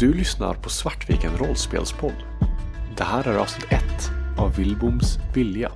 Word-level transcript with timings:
Du 0.00 0.12
lyssnar 0.12 0.54
på 0.54 0.68
Svartviken 0.68 1.36
rollspelspodd. 1.38 2.14
Det 2.96 3.04
här 3.04 3.28
är 3.28 3.36
avsnitt 3.36 3.72
1 3.72 3.82
av 4.38 4.56
Vilboms 4.56 5.18
vilja. 5.34 5.72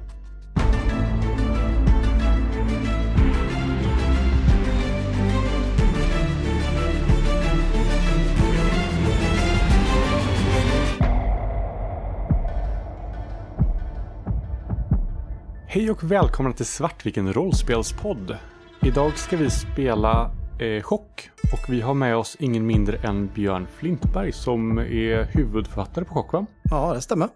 Hej 15.66 15.90
och 15.90 16.02
välkomna 16.02 16.52
till 16.52 16.66
Svartviken 16.66 17.32
rollspelspodd. 17.32 18.36
Idag 18.82 19.18
ska 19.18 19.36
vi 19.36 19.50
spela 19.50 20.43
eh, 20.58 20.82
Chock 20.82 21.30
och 21.52 21.72
vi 21.72 21.80
har 21.80 21.94
med 21.94 22.16
oss 22.16 22.36
ingen 22.40 22.66
mindre 22.66 22.96
än 22.96 23.30
Björn 23.34 23.66
Flintberg 23.66 24.32
som 24.32 24.78
är 24.78 25.24
huvudförfattare 25.24 26.04
på 26.04 26.14
Chock 26.14 26.32
va? 26.32 26.46
Ja, 26.70 26.94
det 26.94 27.00
stämmer. 27.00 27.28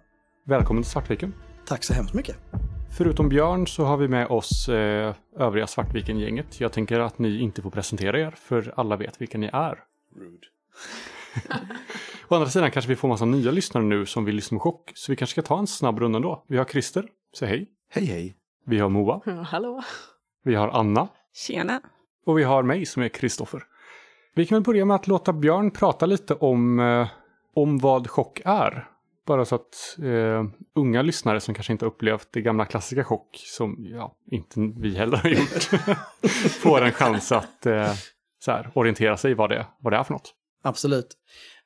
Välkommen 0.47 0.83
till 0.83 0.91
Svartviken. 0.91 1.35
Tack 1.67 1.85
så 1.85 1.95
hemskt 1.95 2.15
mycket. 2.15 2.37
Förutom 2.97 3.29
Björn 3.29 3.67
så 3.67 3.85
har 3.85 3.97
vi 3.97 4.09
med 4.09 4.27
oss 4.27 4.69
eh, 4.69 5.15
övriga 5.37 5.67
Svartviken-gänget. 5.67 6.61
Jag 6.61 6.73
tänker 6.73 7.01
att 7.01 7.19
ni 7.19 7.41
inte 7.41 7.63
får 7.63 7.71
presentera 7.71 8.21
er 8.21 8.31
för 8.31 8.73
alla 8.77 8.97
vet 8.97 9.21
vilka 9.21 9.39
ni 9.39 9.47
är. 9.53 9.79
Rude. 10.17 10.47
Å 12.29 12.35
andra 12.35 12.49
sidan 12.49 12.71
kanske 12.71 12.89
vi 12.89 12.97
får 12.97 13.09
massa 13.09 13.25
nya 13.25 13.51
lyssnare 13.51 13.85
nu 13.85 14.07
som 14.07 14.25
vill 14.25 14.35
lyssna 14.35 14.59
på 14.59 14.63
Chock. 14.63 14.93
Så 14.95 15.13
vi 15.13 15.17
kanske 15.17 15.33
ska 15.33 15.43
ta 15.43 15.59
en 15.59 15.67
snabb 15.67 15.99
runda 15.99 16.17
ändå. 16.17 16.45
Vi 16.49 16.57
har 16.57 16.65
Christer, 16.65 17.05
säg 17.39 17.49
hej. 17.49 17.69
Hej 17.91 18.05
hej. 18.05 18.37
Vi 18.67 18.79
har 18.79 18.89
Moa. 18.89 19.21
Hallå. 19.47 19.83
Vi 20.45 20.55
har 20.55 20.69
Anna. 20.69 21.09
Tjena. 21.35 21.81
Och 22.29 22.39
vi 22.39 22.45
har 22.45 22.63
mig 22.63 22.87
som 22.87 23.03
är 23.03 23.09
Kristoffer. 23.09 23.63
Vi 24.35 24.47
kan 24.47 24.57
väl 24.57 24.63
börja 24.63 24.85
med 24.85 24.95
att 24.95 25.07
låta 25.07 25.33
Björn 25.33 25.71
prata 25.71 26.07
lite 26.07 26.35
om, 26.35 26.81
eh, 26.81 27.09
om 27.55 27.79
vad 27.79 28.11
chock 28.11 28.41
är. 28.45 28.89
Bara 29.27 29.45
så 29.45 29.55
att 29.55 29.97
eh, 30.03 30.45
unga 30.75 31.03
lyssnare 31.03 31.41
som 31.41 31.55
kanske 31.55 31.73
inte 31.73 31.85
har 31.85 31.91
upplevt 31.91 32.29
det 32.31 32.41
gamla 32.41 32.65
klassiska 32.65 33.05
chock, 33.05 33.29
som 33.33 33.77
ja, 33.81 34.17
inte 34.31 34.61
vi 34.77 34.97
heller 34.97 35.17
har 35.17 35.31
gjort, 35.31 35.63
får 36.63 36.83
en 36.83 36.93
chans 36.93 37.33
att 37.33 37.67
eh, 37.67 37.93
så 38.39 38.51
här, 38.51 38.71
orientera 38.75 39.17
sig 39.17 39.31
i 39.31 39.35
vad 39.35 39.51
det, 39.51 39.67
vad 39.79 39.93
det 39.93 39.97
är 39.97 40.05
för 40.05 40.13
något. 40.13 40.35
Absolut. 40.63 41.09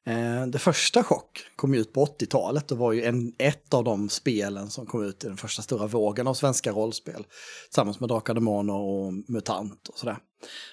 Eh, 0.06 0.46
det 0.46 0.58
första 0.58 1.02
Chock 1.02 1.38
kom 1.56 1.74
ju 1.74 1.80
ut 1.80 1.92
på 1.92 2.04
80-talet 2.04 2.72
och 2.72 2.78
var 2.78 2.92
ju 2.92 3.04
en, 3.04 3.34
ett 3.38 3.74
av 3.74 3.84
de 3.84 4.08
spelen 4.08 4.70
som 4.70 4.86
kom 4.86 5.04
ut 5.04 5.24
i 5.24 5.26
den 5.26 5.36
första 5.36 5.62
stora 5.62 5.86
vågen 5.86 6.26
av 6.26 6.34
svenska 6.34 6.72
rollspel. 6.72 7.26
Tillsammans 7.68 8.00
med 8.00 8.08
Drakar 8.08 8.32
och 8.32 8.34
Demoner 8.34 8.74
och 8.74 9.12
MUTANT 9.12 9.88
och 9.88 9.98
sådär. 9.98 10.16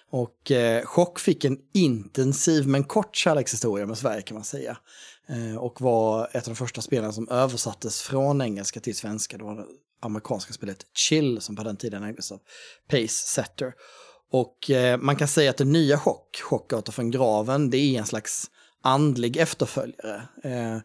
Och 0.10 0.52
eh, 0.52 0.86
Chock 0.86 1.20
fick 1.20 1.46
en 1.46 1.58
intensiv 1.74 2.68
men 2.68 2.84
kort 2.84 3.16
kärlekshistoria 3.16 3.86
med 3.86 3.98
Sverige 3.98 4.22
kan 4.22 4.36
man 4.36 4.44
säga. 4.44 4.78
Eh, 5.28 5.58
och 5.58 5.82
var 5.82 6.30
ett 6.32 6.48
av 6.48 6.54
de 6.54 6.56
första 6.56 6.82
spelen 6.82 7.14
som 7.14 7.30
översattes 7.30 8.02
från 8.02 8.42
engelska 8.42 8.80
till 8.80 8.96
svenska. 8.96 9.38
Det 9.38 9.44
var 9.44 9.56
det 9.56 9.66
amerikanska 10.02 10.54
spelet 10.54 10.86
Chill 10.94 11.42
som 11.42 11.56
på 11.56 11.64
den 11.64 11.78
tiden 11.78 12.04
ägdes 12.04 12.32
av 12.32 12.40
Pace 12.88 13.08
Setter. 13.08 13.74
Och 14.32 14.70
eh, 14.70 14.98
man 14.98 15.16
kan 15.16 15.28
säga 15.28 15.50
att 15.50 15.58
det 15.58 15.66
nya 15.66 15.98
Chock, 15.98 16.42
Chockgata 16.44 16.92
från 16.92 17.12
graven, 17.12 17.70
det 17.70 17.78
är 17.78 18.00
en 18.00 18.06
slags 18.06 18.52
andlig 18.82 19.38
efterföljare. 19.38 20.22
Eh, 20.44 20.78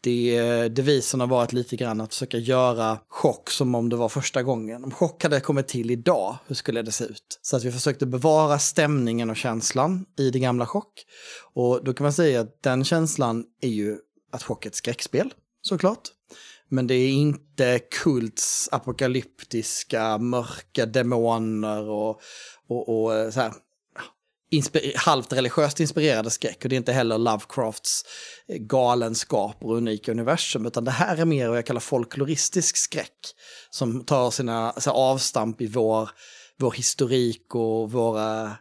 det, 0.00 0.68
devisen 0.68 1.20
har 1.20 1.26
varit 1.26 1.52
lite 1.52 1.76
grann 1.76 2.00
att 2.00 2.14
försöka 2.14 2.38
göra 2.38 2.98
chock 3.08 3.50
som 3.50 3.74
om 3.74 3.88
det 3.88 3.96
var 3.96 4.08
första 4.08 4.42
gången. 4.42 4.84
Om 4.84 4.90
chock 4.90 5.22
hade 5.22 5.40
kommit 5.40 5.68
till 5.68 5.90
idag, 5.90 6.36
hur 6.46 6.54
skulle 6.54 6.82
det 6.82 6.92
se 6.92 7.04
ut? 7.04 7.40
Så 7.42 7.56
att 7.56 7.64
vi 7.64 7.72
försökte 7.72 8.06
bevara 8.06 8.58
stämningen 8.58 9.30
och 9.30 9.36
känslan 9.36 10.06
i 10.18 10.30
det 10.30 10.38
gamla 10.38 10.66
chock. 10.66 11.04
Och 11.54 11.84
då 11.84 11.94
kan 11.94 12.04
man 12.04 12.12
säga 12.12 12.40
att 12.40 12.62
den 12.62 12.84
känslan 12.84 13.44
är 13.60 13.68
ju 13.68 13.98
att 14.32 14.42
chock 14.42 14.64
är 14.64 14.70
ett 14.70 14.76
skräckspel, 14.76 15.34
såklart. 15.62 16.08
Men 16.68 16.86
det 16.86 16.94
är 16.94 17.10
inte 17.10 17.78
kults 17.78 18.68
apokalyptiska, 18.72 20.18
mörka 20.18 20.86
demoner 20.86 21.88
och, 21.88 22.20
och, 22.68 22.88
och 22.88 23.14
eh, 23.14 23.30
så 23.30 23.40
här, 23.40 23.52
inspir- 24.52 24.96
halvt 24.96 25.32
religiöst 25.32 25.80
inspirerade 25.80 26.30
skräck 26.30 26.58
och 26.62 26.68
det 26.68 26.74
är 26.74 26.78
inte 26.78 26.92
heller 26.92 27.18
Lovecrafts 27.18 28.04
eh, 28.48 28.56
galenskap 28.56 29.22
galenskaper 29.32 29.66
och 29.66 29.76
unika 29.76 30.12
universum 30.12 30.66
utan 30.66 30.84
det 30.84 30.90
här 30.90 31.16
är 31.16 31.24
mer 31.24 31.48
vad 31.48 31.56
jag 31.56 31.66
kallar 31.66 31.80
folkloristisk 31.80 32.76
skräck 32.76 33.34
som 33.70 34.04
tar 34.04 34.30
sina 34.30 34.72
sina 34.72 34.94
avstamp 34.94 35.60
i 35.60 35.66
vår, 35.66 36.10
vår 36.58 36.72
historik 36.72 37.54
och 37.54 37.92
våra 37.92 38.56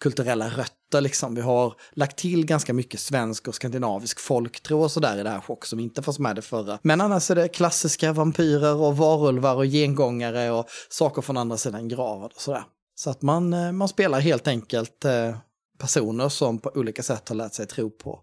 kulturella 0.00 0.48
rötter 0.48 1.00
liksom. 1.00 1.34
Vi 1.34 1.40
har 1.40 1.74
lagt 1.92 2.18
till 2.18 2.46
ganska 2.46 2.72
mycket 2.72 3.00
svensk 3.00 3.48
och 3.48 3.54
skandinavisk 3.54 4.20
folktro 4.20 4.82
och 4.82 4.90
sådär 4.90 5.20
i 5.20 5.22
det 5.22 5.30
här 5.30 5.40
chock 5.40 5.66
som 5.66 5.80
inte 5.80 6.02
fanns 6.02 6.18
med 6.18 6.30
i 6.30 6.34
det 6.34 6.42
förra. 6.42 6.78
Men 6.82 7.00
annars 7.00 7.30
är 7.30 7.34
det 7.34 7.48
klassiska 7.48 8.12
vampyrer 8.12 8.74
och 8.74 8.96
varulvar 8.96 9.54
och 9.54 9.66
gengångare 9.66 10.50
och 10.50 10.66
saker 10.88 11.22
från 11.22 11.36
andra 11.36 11.56
sidan 11.56 11.88
graven 11.88 12.30
och 12.34 12.40
sådär. 12.40 12.64
Så 12.94 13.10
att 13.10 13.22
man, 13.22 13.52
eh, 13.52 13.72
man 13.72 13.88
spelar 13.88 14.20
helt 14.20 14.48
enkelt 14.48 15.04
eh, 15.04 15.36
personer 15.78 16.28
som 16.28 16.58
på 16.58 16.70
olika 16.74 17.02
sätt 17.02 17.28
har 17.28 17.36
lärt 17.36 17.54
sig 17.54 17.66
tro 17.66 17.90
på, 17.90 18.20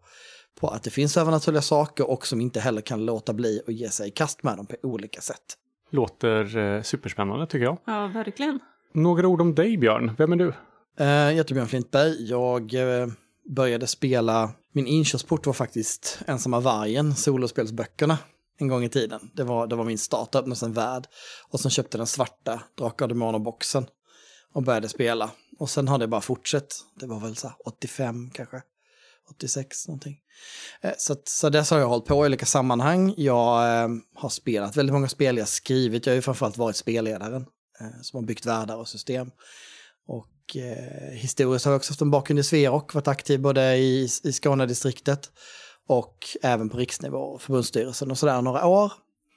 på 0.60 0.68
att 0.68 0.84
det 0.84 0.90
finns 0.90 1.18
övernaturliga 1.18 1.62
saker 1.62 2.10
och 2.10 2.28
som 2.28 2.42
inte 2.42 2.60
heller 2.60 2.82
kan 2.82 3.06
låta 3.06 3.34
bli 3.34 3.62
att 3.68 3.74
ge 3.74 3.90
sig 3.90 4.08
i 4.08 4.12
kast 4.12 4.44
med 4.44 4.58
dem 4.58 4.66
på 4.66 4.76
olika 4.84 5.22
sätt. 5.22 5.58
Låter 5.90 6.58
eh, 6.58 6.82
superspännande 6.82 7.48
tycker 7.48 7.66
jag. 7.66 7.78
Ja, 7.86 8.12
verkligen. 8.14 8.60
Några 8.94 9.28
ord 9.28 9.42
om 9.42 9.56
dig 9.56 9.78
Björn, 9.78 10.12
vem 10.18 10.32
är 10.32 10.36
du? 10.36 10.54
Jag 10.98 11.32
heter 11.32 11.54
Björn 11.54 11.68
Flintberg. 11.68 12.30
Jag 12.30 12.72
började 13.50 13.88
spela, 13.88 14.52
min 14.74 14.88
inkörsport 14.88 15.46
var 15.46 15.54
faktiskt 15.54 16.20
Ensamma 16.28 16.60
vargen, 16.60 17.16
solospelsböckerna, 17.16 18.18
en 18.58 18.68
gång 18.68 18.84
i 18.84 18.90
tiden. 18.90 19.20
Det 19.34 19.44
var, 19.44 19.68
det 19.68 19.76
var 19.76 19.84
min 19.84 19.98
start, 19.98 20.36
öppnade 20.36 20.66
en 20.66 20.74
värld. 20.74 21.08
Och 21.50 21.60
sen 21.60 21.72
köpte 21.72 21.98
den 21.98 22.08
svarta 22.08 22.62
Drakar 22.78 23.06
och 23.06 23.10
Demoner-boxen 23.10 23.86
och 24.54 24.64
började 24.64 24.90
spela. 24.90 25.32
Och 25.60 25.70
sen 25.70 25.88
har 25.88 25.98
det 25.98 26.08
bara 26.08 26.22
fortsatt. 26.22 26.76
Det 27.00 27.08
var 27.08 27.20
väl 27.20 27.36
så 27.36 27.48
här 27.48 27.56
85 27.66 28.30
kanske. 28.34 28.62
86 29.36 29.88
någonting. 29.88 30.18
Eh, 30.82 30.92
så, 30.98 31.14
att- 31.14 31.28
så 31.28 31.50
dess 31.50 31.72
har 31.72 31.80
jag 31.80 31.88
hållit 31.88 32.06
på 32.06 32.26
i 32.26 32.28
olika 32.28 32.46
sammanhang. 32.46 33.14
Jag 33.18 33.84
eh, 33.84 33.90
har 34.16 34.30
spelat 34.30 34.76
väldigt 34.78 34.94
många 34.94 35.08
spel, 35.08 35.38
jag 35.38 35.42
har 35.44 35.48
skrivit, 35.48 36.06
jag 36.06 36.14
har 36.14 36.16
ju 36.16 36.22
framförallt 36.22 36.58
varit 36.58 36.76
spelledaren 36.76 37.46
eh, 37.80 38.02
som 38.02 38.18
har 38.18 38.28
byggt 38.28 38.46
världar 38.46 38.76
och 38.78 38.88
system. 38.88 39.32
Och 40.08 40.58
eh, 40.58 41.12
historiskt 41.14 41.66
har 41.66 41.72
jag 41.72 41.80
också 41.80 41.92
haft 41.92 42.02
en 42.02 42.12
bakgrund 42.12 42.40
i 42.40 42.44
Sverok, 42.44 42.94
varit 42.94 43.08
aktiv 43.08 43.42
både 43.42 43.76
i, 43.78 44.08
i 44.24 44.32
Skånedistriktet 44.32 45.32
och 45.88 46.18
även 46.42 46.70
på 46.70 46.78
riksnivå, 46.78 47.38
förbundsstyrelsen 47.40 48.12
och 48.12 48.18
sådär 48.18 48.42
några 48.42 48.66
år. 48.68 48.92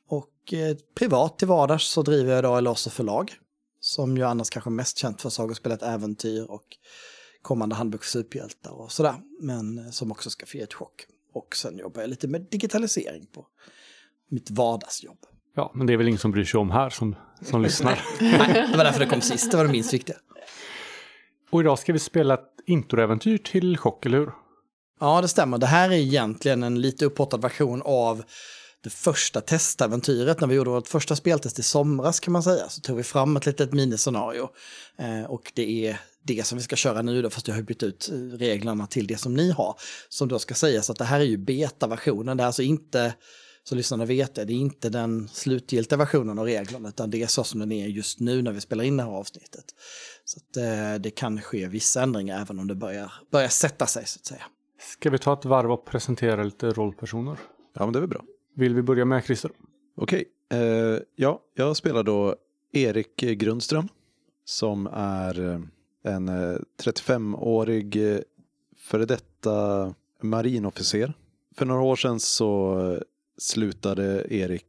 Och 0.09 0.53
eh, 0.55 0.77
privat 0.95 1.39
till 1.39 1.49
vardags 1.49 1.85
så 1.85 2.03
driver 2.03 2.35
jag 2.35 2.45
då 2.45 2.57
Elosse 2.57 2.91
förlag, 2.91 3.33
som 3.85 4.17
ju 4.17 4.23
annars 4.23 4.51
kanske 4.51 4.71
mest 4.71 4.99
känt 4.99 5.23
för 5.23 5.31
sagospelet 5.31 5.83
Äventyr 5.83 6.45
och 6.51 6.65
kommande 7.43 7.75
handbok 7.75 8.05
för 8.05 8.11
superhjältar 8.11 8.71
och 8.71 8.93
sådär, 8.93 9.15
men 9.41 9.79
eh, 9.79 9.91
som 9.91 10.13
också 10.13 10.31
ska 10.31 10.47
få 10.47 10.57
ge 10.57 10.63
ett 10.63 10.75
chock. 10.75 11.07
Och 11.35 11.57
sen 11.57 11.79
jobbar 11.79 12.01
jag 12.01 12.11
lite 12.11 12.29
med 12.29 12.47
digitalisering 12.51 13.27
på 13.27 13.47
mitt 14.31 14.51
vardagsjobb. 14.51 15.19
Ja, 15.57 15.73
men 15.75 15.87
det 15.87 15.93
är 15.93 15.97
väl 15.97 16.09
ingen 16.09 16.19
som 16.19 16.31
bryr 16.31 16.45
sig 16.45 16.61
om 16.61 16.71
här 16.71 16.91
som, 16.91 17.17
som 17.43 17.63
lyssnar. 17.63 18.01
Nej, 18.21 18.69
det 18.71 18.77
var 18.77 18.85
därför 18.85 19.01
det 19.01 19.07
kom 19.07 19.21
sist, 19.21 19.51
det 19.51 19.57
var 19.57 19.65
det 19.65 19.73
minst 19.73 19.95
viktiga. 19.95 20.17
Och 21.51 21.61
idag 21.61 21.79
ska 21.79 21.93
vi 21.93 21.99
spela 21.99 22.35
ett 22.35 22.51
introäventyr 22.67 23.39
till 23.39 23.79
Chock, 23.79 24.07
eller 24.07 24.19
hur? 24.19 24.33
Ja, 25.01 25.21
det 25.21 25.29
stämmer. 25.29 25.59
Det 25.59 25.67
här 25.67 25.91
är 25.91 25.95
egentligen 25.95 26.63
en 26.63 26.81
lite 26.81 27.05
upphottad 27.05 27.37
version 27.37 27.83
av 27.85 28.25
det 28.85 28.91
första 28.91 29.41
testäventyret. 29.41 30.41
När 30.41 30.49
vi 30.49 30.55
gjorde 30.55 30.71
vårt 30.71 30.89
första 30.89 31.17
speltest 31.17 31.59
i 31.59 31.63
somras 31.63 32.21
kan 32.21 32.33
man 32.33 32.43
säga, 32.43 32.69
så 32.69 32.81
tog 32.81 32.97
vi 32.97 33.03
fram 33.03 33.37
ett 33.37 33.47
litet 33.47 33.73
miniscenario. 33.73 34.49
Eh, 34.99 35.25
och 35.25 35.53
det 35.55 35.87
är 35.87 36.01
det 36.23 36.47
som 36.47 36.59
vi 36.59 36.65
ska 36.65 36.77
köra 36.77 37.03
nu 37.03 37.23
då, 37.23 37.31
fast 37.31 37.49
jag 37.49 37.55
har 37.55 37.63
bytt 37.63 37.83
ut 37.83 38.11
eh, 38.13 38.17
reglerna 38.17 38.87
till 38.87 39.07
det 39.07 39.17
som 39.17 39.35
ni 39.35 39.51
har. 39.51 39.75
Som 40.09 40.29
då 40.29 40.39
ska 40.39 40.55
sägas 40.55 40.91
att 40.91 40.97
det 40.97 41.05
här 41.05 41.21
är 41.21 41.25
ju 41.25 41.37
beta-versionen, 41.37 42.37
det 42.37 42.43
är 42.43 42.47
alltså 42.47 42.63
inte, 42.63 43.15
så 43.63 43.75
lyssnarna 43.75 44.05
vet 44.05 44.35
det, 44.35 44.45
det 44.45 44.53
är 44.53 44.57
inte 44.57 44.89
den 44.89 45.29
slutgiltiga 45.29 45.97
versionen 45.97 46.39
av 46.39 46.45
reglerna, 46.45 46.89
utan 46.89 47.11
det 47.11 47.23
är 47.23 47.27
så 47.27 47.45
som 47.45 47.61
den 47.61 47.73
är 47.73 47.87
just 47.87 48.21
nu 48.21 48.43
när 48.43 48.53
vi 48.53 48.61
spelar 48.61 48.85
in 48.85 48.97
det 48.97 49.03
här 49.03 49.11
avsnittet. 49.11 49.65
Så 50.25 50.39
att, 50.39 50.57
eh, 50.57 50.95
det 51.01 51.11
kan 51.11 51.41
ske 51.41 51.69
vissa 51.69 52.03
ändringar 52.03 52.41
även 52.41 52.59
om 52.59 52.69
det 52.69 52.75
börjar, 52.75 53.13
börjar 53.33 53.49
sätta 53.49 53.87
sig 53.87 54.07
så 54.07 54.19
att 54.19 54.27
säga. 54.27 54.45
Ska 54.81 55.11
vi 55.11 55.19
ta 55.19 55.33
ett 55.33 55.45
varv 55.45 55.73
och 55.73 55.85
presentera 55.87 56.45
lite 56.45 56.71
rollpersoner? 56.71 57.39
Ja, 57.75 57.85
men 57.85 57.93
det 57.93 57.99
är 57.99 58.01
väl 58.01 58.11
bra. 58.11 58.25
Vill 58.55 58.75
vi 58.75 58.83
börja 58.83 59.05
med 59.05 59.25
Christer? 59.25 59.51
Okej, 59.97 60.25
eh, 60.53 60.99
ja, 61.17 61.41
jag 61.55 61.77
spelar 61.77 62.03
då 62.03 62.37
Erik 62.73 63.17
Grundström 63.17 63.89
som 64.45 64.87
är 64.93 65.51
eh, 65.51 65.61
en 66.03 66.29
eh, 66.29 66.59
35-årig 66.85 68.13
eh, 68.13 68.21
före 68.77 69.05
detta 69.05 69.95
marinofficer. 70.21 71.13
För 71.57 71.67
några 71.67 71.83
år 71.83 71.97
sedan 71.97 72.21
så 72.21 73.01
slutade 73.39 74.35
Erik 74.35 74.67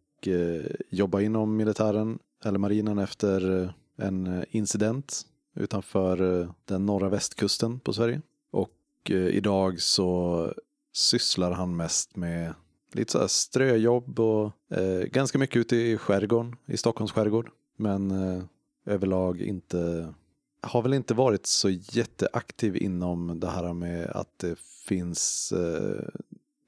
jobba 0.90 1.22
inom 1.22 1.56
militären 1.56 2.20
eller 2.44 2.60
marinen 2.60 3.00
efter 3.00 3.74
en 3.98 4.46
incident 4.50 5.22
utanför 5.56 6.48
den 6.66 6.86
norra 6.86 7.10
västkusten 7.10 7.80
på 7.80 7.94
Sverige. 7.94 8.22
Och 8.52 9.12
idag 9.12 9.82
så 9.82 10.54
sysslar 10.94 11.52
han 11.52 11.76
mest 11.76 12.16
med 12.16 12.54
lite 12.92 13.12
så 13.12 13.20
här 13.20 13.28
ströjobb 13.28 14.20
och 14.20 14.52
eh, 14.72 15.04
ganska 15.04 15.38
mycket 15.38 15.58
ute 15.58 15.76
i 15.76 15.98
skärgården, 15.98 16.56
i 16.66 16.78
Stockholms 16.78 17.12
skärgård. 17.12 17.50
Men 17.78 18.12
eh, 18.12 18.44
överlag 18.86 19.42
inte, 19.42 20.14
har 20.62 20.82
väl 20.82 20.94
inte 20.94 21.14
varit 21.14 21.46
så 21.46 21.70
jätteaktiv 21.70 22.78
inom 22.78 23.40
det 23.40 23.48
här 23.48 23.74
med 23.74 24.10
att 24.10 24.40
det 24.40 24.60
finns 24.88 25.52
eh, 25.52 26.10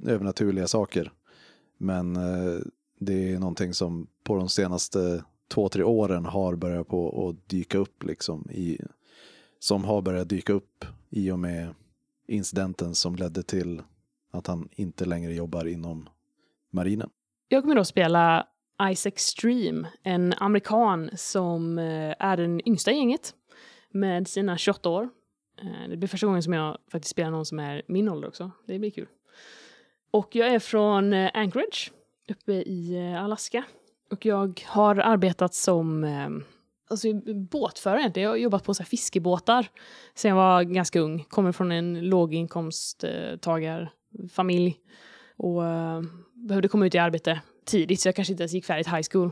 övernaturliga 0.04 0.68
saker. 0.68 1.12
Men 1.78 2.16
eh, 2.16 2.60
det 3.00 3.34
är 3.34 3.40
någonting 3.40 3.74
som 3.74 4.08
på 4.24 4.36
de 4.36 4.50
senaste 4.50 5.24
två, 5.48 5.70
tre 5.70 5.84
åren 5.84 6.26
har 6.26 6.56
börjat 6.56 6.88
på 6.88 7.30
att 7.30 7.50
dyka 7.50 7.78
upp 7.78 8.04
liksom 8.04 8.52
i, 8.52 8.80
som 9.60 9.84
har 9.84 10.02
börjat 10.02 10.30
dyka 10.30 10.54
upp 10.54 10.86
i 11.10 11.32
och 11.32 11.40
med 11.40 11.74
incidenten 12.28 12.96
som 12.96 13.16
ledde 13.16 13.44
till 13.44 13.82
att 14.32 14.48
han 14.48 14.70
inte 14.72 15.06
längre 15.06 15.34
jobbar 15.34 15.66
inom 15.66 16.10
marinen. 16.72 17.10
Jag 17.48 17.64
kommer 17.64 17.76
då 17.76 17.86
spela 17.86 18.48
Ice 18.96 19.06
Extreme, 19.06 19.88
en 20.04 20.34
amerikan 20.38 21.10
som 21.16 21.80
eh, 21.80 22.16
är 22.20 22.38
den 22.38 22.68
yngsta 22.68 22.92
i 22.92 22.96
gänget 22.96 23.34
med 23.90 24.28
sina 24.28 24.58
28 24.58 24.90
år. 24.90 25.10
Eh, 25.62 25.90
det 25.90 25.98
blir 25.98 26.08
första 26.08 26.28
gången 26.28 26.44
som 26.44 26.54
jag 26.54 26.78
faktiskt 26.92 27.12
spelar 27.12 27.32
någon 27.32 27.46
som 27.46 27.60
är 27.60 27.82
min 27.88 28.10
ålder 28.10 28.28
också. 28.28 28.52
Det 28.68 28.80
blir 28.80 28.92
kul. 28.92 29.08
Och 30.12 30.36
jag 30.36 30.48
är 30.48 30.60
från 30.60 31.14
eh, 31.14 31.32
Anchorage 31.34 31.92
uppe 32.30 32.54
i 32.54 33.16
Alaska. 33.20 33.64
Och 34.12 34.26
jag 34.26 34.64
har 34.68 34.96
arbetat 34.96 35.54
som 35.54 36.04
alltså, 36.90 37.08
båtförare 37.52 38.00
egentligen. 38.00 38.24
Jag 38.24 38.32
har 38.32 38.38
jobbat 38.38 38.64
på 38.64 38.74
så 38.74 38.84
här, 38.84 38.88
fiskebåtar 38.88 39.68
sen 40.16 40.30
jag 40.30 40.36
var 40.36 40.64
ganska 40.64 41.00
ung. 41.00 41.24
Kommer 41.24 41.52
från 41.52 41.72
en 41.72 42.10
låginkomsttagarfamilj 44.18 44.78
och 45.38 45.62
uh, 45.62 46.02
behövde 46.34 46.68
komma 46.68 46.86
ut 46.86 46.96
i 46.96 46.98
arbete 46.98 47.42
tidigt 47.66 48.02
så 48.02 48.08
jag 48.08 48.16
kanske 48.16 48.34
inte 48.34 48.44
ens 48.44 48.54
gick 48.54 48.66
färdigt 48.66 48.88
high 48.88 49.08
school. 49.12 49.32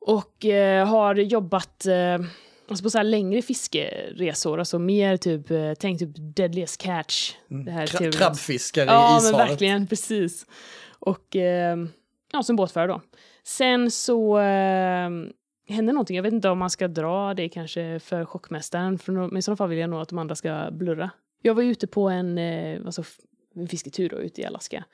Och 0.00 0.44
uh, 0.44 0.84
har 0.84 1.14
jobbat 1.14 1.86
uh, 1.86 2.26
alltså 2.68 2.82
på 2.82 2.90
så 2.90 2.98
här 2.98 3.04
längre 3.04 3.42
fiskeresor, 3.42 4.58
alltså 4.58 4.78
mer 4.78 5.16
typ, 5.16 5.46
tänk 5.78 5.98
typ 5.98 6.10
Deadliest 6.36 6.80
Catch. 6.80 7.34
Mm. 7.50 7.64
Det 7.64 7.70
här 7.70 7.86
Kra 7.86 8.10
krabbfiskare 8.10 8.84
ja, 8.84 9.14
i 9.14 9.18
ishavet. 9.18 9.32
Ja, 9.32 9.38
men 9.38 9.48
verkligen, 9.48 9.86
precis. 9.86 10.46
Och 10.98 11.36
ja, 12.32 12.42
som 12.42 12.56
båtförare 12.56 12.88
då. 12.88 13.00
Sen 13.44 13.90
så 13.90 14.38
hände 15.68 15.92
någonting, 15.92 16.16
jag 16.16 16.22
vet 16.22 16.32
inte 16.32 16.48
om 16.48 16.58
man 16.58 16.70
ska 16.70 16.88
dra 16.88 17.34
det 17.34 17.48
kanske 17.48 18.00
för 18.00 18.24
chockmästaren, 18.24 18.98
för 18.98 19.12
men 19.12 19.36
i 19.36 19.42
sådana 19.42 19.56
fall 19.56 19.68
vill 19.68 19.78
jag 19.78 19.90
nog 19.90 20.00
att 20.00 20.08
de 20.08 20.18
andra 20.18 20.34
ska 20.34 20.68
blurra. 20.72 21.10
Jag 21.42 21.54
var 21.54 21.62
ute 21.62 21.86
på 21.86 22.08
en, 22.08 22.38
alltså 22.86 23.02
en 23.60 23.68
fisketur 23.68 24.08
då, 24.08 24.16
ute 24.16 24.40
i 24.40 24.44
Alaska. 24.44 24.84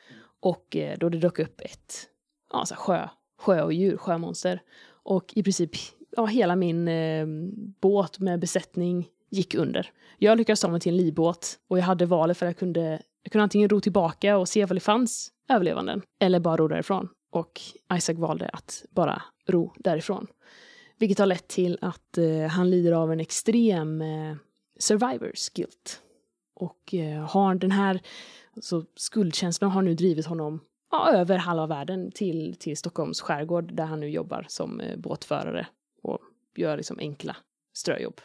Och 0.41 0.77
eh, 0.77 0.99
då 0.99 1.09
det 1.09 1.19
dök 1.19 1.39
upp 1.39 1.61
ett 1.61 2.09
ja, 2.53 2.67
så 2.67 2.75
sjö, 2.75 3.09
sjö 3.39 3.63
och 3.63 3.73
djur, 3.73 3.97
sjömonster. 3.97 4.63
Och 4.89 5.33
i 5.37 5.43
princip 5.43 5.71
ja, 6.17 6.27
hela 6.27 6.57
min 6.57 6.89
eh, 6.89 7.27
båt 7.81 8.19
med 8.19 8.41
besättning 8.41 9.09
gick 9.31 9.55
under. 9.55 9.91
Jag 10.19 10.39
lyckades 10.39 10.61
ta 10.61 10.69
mig 10.69 10.81
till 10.81 10.93
en 10.93 10.97
livbåt 10.97 11.59
och 11.69 11.79
jag 11.79 11.85
hade 11.85 12.07
valet 12.07 12.39
för 12.39 12.47
att 12.47 12.51
jag 12.51 12.59
kunde, 12.59 13.03
jag 13.23 13.33
kunde 13.33 13.43
antingen 13.43 13.69
ro 13.69 13.81
tillbaka 13.81 14.39
och 14.39 14.49
se 14.49 14.65
om 14.65 14.69
det 14.75 14.81
fanns 14.81 15.33
överlevanden 15.49 16.03
eller 16.19 16.41
bara 16.41 16.57
ro 16.57 16.69
därifrån. 16.69 17.09
Och 17.31 17.61
Isaac 17.95 18.15
valde 18.15 18.49
att 18.49 18.85
bara 18.91 19.23
ro 19.47 19.73
därifrån. 19.79 20.27
Vilket 20.99 21.19
har 21.19 21.27
lett 21.27 21.49
till 21.49 21.79
att 21.81 22.19
eh, 22.19 22.47
han 22.51 22.71
lider 22.71 22.93
av 22.93 23.13
en 23.13 23.21
extrem 23.21 24.03
eh, 24.03 24.37
survivors 24.79 25.49
guilt. 25.49 26.03
Och 26.57 26.95
eh, 26.95 27.21
har 27.21 27.55
den 27.55 27.71
här 27.71 28.01
så 28.61 28.85
skuldkänslan 28.95 29.71
har 29.71 29.83
nu 29.83 29.95
drivit 29.95 30.27
honom 30.27 30.61
ja, 30.91 31.13
över 31.13 31.39
halva 31.39 31.67
världen 31.67 32.11
till, 32.13 32.57
till 32.59 32.77
Stockholms 32.77 33.21
skärgård 33.21 33.75
där 33.75 33.85
han 33.85 34.01
nu 34.01 34.09
jobbar 34.09 34.47
som 34.49 34.81
eh, 34.81 34.97
båtförare 34.97 35.67
och 36.03 36.19
gör 36.57 36.77
liksom 36.77 36.99
enkla 36.99 37.37
ströjobb. 37.75 38.21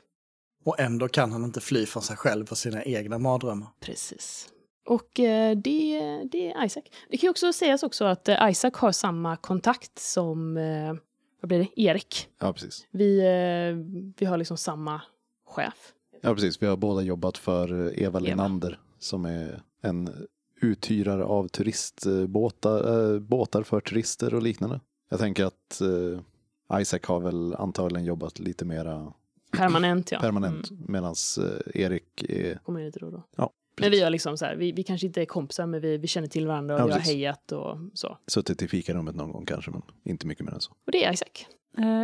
Och 0.63 0.79
ändå 0.79 1.07
kan 1.07 1.31
han 1.31 1.43
inte 1.43 1.61
fly 1.61 1.85
från 1.85 2.03
sig 2.03 2.17
själv 2.17 2.47
och 2.51 2.57
sina 2.57 2.83
egna 2.83 3.17
mardrömmar. 3.17 3.67
Precis. 3.79 4.49
Och 4.85 5.19
eh, 5.19 5.57
det, 5.57 6.21
det 6.31 6.51
är 6.51 6.65
Isaac. 6.65 6.83
Det 7.09 7.17
kan 7.17 7.27
ju 7.27 7.29
också 7.29 7.53
sägas 7.53 7.83
också 7.83 8.05
att 8.05 8.29
eh, 8.29 8.49
Isaac 8.49 8.71
har 8.75 8.91
samma 8.91 9.35
kontakt 9.37 9.99
som 9.99 10.57
eh, 10.57 10.93
vad 11.41 11.47
blir 11.47 11.59
det? 11.59 11.81
Erik. 11.81 12.29
Ja, 12.39 12.53
precis. 12.53 12.87
Vi, 12.91 13.19
eh, 13.19 13.75
vi 14.17 14.25
har 14.25 14.37
liksom 14.37 14.57
samma 14.57 15.01
chef. 15.45 15.93
Ja, 16.21 16.33
precis. 16.33 16.61
Vi 16.61 16.67
har 16.67 16.77
båda 16.77 17.01
jobbat 17.01 17.37
för 17.37 17.87
eh, 17.87 18.03
Eva 18.03 18.19
Linander 18.19 18.79
som 18.99 19.25
är 19.25 19.61
en 19.81 20.27
uthyrare 20.61 21.23
av 21.23 21.47
turistbåtar 21.47 23.13
äh, 23.13 23.19
båtar 23.19 23.63
för 23.63 23.79
turister 23.79 24.33
och 24.33 24.41
liknande. 24.41 24.79
Jag 25.09 25.19
tänker 25.19 25.45
att 25.45 25.81
äh, 25.81 26.81
Isaac 26.81 26.99
har 27.03 27.19
väl 27.19 27.55
antagligen 27.55 28.05
jobbat 28.05 28.39
lite 28.39 28.65
mera 28.65 29.13
permanent, 29.57 30.11
ja. 30.11 30.19
permanent 30.19 30.71
mm. 30.71 30.83
medan 30.87 31.15
äh, 31.39 31.81
Erik 31.81 32.23
är... 32.29 32.55
Kommer 32.55 32.91
då. 33.11 33.23
Ja, 33.35 33.51
men 33.81 33.91
vi 33.91 34.01
har 34.01 34.09
liksom 34.09 34.37
så 34.37 34.45
här, 34.45 34.55
vi, 34.55 34.71
vi 34.71 34.83
kanske 34.83 35.07
inte 35.07 35.21
är 35.21 35.25
kompisar 35.25 35.65
men 35.65 35.81
vi, 35.81 35.97
vi 35.97 36.07
känner 36.07 36.27
till 36.27 36.47
varandra 36.47 36.75
och 36.75 36.81
ja, 36.81 36.85
vi 36.85 36.91
har 36.91 36.99
hejat 36.99 37.51
och 37.51 37.77
så. 37.93 38.17
Suttit 38.27 38.61
i 38.61 38.67
fikarummet 38.67 39.15
någon 39.15 39.31
gång 39.31 39.45
kanske 39.45 39.71
men 39.71 39.81
inte 40.03 40.27
mycket 40.27 40.45
mer 40.45 40.53
än 40.53 40.61
så. 40.61 40.71
Och 40.71 40.91
det 40.91 41.05
är 41.05 41.13
Isaac. 41.13 41.45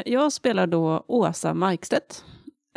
Jag 0.06 0.34
spelar 0.34 0.68
då 0.68 1.06
Åsa 1.08 1.54
Markstedt 1.54 2.24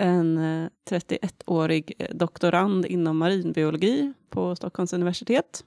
en 0.01 0.39
eh, 0.39 0.69
31-årig 0.91 1.93
eh, 1.99 2.17
doktorand 2.17 2.87
inom 2.87 3.19
marinbiologi 3.19 4.13
på 4.31 4.57
Stockholms 4.57 4.93
universitet. 4.93 5.65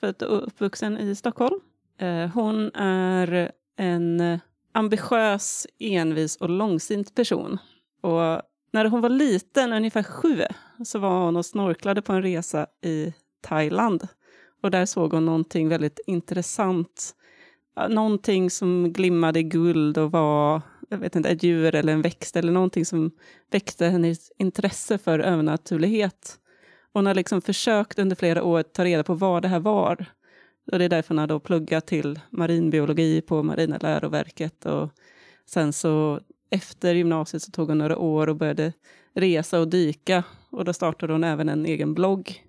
Född 0.00 0.22
och 0.22 0.46
uppvuxen 0.46 0.98
i 0.98 1.14
Stockholm. 1.14 1.60
Eh, 1.98 2.26
hon 2.26 2.70
är 2.74 3.52
en 3.76 4.38
ambitiös, 4.72 5.66
envis 5.78 6.36
och 6.36 6.50
långsint 6.50 7.14
person. 7.14 7.58
Och 8.00 8.42
när 8.72 8.84
hon 8.84 9.00
var 9.00 9.08
liten, 9.08 9.72
ungefär 9.72 10.02
sju, 10.02 10.42
så 10.84 10.98
var 10.98 11.24
hon 11.24 11.36
och 11.36 11.46
snorklade 11.46 12.02
på 12.02 12.12
en 12.12 12.22
resa 12.22 12.66
i 12.82 13.14
Thailand. 13.40 14.08
Och 14.62 14.70
där 14.70 14.86
såg 14.86 15.12
hon 15.12 15.26
någonting 15.26 15.68
väldigt 15.68 16.00
intressant. 16.06 17.14
Någonting 17.88 18.50
som 18.50 18.92
glimmade 18.92 19.42
guld 19.42 19.98
och 19.98 20.10
var 20.10 20.62
jag 20.88 20.98
vet 20.98 21.16
inte, 21.16 21.28
ett 21.28 21.42
djur 21.42 21.74
eller 21.74 21.92
en 21.92 22.02
växt 22.02 22.36
eller 22.36 22.52
någonting 22.52 22.84
som 22.84 23.10
väckte 23.50 23.86
hennes 23.86 24.32
intresse 24.38 24.98
för 24.98 25.18
övernaturlighet. 25.18 26.38
Hon 26.92 27.06
har 27.06 27.14
liksom 27.14 27.42
försökt 27.42 27.98
under 27.98 28.16
flera 28.16 28.42
år 28.42 28.62
ta 28.62 28.84
reda 28.84 29.04
på 29.04 29.14
vad 29.14 29.42
det 29.42 29.48
här 29.48 29.60
var. 29.60 30.06
Och 30.72 30.78
det 30.78 30.84
är 30.84 30.88
därför 30.88 31.08
hon 31.08 31.18
har 31.18 31.26
då 31.26 31.40
pluggat 31.40 31.86
till 31.86 32.20
marinbiologi 32.30 33.20
på 33.20 33.42
Marina 33.42 33.78
läroverket. 33.78 34.66
Och 34.66 34.90
sen 35.46 35.72
så 35.72 36.20
efter 36.50 36.94
gymnasiet 36.94 37.42
så 37.42 37.50
tog 37.50 37.68
hon 37.68 37.78
några 37.78 37.98
år 37.98 38.26
och 38.26 38.36
började 38.36 38.72
resa 39.14 39.60
och 39.60 39.68
dyka. 39.68 40.24
Och 40.50 40.64
då 40.64 40.72
startade 40.72 41.12
hon 41.12 41.24
även 41.24 41.48
en 41.48 41.66
egen 41.66 41.94
blogg 41.94 42.42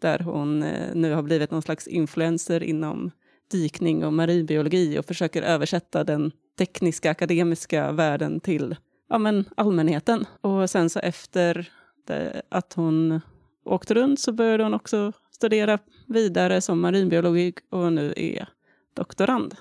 där 0.00 0.18
hon 0.18 0.62
eh, 0.62 0.94
nu 0.94 1.12
har 1.12 1.22
blivit 1.22 1.50
någon 1.50 1.62
slags 1.62 1.86
influencer 1.86 2.62
inom 2.62 3.10
dykning 3.50 4.04
och 4.04 4.12
marinbiologi 4.12 4.98
och 4.98 5.06
försöker 5.06 5.42
översätta 5.42 6.04
den 6.04 6.32
tekniska, 6.58 7.10
akademiska 7.10 7.92
världen 7.92 8.40
till 8.40 8.76
ja, 9.08 9.18
men 9.18 9.44
allmänheten. 9.56 10.24
Och 10.40 10.70
sen 10.70 10.90
så 10.90 10.98
efter 10.98 11.68
det, 12.06 12.42
att 12.48 12.72
hon 12.72 13.20
åkte 13.64 13.94
runt 13.94 14.20
så 14.20 14.32
började 14.32 14.62
hon 14.62 14.74
också 14.74 15.12
studera 15.30 15.78
vidare 16.06 16.60
som 16.60 16.80
marinbiolog 16.80 17.58
och 17.70 17.92
nu 17.92 18.14
är 18.16 18.48
doktorand. 18.94 19.56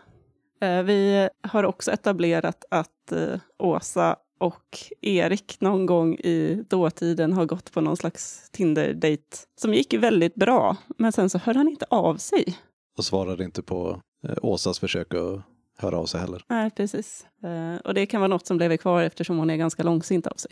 Eh, 0.62 0.84
vi 0.84 1.30
har 1.42 1.64
också 1.64 1.92
etablerat 1.92 2.66
att 2.70 3.12
eh, 3.12 3.40
Åsa 3.60 4.16
och 4.40 4.78
Erik 5.02 5.62
någon 5.62 5.86
gång 5.86 6.16
i 6.16 6.64
dåtiden 6.70 7.34
har 7.34 7.46
gått 7.46 7.72
på 7.72 7.82
någon 7.82 7.98
slags 7.98 8.50
Tinder-date 8.52 9.38
som 9.56 9.74
gick 9.74 9.94
väldigt 9.94 10.36
bra, 10.36 10.78
men 10.98 11.12
sen 11.12 11.30
så 11.30 11.38
hörde 11.38 11.60
han 11.60 11.68
inte 11.68 11.86
av 11.90 12.16
sig. 12.18 12.58
Och 12.98 13.06
svarade 13.06 13.44
inte 13.44 13.64
på 13.64 14.02
eh, 14.28 14.36
Åsas 14.42 14.80
försök 14.80 15.14
att 15.14 15.42
höra 15.78 15.98
av 15.98 16.06
sig 16.06 16.22
heller. 16.22 16.46
Nej, 16.48 16.72
precis. 16.72 17.28
Uh, 17.44 17.76
och 17.76 17.94
det 17.94 18.06
kan 18.06 18.22
vara 18.22 18.28
något 18.28 18.46
som 18.46 18.60
lever 18.60 18.78
kvar 18.78 19.02
eftersom 19.02 19.38
hon 19.38 19.50
är 19.50 19.56
ganska 19.56 19.84
långsint 19.84 20.28
av 20.28 20.36
sig. 20.36 20.52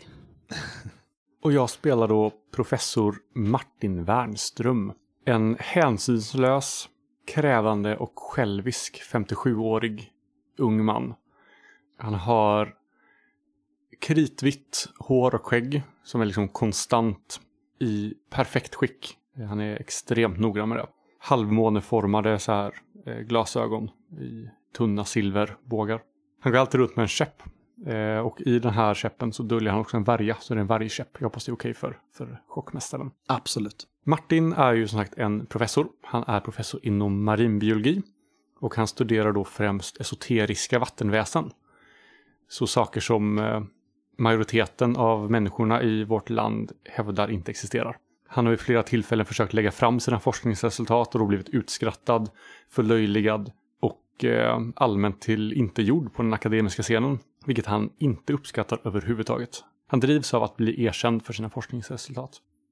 och 1.42 1.52
jag 1.52 1.70
spelar 1.70 2.08
då 2.08 2.32
professor 2.54 3.16
Martin 3.34 4.04
Wernström. 4.04 4.92
En 5.24 5.56
hänsynslös, 5.58 6.88
krävande 7.26 7.96
och 7.96 8.12
självisk 8.14 9.02
57-årig 9.12 10.10
ung 10.58 10.84
man. 10.84 11.14
Han 11.98 12.14
har 12.14 12.74
kritvitt 14.00 14.88
hår 14.98 15.34
och 15.34 15.46
skägg 15.46 15.82
som 16.04 16.20
är 16.20 16.24
liksom 16.24 16.48
konstant 16.48 17.40
i 17.80 18.14
perfekt 18.30 18.74
skick. 18.74 19.16
Han 19.48 19.60
är 19.60 19.76
extremt 19.76 20.38
noggrann 20.38 20.68
med 20.68 20.78
det. 20.78 20.86
Halvmåneformade 21.18 22.38
så 22.38 22.52
här, 22.52 22.74
eh, 23.06 23.18
glasögon 23.18 23.90
i 24.20 24.48
tunna 24.76 25.04
silverbågar. 25.04 26.00
Han 26.40 26.52
går 26.52 26.58
alltid 26.58 26.80
runt 26.80 26.96
med 26.96 27.02
en 27.02 27.08
käpp 27.08 27.42
Eh, 27.84 28.18
och 28.18 28.40
i 28.40 28.58
den 28.58 28.72
här 28.72 28.94
käppen 28.94 29.32
så 29.32 29.42
döljer 29.42 29.70
han 29.70 29.80
också 29.80 29.96
en 29.96 30.04
värja, 30.04 30.36
så 30.40 30.54
det 30.54 30.58
är 30.58 30.60
en 30.60 30.66
vargkäpp. 30.66 31.08
Jag 31.18 31.26
hoppas 31.26 31.44
det 31.44 31.50
är 31.50 31.54
okej 31.54 31.74
för, 31.74 31.98
för 32.12 32.42
chockmästaren. 32.46 33.10
Absolut. 33.26 33.86
Martin 34.04 34.52
är 34.52 34.72
ju 34.72 34.88
som 34.88 34.98
sagt 34.98 35.18
en 35.18 35.46
professor. 35.46 35.88
Han 36.02 36.24
är 36.26 36.40
professor 36.40 36.80
inom 36.82 37.24
marinbiologi. 37.24 38.02
Och 38.60 38.76
han 38.76 38.86
studerar 38.86 39.32
då 39.32 39.44
främst 39.44 40.00
esoteriska 40.00 40.78
vattenväsen. 40.78 41.50
Så 42.48 42.66
saker 42.66 43.00
som 43.00 43.38
eh, 43.38 43.62
majoriteten 44.18 44.96
av 44.96 45.30
människorna 45.30 45.82
i 45.82 46.04
vårt 46.04 46.30
land 46.30 46.72
hävdar 46.84 47.30
inte 47.30 47.50
existerar. 47.50 47.96
Han 48.28 48.46
har 48.46 48.50
vid 48.50 48.60
flera 48.60 48.82
tillfällen 48.82 49.26
försökt 49.26 49.52
lägga 49.52 49.70
fram 49.70 50.00
sina 50.00 50.20
forskningsresultat 50.20 51.14
och 51.14 51.18
då 51.20 51.26
blivit 51.26 51.48
utskrattad, 51.48 52.30
förlöjligad 52.70 53.52
Eh, 54.24 54.60
allmänt 54.76 55.20
till 55.20 55.52
inte 55.52 55.82
gjord 55.82 56.14
på 56.14 56.22
den 56.22 56.34
akademiska 56.34 56.82
scenen, 56.82 57.18
vilket 57.46 57.66
han 57.66 57.90
inte 57.98 58.32
uppskattar 58.32 58.80
överhuvudtaget. 58.84 59.64
Han 59.86 60.00
drivs 60.00 60.34
av 60.34 60.42
att 60.42 60.56
bli 60.56 60.84
erkänd 60.84 61.24
för 61.24 61.32
sina 61.32 61.50
forskningsresultat. 61.50 62.30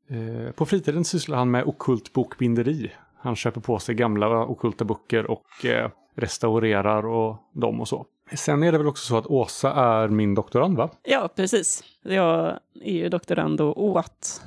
Eh, 0.08 0.52
på 0.52 0.66
fritiden 0.66 1.04
sysslar 1.04 1.38
han 1.38 1.50
med 1.50 1.64
okult 1.64 2.12
bokbinderi. 2.12 2.92
Han 3.16 3.36
köper 3.36 3.60
på 3.60 3.78
sig 3.78 3.94
gamla 3.94 4.46
okulta 4.46 4.84
böcker 4.84 5.30
och 5.30 5.64
eh, 5.64 5.90
restaurerar 6.16 7.06
och 7.06 7.36
dem 7.52 7.80
och 7.80 7.88
så. 7.88 8.06
Sen 8.36 8.62
är 8.62 8.72
det 8.72 8.78
väl 8.78 8.86
också 8.86 9.06
så 9.06 9.16
att 9.16 9.26
Åsa 9.26 9.72
är 9.72 10.08
min 10.08 10.34
doktorand 10.34 10.76
va? 10.76 10.90
Ja, 11.02 11.28
precis. 11.36 11.84
Jag 12.02 12.58
är 12.82 12.92
ju 12.92 13.08
doktorand 13.08 13.60
och 13.60 13.84
åt 13.84 14.42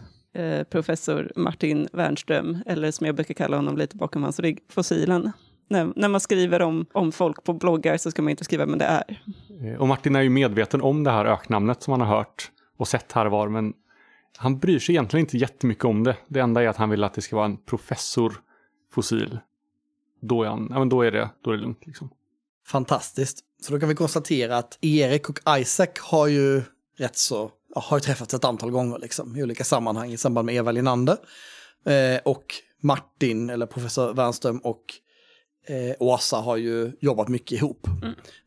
professor 0.70 1.32
Martin 1.36 1.88
Wernström, 1.94 2.58
eller 2.66 2.92
som 2.92 3.06
jag 3.06 3.16
brukar 3.16 3.34
kalla 3.34 3.56
honom 3.56 3.78
lite 3.78 3.98
bakom 3.98 4.24
hans 4.24 4.40
rygg, 4.40 4.60
fossilen. 4.70 5.32
När, 5.68 5.94
när 5.96 6.08
man 6.08 6.20
skriver 6.20 6.62
om, 6.62 6.86
om 6.94 7.12
folk 7.12 7.44
på 7.44 7.54
bloggar 7.54 7.98
så 7.98 8.12
ska 8.12 8.22
man 8.22 8.30
inte 8.30 8.44
skriva 8.44 8.66
men 8.66 8.80
det 8.80 8.86
är. 8.86 9.22
Eh, 9.64 9.82
Och 9.82 9.88
Martin 9.88 10.16
är 10.16 10.22
ju 10.22 10.30
medveten 10.30 10.82
om 10.82 11.04
det 11.04 11.12
här 11.12 11.26
öknamnet 11.26 11.84
som 11.84 11.92
han 11.92 12.02
har 12.02 12.18
hört 12.18 12.52
och 12.78 12.88
sett 12.88 13.12
här 13.12 13.26
var, 13.26 13.50
men 13.50 13.74
han 14.38 14.60
bryr 14.60 14.80
sig 14.80 14.96
egentligen 14.96 15.26
inte 15.26 15.38
jättemycket 15.38 15.86
om 15.86 16.04
det. 16.04 16.16
Det 16.28 16.40
enda 16.40 16.64
är 16.64 16.68
att 16.68 16.78
han 16.78 16.90
vill 16.90 17.04
att 17.04 17.14
det 17.14 17.22
ska 17.22 17.36
vara 17.36 17.46
en 17.46 17.58
professor 17.58 18.34
fossil. 18.94 19.40
Då 20.22 20.44
är, 20.44 20.48
han, 20.48 20.68
ja, 20.72 20.80
men 20.80 20.90
då 20.90 21.02
är, 21.02 21.12
det, 21.12 21.30
då 21.42 21.52
är 21.52 21.56
det 21.56 21.62
lugnt. 21.62 21.86
Liksom. 21.86 22.10
Fantastiskt. 22.66 23.40
Så 23.62 23.74
då 23.74 23.80
kan 23.80 23.90
vi 23.90 23.96
konstatera 23.96 24.58
att 24.58 24.78
Erik 24.82 25.30
och 25.30 25.40
Isaac 25.60 25.88
har 26.02 26.28
ju 26.28 26.62
rätt 26.98 27.18
så, 27.18 27.52
har 27.76 27.98
ju 27.98 28.02
träffats 28.02 28.34
ett 28.34 28.46
antal 28.46 28.72
gånger 28.72 29.00
liksom, 29.00 29.36
i 29.36 29.44
olika 29.44 29.64
sammanhang 29.64 30.12
i 30.12 30.18
samband 30.18 30.46
med 30.46 30.56
Eva 30.56 30.72
Linander. 30.72 31.18
Eh, 31.86 32.20
och 32.26 32.46
Martin, 32.82 33.50
eller 33.50 33.66
professor 33.66 34.14
Wernström 34.14 34.58
och 34.58 34.84
eh, 35.68 35.96
Åsa 36.00 36.38
har 36.38 36.58
ju 36.58 36.92
jobbat 37.00 37.28
mycket 37.28 37.52
ihop. 37.52 37.88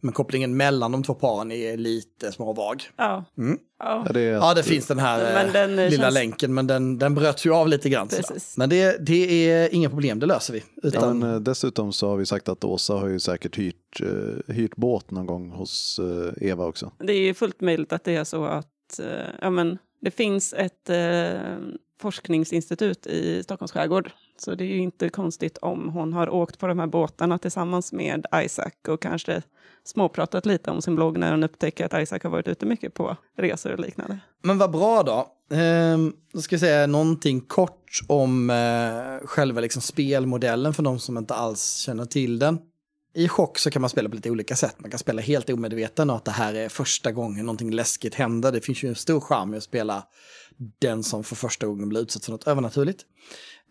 Men 0.01 0.13
kopplingen 0.13 0.57
mellan 0.57 0.93
de 0.93 1.03
två 1.03 1.15
paren 1.15 1.53
är 1.53 1.77
lite 1.77 2.33
småvag. 2.33 2.83
Ja. 2.97 3.25
Mm. 3.39 3.59
ja. 3.79 4.03
Ja, 4.07 4.13
det 4.13 4.21
är 4.21 4.33
Ja, 4.33 4.55
det 4.55 4.63
finns 4.63 4.87
den 4.87 4.99
här 4.99 5.47
eh, 5.47 5.53
den, 5.53 5.79
eh, 5.79 5.91
lilla 5.91 6.03
känns- 6.03 6.15
länken, 6.15 6.55
men 6.55 6.67
den, 6.67 6.99
den 6.99 7.15
bröts 7.15 7.47
ju 7.47 7.55
av 7.55 7.69
lite 7.69 7.89
grann. 7.89 8.09
Men 8.57 8.69
det, 8.69 9.07
det 9.07 9.51
är 9.51 9.75
inga 9.75 9.91
problem, 9.91 10.19
det 10.19 10.27
löser 10.27 10.53
vi. 10.53 10.63
Ja, 10.83 10.89
Utan, 10.89 11.19
men, 11.19 11.35
eh, 11.35 11.41
dessutom 11.41 11.93
så 11.93 12.09
har 12.09 12.17
vi 12.17 12.27
sagt 12.27 12.49
att 12.49 12.65
Åsa 12.65 12.95
har 12.95 13.09
ju 13.09 13.21
säkert 13.21 13.59
hyrt, 13.59 14.01
eh, 14.01 14.55
hyrt 14.55 14.77
båt 14.77 15.11
någon 15.11 15.27
gång 15.27 15.51
hos 15.51 15.99
eh, 15.99 16.49
Eva 16.49 16.67
också. 16.67 16.93
Det 16.99 17.13
är 17.13 17.21
ju 17.21 17.35
fullt 17.35 17.61
möjligt 17.61 17.93
att 17.93 18.05
det 18.05 18.17
är 18.17 18.25
så 18.25 18.45
att 18.45 18.99
eh, 18.99 19.07
ja, 19.41 19.51
men, 19.51 19.79
det 20.01 20.11
finns 20.11 20.53
ett 20.53 20.91
eh, 20.91 21.57
forskningsinstitut 22.01 23.07
i 23.07 23.43
Stockholms 23.43 23.73
skärgård. 23.73 24.11
Så 24.41 24.55
det 24.55 24.65
är 24.65 24.69
ju 24.69 24.79
inte 24.79 25.09
konstigt 25.09 25.59
om 25.59 25.89
hon 25.89 26.13
har 26.13 26.29
åkt 26.29 26.59
på 26.59 26.67
de 26.67 26.79
här 26.79 26.87
båtarna 26.87 27.39
tillsammans 27.39 27.93
med 27.93 28.27
Isaac 28.35 28.71
och 28.89 29.03
kanske 29.03 29.43
småpratat 29.85 30.47
lite 30.47 30.71
om 30.71 30.83
sin 30.83 30.97
blogg 30.97 31.19
när 31.19 31.31
hon 31.31 31.45
upptäcker 31.45 31.87
att 31.87 32.03
Isaac 32.03 32.21
har 32.23 32.31
varit 32.31 32.49
ute 32.49 32.67
mycket 32.67 32.95
på 32.95 33.17
resor 33.37 33.73
och 33.73 33.81
liknande. 33.81 34.19
Men 34.43 34.59
vad 34.59 34.71
bra 34.71 35.03
då. 35.03 35.27
Ehm, 35.57 36.13
då 36.33 36.41
ska 36.41 36.55
jag 36.55 36.61
säga 36.61 36.87
någonting 36.87 37.41
kort 37.41 38.01
om 38.07 38.51
eh, 38.51 39.27
själva 39.27 39.61
liksom 39.61 39.83
spelmodellen 39.83 40.75
för 40.75 40.83
de 40.83 40.99
som 40.99 41.19
inte 41.19 41.35
alls 41.35 41.75
känner 41.75 42.05
till 42.05 42.39
den. 42.39 42.59
I 43.15 43.29
chock 43.29 43.59
så 43.59 43.71
kan 43.71 43.83
man 43.83 43.91
spela 43.91 44.09
på 44.09 44.15
lite 44.15 44.31
olika 44.31 44.57
sätt. 44.57 44.77
Man 44.79 44.91
kan 44.91 44.99
spela 44.99 45.23
helt 45.23 45.51
omedveten 45.51 46.11
och 46.11 46.17
att 46.17 46.25
det 46.25 46.31
här 46.31 46.55
är 46.55 46.69
första 46.69 47.13
gången 47.13 47.47
någonting 47.47 47.71
läskigt 47.71 48.15
händer. 48.15 48.53
Det 48.53 48.61
finns 48.61 48.83
ju 48.83 48.89
en 48.89 48.95
stor 48.95 49.21
charm 49.21 49.55
i 49.55 49.57
att 49.57 49.63
spela 49.63 50.05
den 50.79 51.03
som 51.03 51.25
för 51.25 51.37
första 51.37 51.67
gången 51.67 51.89
blir 51.89 52.01
utsatt 52.01 52.25
för 52.25 52.33
något 52.33 52.47
övernaturligt. 52.47 53.05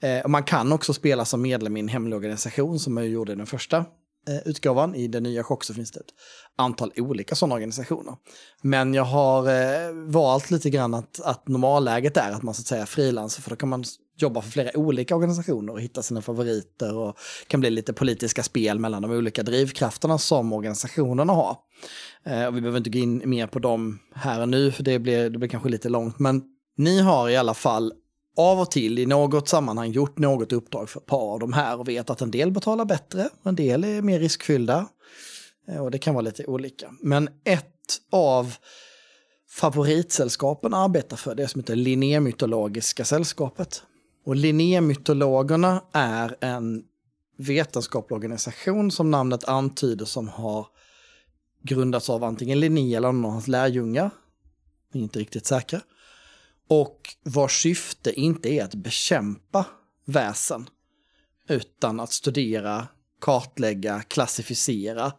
Eh, 0.01 0.19
och 0.19 0.29
man 0.29 0.43
kan 0.43 0.71
också 0.71 0.93
spela 0.93 1.25
som 1.25 1.41
medlem 1.41 1.77
i 1.77 1.79
en 1.79 1.87
hemlig 1.87 2.15
organisation 2.15 2.79
som 2.79 2.97
jag 2.97 3.07
gjorde 3.07 3.31
i 3.31 3.35
den 3.35 3.45
första 3.45 3.85
Eh, 4.27 4.47
utgåvan. 4.47 4.95
I 4.95 5.07
den 5.07 5.23
nya 5.23 5.43
chock 5.43 5.63
så 5.63 5.73
finns 5.73 5.91
det 5.91 5.99
ett 5.99 6.13
antal 6.55 6.91
olika 6.97 7.35
sådana 7.35 7.55
organisationer. 7.55 8.15
Men 8.61 8.93
jag 8.93 9.03
har 9.03 9.47
eh, 9.47 9.93
valt 9.93 10.51
lite 10.51 10.69
grann 10.69 10.93
att, 10.93 11.19
att 11.19 11.47
normalläget 11.47 12.17
är 12.17 12.31
att 12.31 12.43
man 12.43 12.53
så 12.53 12.61
att 12.61 12.67
säga 12.67 12.85
frilansar 12.85 13.41
för 13.41 13.49
då 13.49 13.55
kan 13.55 13.69
man 13.69 13.83
jobba 14.17 14.41
för 14.41 14.49
flera 14.51 14.77
olika 14.77 15.15
organisationer 15.15 15.73
och 15.73 15.81
hitta 15.81 16.01
sina 16.01 16.21
favoriter 16.21 16.97
och 16.97 17.17
kan 17.47 17.59
bli 17.59 17.69
lite 17.69 17.93
politiska 17.93 18.43
spel 18.43 18.79
mellan 18.79 19.01
de 19.01 19.11
olika 19.11 19.43
drivkrafterna 19.43 20.17
som 20.17 20.53
organisationerna 20.53 21.33
har. 21.33 21.57
Eh, 22.23 22.45
och 22.45 22.55
vi 22.55 22.61
behöver 22.61 22.77
inte 22.77 22.89
gå 22.89 22.99
in 22.99 23.21
mer 23.25 23.47
på 23.47 23.59
dem 23.59 23.99
här 24.15 24.41
och 24.41 24.49
nu 24.49 24.71
för 24.71 24.83
det 24.83 24.99
blir, 24.99 25.29
det 25.29 25.37
blir 25.37 25.49
kanske 25.49 25.69
lite 25.69 25.89
långt 25.89 26.19
men 26.19 26.43
ni 26.77 26.99
har 26.99 27.29
i 27.29 27.37
alla 27.37 27.53
fall 27.53 27.93
av 28.37 28.59
och 28.59 28.71
till 28.71 28.99
i 28.99 29.05
något 29.05 29.47
sammanhang 29.47 29.91
gjort 29.91 30.17
något 30.17 30.51
uppdrag 30.51 30.89
för 30.89 30.99
ett 30.99 31.05
par 31.05 31.33
av 31.33 31.39
de 31.39 31.53
här 31.53 31.79
och 31.79 31.87
vet 31.87 32.09
att 32.09 32.21
en 32.21 32.31
del 32.31 32.51
betalar 32.51 32.85
bättre, 32.85 33.29
en 33.43 33.55
del 33.55 33.83
är 33.83 34.01
mer 34.01 34.19
riskfyllda. 34.19 34.87
Eh, 35.67 35.77
och 35.77 35.91
det 35.91 35.97
kan 35.97 36.13
vara 36.13 36.21
lite 36.21 36.45
olika. 36.45 36.93
Men 37.01 37.29
ett 37.43 37.65
av 38.11 38.55
favoritsällskapen 39.49 40.73
arbetar 40.73 41.17
för 41.17 41.35
det 41.35 41.47
som 41.47 41.61
heter 41.61 41.75
Linnémytologiska 41.75 43.05
sällskapet. 43.05 43.83
Och 44.25 44.35
Linnémytologerna 44.35 45.83
är 45.91 46.35
en 46.41 46.83
vetenskaplig 47.37 48.15
organisation 48.15 48.91
som 48.91 49.11
namnet 49.11 49.43
antyder 49.43 50.05
som 50.05 50.27
har 50.27 50.67
grundats 51.63 52.09
av 52.09 52.23
antingen 52.23 52.59
Linné 52.59 52.95
eller 52.95 53.11
någon 53.11 53.25
av 53.25 53.31
hans 53.31 53.47
lärjungar. 53.47 54.09
Är 54.93 54.99
inte 54.99 55.19
riktigt 55.19 55.45
säkra. 55.45 55.81
Och 56.69 57.15
vars 57.23 57.61
syfte 57.61 58.13
inte 58.13 58.49
är 58.49 58.63
att 58.63 58.75
bekämpa 58.75 59.65
väsen 60.05 60.69
utan 61.49 61.99
att 61.99 62.11
studera, 62.11 62.87
kartlägga, 63.21 64.01
klassificera. 64.01 65.11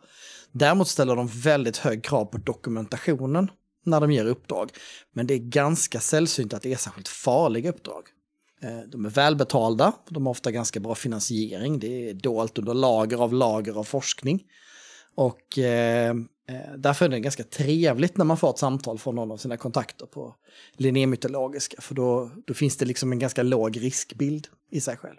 Däremot 0.52 0.88
ställer 0.88 1.16
de 1.16 1.26
väldigt 1.26 1.76
hög 1.76 2.04
krav 2.04 2.24
på 2.24 2.38
dokumentationen 2.38 3.50
när 3.84 4.00
de 4.00 4.12
ger 4.12 4.24
uppdrag. 4.24 4.70
Men 5.12 5.26
det 5.26 5.34
är 5.34 5.38
ganska 5.38 6.00
sällsynt 6.00 6.54
att 6.54 6.62
det 6.62 6.72
är 6.72 6.76
särskilt 6.76 7.08
farliga 7.08 7.70
uppdrag. 7.70 8.02
Eh, 8.62 8.80
de 8.88 9.04
är 9.04 9.10
välbetalda, 9.10 9.92
de 10.08 10.26
har 10.26 10.30
ofta 10.30 10.50
ganska 10.50 10.80
bra 10.80 10.94
finansiering, 10.94 11.78
det 11.78 12.10
är 12.10 12.14
dolt 12.14 12.58
under 12.58 12.74
lager 12.74 13.16
av 13.22 13.34
lager 13.34 13.78
av 13.78 13.84
forskning. 13.84 14.42
Och 15.14 15.58
eh, 15.58 16.14
Eh, 16.50 16.76
därför 16.76 17.04
är 17.04 17.08
det 17.08 17.20
ganska 17.20 17.44
trevligt 17.44 18.16
när 18.16 18.24
man 18.24 18.36
får 18.36 18.50
ett 18.50 18.58
samtal 18.58 18.98
från 18.98 19.14
någon 19.14 19.30
av 19.30 19.36
sina 19.36 19.56
kontakter 19.56 20.06
på 20.06 20.34
Linnémytologiska, 20.72 21.80
för 21.80 21.94
då, 21.94 22.30
då 22.46 22.54
finns 22.54 22.76
det 22.76 22.84
liksom 22.84 23.12
en 23.12 23.18
ganska 23.18 23.42
låg 23.42 23.82
riskbild 23.82 24.48
i 24.70 24.80
sig 24.80 24.96
själv. 24.96 25.16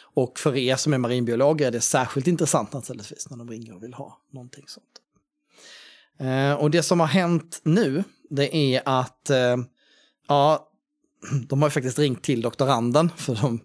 Och 0.00 0.38
för 0.38 0.56
er 0.56 0.76
som 0.76 0.92
är 0.92 0.98
marinbiologer 0.98 1.66
är 1.66 1.70
det 1.70 1.80
särskilt 1.80 2.26
intressant 2.26 2.72
naturligtvis 2.72 3.30
när 3.30 3.36
de 3.36 3.50
ringer 3.50 3.74
och 3.74 3.82
vill 3.82 3.94
ha 3.94 4.20
någonting 4.32 4.64
sånt. 4.66 4.86
Eh, 6.18 6.52
och 6.52 6.70
det 6.70 6.82
som 6.82 7.00
har 7.00 7.06
hänt 7.06 7.60
nu, 7.62 8.04
det 8.30 8.56
är 8.56 8.82
att 8.84 9.30
eh, 9.30 9.56
ja, 10.28 10.68
de 11.48 11.62
har 11.62 11.68
ju 11.68 11.72
faktiskt 11.72 11.98
ringt 11.98 12.22
till 12.22 12.42
doktoranden 12.42 13.10
för 13.16 13.34
de 13.34 13.60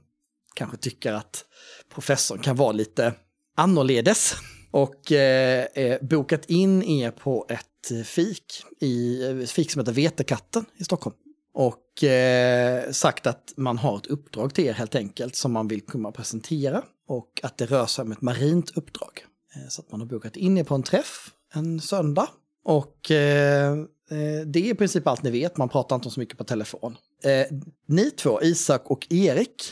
kanske 0.53 0.77
tycker 0.77 1.13
att 1.13 1.45
professorn 1.93 2.39
kan 2.39 2.55
vara 2.55 2.71
lite 2.71 3.13
annorledes. 3.55 4.35
Och 4.73 5.11
eh, 5.11 5.65
eh, 5.73 6.01
bokat 6.01 6.45
in 6.45 6.83
er 6.83 7.11
på 7.11 7.45
ett 7.49 8.05
fik, 8.05 8.63
i, 8.79 9.45
fik 9.47 9.71
som 9.71 9.79
heter 9.79 9.91
Vetekatten 9.91 10.65
i 10.77 10.83
Stockholm. 10.83 11.15
Och 11.53 12.03
eh, 12.03 12.91
sagt 12.91 13.27
att 13.27 13.53
man 13.57 13.77
har 13.77 13.97
ett 13.97 14.07
uppdrag 14.07 14.53
till 14.53 14.65
er 14.65 14.73
helt 14.73 14.95
enkelt 14.95 15.35
som 15.35 15.51
man 15.51 15.67
vill 15.67 15.81
kunna 15.81 16.11
presentera. 16.11 16.83
Och 17.07 17.39
att 17.43 17.57
det 17.57 17.65
rör 17.65 17.85
sig 17.85 18.01
om 18.01 18.11
ett 18.11 18.21
marint 18.21 18.77
uppdrag. 18.77 19.25
Eh, 19.55 19.69
så 19.69 19.81
att 19.81 19.91
man 19.91 19.99
har 19.99 20.07
bokat 20.07 20.37
in 20.37 20.57
er 20.57 20.63
på 20.63 20.75
en 20.75 20.83
träff 20.83 21.31
en 21.53 21.79
söndag. 21.79 22.27
Och 22.63 23.11
eh, 23.11 23.71
eh 23.71 24.41
det 24.45 24.59
är 24.59 24.71
i 24.71 24.75
princip 24.75 25.07
allt 25.07 25.23
ni 25.23 25.31
vet, 25.31 25.57
man 25.57 25.69
pratar 25.69 25.95
inte 25.95 26.09
så 26.09 26.19
mycket 26.19 26.37
på 26.37 26.43
telefon. 26.43 26.97
Eh, 27.23 27.57
ni 27.87 28.11
två, 28.11 28.41
Isak 28.41 28.81
och 28.85 29.07
Erik, 29.09 29.63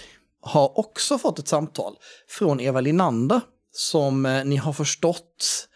har 0.41 0.79
också 0.79 1.17
fått 1.17 1.39
ett 1.39 1.47
samtal 1.47 1.95
från 2.27 2.59
Eva 2.59 2.81
Linander 2.81 3.41
som 3.71 4.25
eh, 4.25 4.45
ni 4.45 4.55
har 4.55 4.73
förstått 4.73 5.67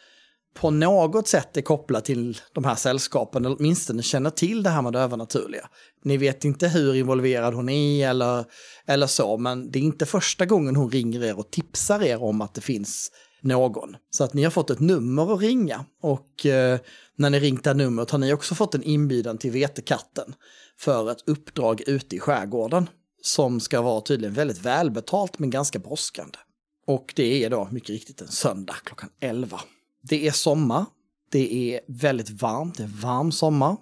på 0.55 0.71
något 0.71 1.27
sätt 1.27 1.57
är 1.57 1.61
kopplat 1.61 2.05
till 2.05 2.37
de 2.53 2.63
här 2.63 2.75
sällskapen, 2.75 3.45
eller 3.45 3.55
åtminstone 3.59 4.03
känner 4.03 4.29
till 4.29 4.63
det 4.63 4.69
här 4.69 4.81
med 4.81 4.93
det 4.93 4.99
övernaturliga. 4.99 5.69
Ni 6.03 6.17
vet 6.17 6.45
inte 6.45 6.67
hur 6.67 6.95
involverad 6.95 7.53
hon 7.53 7.69
är 7.69 8.09
eller, 8.09 8.45
eller 8.85 9.07
så, 9.07 9.37
men 9.37 9.71
det 9.71 9.79
är 9.79 9.83
inte 9.83 10.05
första 10.05 10.45
gången 10.45 10.75
hon 10.75 10.91
ringer 10.91 11.23
er 11.23 11.39
och 11.39 11.51
tipsar 11.51 12.03
er 12.03 12.23
om 12.23 12.41
att 12.41 12.53
det 12.53 12.61
finns 12.61 13.11
någon. 13.41 13.95
Så 14.09 14.23
att 14.23 14.33
ni 14.33 14.43
har 14.43 14.51
fått 14.51 14.69
ett 14.69 14.79
nummer 14.79 15.33
att 15.33 15.41
ringa 15.41 15.85
och 16.01 16.45
eh, 16.45 16.79
när 17.15 17.29
ni 17.29 17.39
ringt 17.39 17.63
det 17.63 17.69
här 17.69 17.75
numret 17.75 18.11
har 18.11 18.19
ni 18.19 18.33
också 18.33 18.55
fått 18.55 18.75
en 18.75 18.83
inbjudan 18.83 19.37
till 19.37 19.51
Vetekatten 19.51 20.33
för 20.77 21.11
ett 21.11 21.23
uppdrag 21.27 21.81
ute 21.87 22.15
i 22.15 22.19
skärgården 22.19 22.89
som 23.21 23.59
ska 23.59 23.81
vara 23.81 24.01
tydligen 24.01 24.33
väldigt 24.33 24.61
välbetalt 24.61 25.39
men 25.39 25.49
ganska 25.49 25.79
brådskande. 25.79 26.37
Och 26.85 27.13
det 27.15 27.43
är 27.43 27.49
då 27.49 27.67
mycket 27.71 27.89
riktigt 27.89 28.21
en 28.21 28.27
söndag 28.27 28.75
klockan 28.83 29.09
11. 29.19 29.59
Det 30.01 30.27
är 30.27 30.31
sommar, 30.31 30.85
det 31.31 31.73
är 31.73 31.81
väldigt 31.87 32.29
varmt, 32.29 32.77
det 32.77 32.83
är 32.83 33.01
varm 33.01 33.31
sommar. 33.31 33.77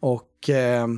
Och 0.00 0.50
eh, 0.50 0.88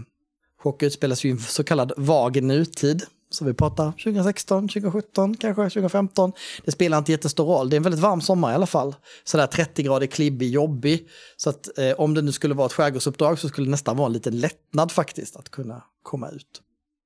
Hockey 0.63 0.87
utspelas 0.87 1.25
ju 1.25 1.29
i 1.29 1.33
en 1.33 1.39
så 1.39 1.65
kallad 1.65 1.93
vag 1.97 2.43
nutid. 2.43 3.03
Så 3.31 3.45
vi 3.45 3.55
pratar 3.55 3.93
2016, 3.93 4.69
2017, 4.69 5.37
kanske 5.37 5.63
2015. 5.63 6.33
Det 6.65 6.73
spelar 6.73 6.99
inte 6.99 7.13
jättestor 7.13 7.45
roll. 7.45 7.71
Det 7.71 7.75
är 7.75 7.77
en 7.77 7.83
väldigt 7.83 8.01
varm 8.01 8.21
sommar 8.21 8.53
i 8.53 8.55
alla 8.55 8.67
fall. 8.67 8.95
Sådär 9.25 9.47
30 9.47 9.83
grader 9.83 10.07
klibbig, 10.07 10.51
jobbig. 10.51 11.09
Så 11.37 11.51
att 11.51 11.79
eh, 11.79 11.93
om 11.93 12.15
det 12.15 12.23
nu 12.23 12.33
skulle 12.33 12.55
vara 12.55 12.67
ett 12.67 12.73
skärgårdsuppdrag 12.73 13.39
så 13.39 13.49
skulle 13.49 13.67
det 13.67 13.71
nästan 13.71 13.97
vara 13.97 14.07
en 14.07 14.13
liten 14.13 14.41
lättnad 14.41 14.93
faktiskt 14.93 15.37
att 15.37 15.49
kunna 15.49 15.83
komma 16.03 16.29
ut. 16.29 16.63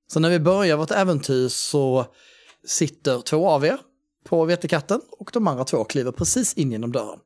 Så 0.07 0.19
när 0.19 0.29
vi 0.29 0.39
börjar 0.39 0.77
vårt 0.77 0.91
äventyr 0.91 1.47
så 1.47 2.05
sitter 2.65 3.21
två 3.21 3.49
av 3.49 3.65
er 3.65 3.79
på 4.27 4.45
Vetekatten 4.45 5.01
och 5.11 5.29
de 5.33 5.47
andra 5.47 5.63
två 5.63 5.83
kliver 5.83 6.11
precis 6.11 6.53
in 6.53 6.71
genom 6.71 6.91
dörren. 6.91 7.19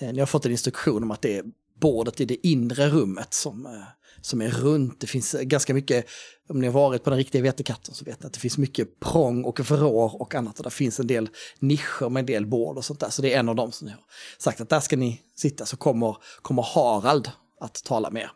Eh, 0.00 0.12
ni 0.12 0.18
har 0.18 0.26
fått 0.26 0.46
en 0.46 0.52
instruktion 0.52 1.02
om 1.02 1.10
att 1.10 1.22
det 1.22 1.36
är 1.36 1.44
bordet 1.80 2.20
i 2.20 2.24
det 2.24 2.46
inre 2.46 2.88
rummet 2.88 3.34
som, 3.34 3.66
eh, 3.66 3.72
som 4.20 4.42
är 4.42 4.50
runt. 4.50 5.00
Det 5.00 5.06
finns 5.06 5.34
eh, 5.34 5.42
ganska 5.42 5.74
mycket, 5.74 6.06
om 6.48 6.60
ni 6.60 6.66
har 6.66 6.74
varit 6.74 7.04
på 7.04 7.10
den 7.10 7.16
riktiga 7.16 7.42
vetekatten 7.42 7.94
så 7.94 8.04
vet 8.04 8.22
ni 8.22 8.26
att 8.26 8.32
det 8.32 8.40
finns 8.40 8.58
mycket 8.58 9.00
prång 9.00 9.44
och 9.44 9.60
vrår 9.60 10.22
och 10.22 10.34
annat. 10.34 10.58
Och 10.58 10.62
där 10.62 10.70
finns 10.70 11.00
en 11.00 11.06
del 11.06 11.28
nischer 11.58 12.08
med 12.08 12.20
en 12.20 12.26
del 12.26 12.46
bord 12.46 12.76
och 12.76 12.84
sånt 12.84 13.00
där. 13.00 13.10
Så 13.10 13.22
det 13.22 13.34
är 13.34 13.38
en 13.38 13.48
av 13.48 13.54
dem 13.54 13.72
som 13.72 13.86
ni 13.86 13.92
har 13.92 14.04
sagt 14.38 14.60
att 14.60 14.68
där 14.68 14.80
ska 14.80 14.96
ni 14.96 15.20
sitta 15.36 15.66
så 15.66 15.76
kommer, 15.76 16.16
kommer 16.42 16.62
Harald 16.62 17.30
att 17.60 17.84
tala 17.84 18.10
med 18.10 18.22
er. 18.22 18.30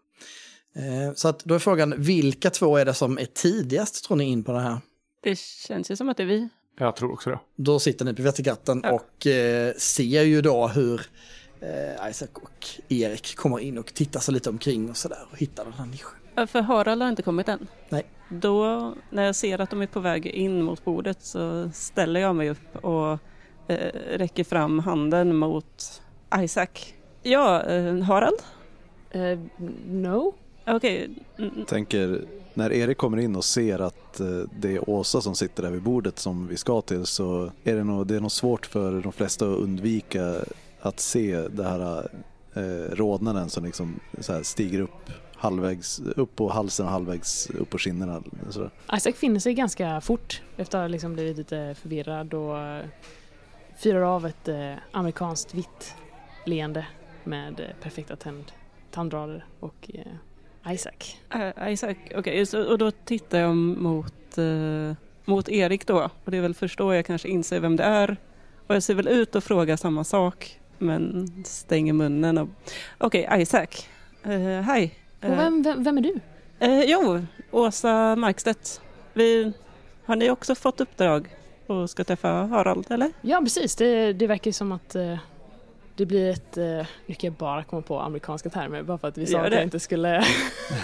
Så 1.15 1.29
att 1.29 1.45
då 1.45 1.55
är 1.55 1.59
frågan, 1.59 1.95
vilka 1.99 2.51
två 2.51 2.77
är 2.77 2.85
det 2.85 2.95
som 2.95 3.19
är 3.19 3.25
tidigast 3.25 4.05
tror 4.05 4.17
ni 4.17 4.25
in 4.25 4.45
på 4.45 4.53
det 4.53 4.61
här? 4.61 4.79
Det 5.23 5.39
känns 5.39 5.91
ju 5.91 5.97
som 5.97 6.09
att 6.09 6.17
det 6.17 6.23
är 6.23 6.27
vi. 6.27 6.49
Jag 6.79 6.97
tror 6.97 7.13
också 7.13 7.31
det. 7.31 7.39
Då 7.57 7.79
sitter 7.79 8.05
ni 8.05 8.15
på 8.15 8.23
Vetterkatten 8.23 8.81
Ja. 8.85 8.93
och 8.93 9.27
eh, 9.27 9.75
ser 9.75 10.23
ju 10.23 10.41
då 10.43 10.69
hur 10.69 11.01
eh, 11.61 12.11
Isaac 12.11 12.29
och 12.35 12.67
Erik 12.89 13.37
kommer 13.37 13.59
in 13.59 13.79
och 13.79 13.95
tittar 13.95 14.21
sig 14.21 14.35
lite 14.35 14.51
omkring 14.51 14.91
och 14.91 14.97
sådär 14.97 15.19
och 15.33 15.39
hittar 15.39 15.65
den 15.65 15.73
här 15.73 15.87
nischen. 15.87 16.11
Ja, 16.35 16.47
För 16.47 16.61
Harald 16.61 17.03
har 17.03 17.09
inte 17.09 17.23
kommit 17.23 17.49
än. 17.49 17.67
Nej. 17.89 18.05
Då, 18.29 18.95
när 19.11 19.23
jag 19.23 19.37
ser 19.37 19.61
att 19.61 19.71
de 19.71 19.83
är 19.83 19.87
på 19.87 20.01
väg 20.01 20.27
in 20.27 20.63
mot 20.63 20.85
bordet 20.85 21.23
så 21.23 21.71
ställer 21.75 22.21
jag 22.21 22.37
mig 22.37 22.51
upp 22.51 22.85
och 22.85 23.19
eh, 23.69 23.93
räcker 24.17 24.45
fram 24.45 24.79
handen 24.79 25.37
mot 25.37 26.03
Isaac. 26.39 26.69
Ja, 27.23 27.63
eh, 27.63 27.99
Harald? 27.99 28.39
Eh, 29.11 29.39
no? 29.87 30.35
Okej. 30.67 31.11
mm, 31.39 31.65
Tänker, 31.65 32.25
när 32.55 32.73
Erik 32.73 32.99
kommer 32.99 33.19
in 33.19 33.37
och 33.37 33.45
ser 33.45 33.79
att 33.79 34.21
eh, 34.21 34.27
det 34.61 34.75
är 34.75 34.91
Åsa 34.91 35.21
som 35.21 35.35
sitter 35.35 35.63
där 35.63 35.71
vid 35.71 35.83
bordet 35.83 36.19
som 36.19 36.47
vi 36.47 36.57
ska 36.57 36.81
till 36.81 37.07
så 37.07 37.51
är 37.65 37.75
det 37.75 37.85
nog, 37.85 38.07
det 38.07 38.17
är 38.17 38.21
nog 38.21 38.33
svårt 38.33 38.67
för 38.67 39.01
de 39.01 39.13
flesta 39.13 39.45
att 39.45 39.59
undvika 39.59 40.35
att 40.81 41.01
se 41.01 41.49
det 41.49 41.65
här 41.65 42.09
eh, 42.55 42.95
rodnaden 42.97 43.51
som 43.51 43.65
liksom 43.65 44.01
så 44.21 44.33
här 44.33 44.43
stiger 44.43 44.81
upp 44.81 45.11
halvvägs 45.37 46.01
upp 46.01 46.37
på 46.37 46.49
halsen 46.51 46.87
och 46.87 46.93
halvvägs 46.93 47.51
upp 47.51 47.71
på 47.71 47.79
kinderna. 47.79 48.23
Så. 48.51 48.71
Isaac 48.93 49.13
finner 49.13 49.41
sig 49.41 49.55
ganska 49.55 50.01
fort 50.01 50.43
efter 50.57 50.79
att 50.79 50.83
ha 50.83 50.89
liksom 50.89 51.15
blivit 51.15 51.37
lite 51.37 51.75
förvirrad 51.81 52.35
och 52.35 52.59
eh, 52.59 52.85
fyrar 53.77 54.03
av 54.03 54.27
ett 54.27 54.49
eh, 54.49 54.75
amerikanskt 54.93 55.55
vitt 55.55 55.95
leende 56.47 56.87
med 57.25 57.61
eh, 57.61 57.67
perfekta 57.83 58.17
tänd, 58.17 58.53
tandrader 58.91 59.45
och 59.61 59.91
eh, 59.95 60.13
Isaac. 60.69 61.17
eh, 61.35 61.73
Isaac, 61.73 61.95
okej. 62.15 62.47
så- 62.47 62.65
och 62.73 62.79
då 62.79 62.91
tittar 62.91 63.39
jag 63.39 63.57
mot, 63.57 64.39
eh, 64.39 64.97
mot 65.25 65.49
Erik 65.49 65.87
då. 65.87 66.11
Och 66.25 66.31
det 66.31 66.37
är 66.37 66.41
väl 66.41 66.55
först 66.55 66.79
då 66.79 66.95
jag 66.95 67.07
kanske 67.07 67.29
inser 67.29 67.61
vem 67.61 67.77
det 67.77 67.85
är. 67.85 68.17
Och 68.67 68.75
jag 68.75 68.83
ser 68.83 68.95
väl 68.95 69.09
ut 69.09 69.35
och 69.35 69.45
frågar 69.45 69.77
samma 69.77 70.05
sak. 70.05 70.61
Men 70.79 71.29
stänger 71.47 71.93
munnen 71.93 72.39
och... 72.39 72.49
Okej, 72.99 73.29
Isaac. 73.33 73.67
Eh, 74.23 74.61
Hej. 74.63 74.95
Vem, 75.21 75.63
vem, 75.63 75.83
vem 75.85 75.99
är 75.99 76.03
du? 76.03 76.21
Jo, 76.87 77.27
Åsa 77.51 78.17
Markstedt. 78.17 78.81
Vi, 79.13 79.53
har 80.05 80.17
ni 80.17 80.31
också 80.31 80.55
fått 80.55 80.81
uppdrag 80.81 81.29
och 81.67 81.91
ska 81.91 82.05
träffa 82.05 82.29
Harald, 82.29 82.87
eller? 82.91 83.13
Ja 83.23 83.41
precis, 83.41 83.77
det, 83.77 84.13
det 84.13 84.27
verkar 84.27 84.53
som 84.53 84.73
att 84.73 84.97
det 85.97 86.07
blir 86.07 86.31
ett, 86.31 86.57
eh, 86.57 86.65
nu 87.07 87.15
kan 87.15 87.29
jag 87.29 87.33
bara 87.33 87.65
komma 87.65 87.83
på 87.83 88.01
amerikanska 88.01 88.51
termer 88.51 88.83
bara 88.83 88.99
för 88.99 89.09
att 89.09 89.19
vi 89.19 89.27
sa 89.27 89.39
att 89.41 89.51
det. 89.51 89.57
jag 89.57 89.65
inte 89.65 89.81
skulle 89.81 90.25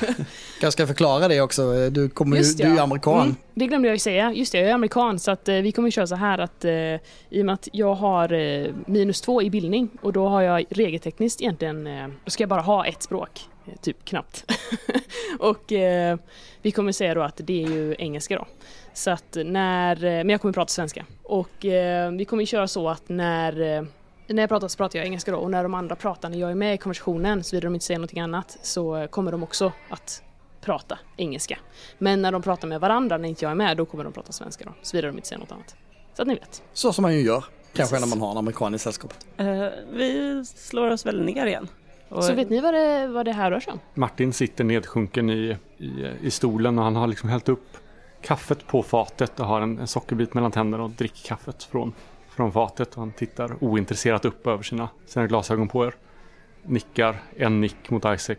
Jag 0.62 0.72
ska 0.72 0.86
förklara 0.86 1.28
det 1.28 1.40
också, 1.40 1.90
du, 1.90 2.08
kommer 2.08 2.36
ju, 2.36 2.42
Just 2.42 2.58
du 2.58 2.64
är 2.64 2.68
ju 2.68 2.76
ja. 2.76 2.82
amerikan. 2.82 3.20
Mm, 3.20 3.36
det 3.54 3.66
glömde 3.66 3.88
jag 3.88 3.94
ju 3.94 3.98
säga. 3.98 4.32
Just 4.32 4.52
det, 4.52 4.58
jag 4.58 4.70
är 4.70 4.74
amerikan 4.74 5.18
så 5.18 5.30
att 5.30 5.48
eh, 5.48 5.54
vi 5.54 5.72
kommer 5.72 5.90
köra 5.90 6.06
så 6.06 6.14
här 6.14 6.38
att 6.38 6.64
eh, 6.64 6.72
i 6.72 7.00
och 7.30 7.46
med 7.46 7.52
att 7.52 7.68
jag 7.72 7.94
har 7.94 8.32
eh, 8.32 8.66
minus 8.86 9.20
två 9.20 9.42
i 9.42 9.50
bildning 9.50 9.90
och 10.02 10.12
då 10.12 10.28
har 10.28 10.42
jag 10.42 10.64
regeltekniskt 10.70 11.40
egentligen, 11.40 11.86
eh, 11.86 12.08
då 12.24 12.30
ska 12.30 12.42
jag 12.42 12.48
bara 12.48 12.60
ha 12.60 12.86
ett 12.86 13.02
språk. 13.02 13.40
Typ 13.82 14.04
knappt. 14.04 14.44
och 15.38 15.72
vi 16.62 16.72
kommer 16.74 16.92
säga 16.92 17.14
då 17.14 17.22
att 17.22 17.40
det 17.44 17.64
är 17.64 17.68
ju 17.68 17.94
engelska 17.98 18.36
då. 18.36 18.46
Så 18.94 19.10
att 19.10 19.36
när, 19.44 19.96
men 19.96 20.28
jag 20.28 20.40
kommer 20.40 20.52
prata 20.52 20.68
svenska. 20.68 21.06
Och 21.22 21.50
vi 22.12 22.26
kommer 22.28 22.44
köra 22.44 22.68
så 22.68 22.88
att 22.88 23.08
när 23.08 23.86
när 24.34 24.42
jag 24.42 24.48
pratar 24.48 24.68
så 24.68 24.76
pratar 24.76 24.98
jag 24.98 25.06
engelska 25.06 25.30
då 25.30 25.38
och 25.38 25.50
när 25.50 25.62
de 25.62 25.74
andra 25.74 25.96
pratar, 25.96 26.28
när 26.28 26.38
jag 26.38 26.50
är 26.50 26.54
med 26.54 26.74
i 26.74 26.78
konversationen, 26.78 27.44
såvida 27.44 27.66
de 27.66 27.74
inte 27.74 27.86
säger 27.86 27.98
någonting 27.98 28.20
annat, 28.20 28.58
så 28.62 29.06
kommer 29.10 29.32
de 29.32 29.42
också 29.42 29.72
att 29.90 30.22
prata 30.60 30.98
engelska. 31.16 31.58
Men 31.98 32.22
när 32.22 32.32
de 32.32 32.42
pratar 32.42 32.68
med 32.68 32.80
varandra 32.80 33.18
när 33.18 33.28
inte 33.28 33.44
jag 33.44 33.50
är 33.50 33.54
med, 33.54 33.76
då 33.76 33.86
kommer 33.86 34.04
de 34.04 34.12
prata 34.12 34.32
svenska 34.32 34.64
då. 34.64 34.74
Såvida 34.82 35.08
de 35.08 35.16
inte 35.16 35.28
säger 35.28 35.40
något 35.40 35.52
annat. 35.52 35.76
Så 36.14 36.22
att 36.22 36.28
ni 36.28 36.34
vet. 36.34 36.62
Så 36.72 36.92
som 36.92 37.02
man 37.02 37.14
ju 37.14 37.20
gör, 37.20 37.44
kanske 37.72 37.96
Precis. 37.96 38.10
när 38.10 38.16
man 38.16 38.26
har 38.26 38.30
en 38.32 38.38
amerikan 38.38 38.74
i 38.74 38.78
sällskapet. 38.78 39.26
Eh, 39.36 39.66
vi 39.92 40.44
slår 40.44 40.90
oss 40.90 41.06
väl 41.06 41.24
ner 41.24 41.46
igen. 41.46 41.68
Och, 42.08 42.24
Så 42.24 42.34
vet 42.34 42.50
ni 42.50 42.60
vad 42.60 42.74
det, 42.74 43.06
vad 43.06 43.24
det 43.24 43.32
här 43.32 43.50
rör 43.50 43.60
sig 43.60 43.72
om? 43.72 43.78
Martin 43.94 44.32
sitter 44.32 44.64
nedsjunken 44.64 45.30
i, 45.30 45.56
i, 45.78 46.06
i 46.22 46.30
stolen 46.30 46.78
och 46.78 46.84
han 46.84 46.96
har 46.96 47.06
liksom 47.06 47.28
hällt 47.28 47.48
upp 47.48 47.76
kaffet 48.22 48.66
på 48.66 48.82
fatet 48.82 49.40
och 49.40 49.46
har 49.46 49.60
en, 49.60 49.78
en 49.78 49.86
sockerbit 49.86 50.34
mellan 50.34 50.52
tänderna 50.52 50.84
och 50.84 50.90
dricker 50.90 51.28
kaffet 51.28 51.62
från, 51.62 51.92
från 52.30 52.52
fatet. 52.52 52.94
Och 52.94 53.00
han 53.00 53.12
tittar 53.12 53.64
ointresserat 53.64 54.24
upp 54.24 54.46
över 54.46 54.62
sina, 54.62 54.88
sina 55.06 55.26
glasögon 55.26 55.68
på 55.68 55.86
er. 55.86 55.94
Nickar, 56.62 57.22
en 57.36 57.60
nick 57.60 57.90
mot 57.90 58.04
Isaac, 58.04 58.36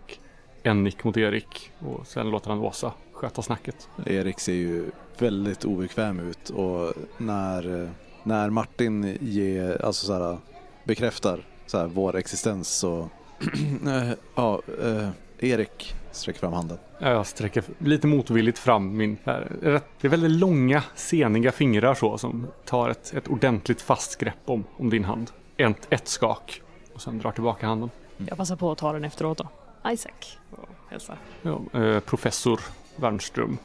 en 0.64 0.84
nick 0.84 1.04
mot 1.04 1.18
Erik 1.18 1.72
och 1.80 2.08
sen 2.08 2.30
låter 2.30 2.50
han 2.50 2.60
Åsa 2.60 2.94
sköta 3.22 3.42
snacket. 3.42 3.90
Erik 4.06 4.40
ser 4.40 4.54
ju 4.54 4.92
väldigt 5.20 5.66
obekväm 5.66 6.20
ut 6.20 6.50
och 6.50 6.94
när, 7.18 7.90
när 8.24 8.50
Martin 8.50 9.18
ger, 9.22 9.86
alltså 9.86 10.06
så 10.06 10.14
här, 10.14 10.38
bekräftar 10.84 11.46
så 11.66 11.78
här, 11.78 11.88
vår 11.88 12.16
existens 12.16 12.70
så 12.70 13.10
eh, 13.86 14.12
ja, 14.36 14.62
eh, 14.82 15.10
Erik 15.40 15.96
sträcker 16.12 16.40
fram 16.40 16.54
handen. 16.54 16.78
Jag 17.00 17.28
sträcker 17.28 17.64
lite 17.78 18.08
motvilligt 18.08 18.60
fram 18.60 18.98
min... 18.98 19.18
rätt- 19.62 19.84
Det 20.02 20.08
är 20.08 20.10
väldigt 20.10 20.32
långa, 20.32 20.84
seniga 20.96 21.52
fingrar 21.52 21.94
så 21.94 22.18
som 22.18 22.48
tar 22.66 22.90
ett, 22.90 23.14
ett 23.14 23.28
ordentligt 23.28 23.82
fast 23.82 24.16
grepp 24.20 24.36
om, 24.46 24.64
om 24.78 24.90
din 24.90 25.04
hand. 25.06 25.32
Ett, 25.58 25.88
ett 25.90 26.08
skak 26.08 26.62
och 26.94 27.02
sen 27.02 27.20
drar 27.20 27.32
tillbaka 27.32 27.68
handen. 27.68 27.90
Jag 28.18 28.38
passar 28.38 28.56
på 28.56 28.72
att 28.72 28.78
ta 28.78 28.94
den 28.94 29.04
efteråt 29.06 29.38
då. 29.38 29.48
Isaac. 29.92 30.12
Och 30.52 30.70
hälsar. 30.90 31.18
Ja, 31.42 31.62
eh, 31.80 32.00
professor 32.00 32.60
Wernström. 32.96 33.58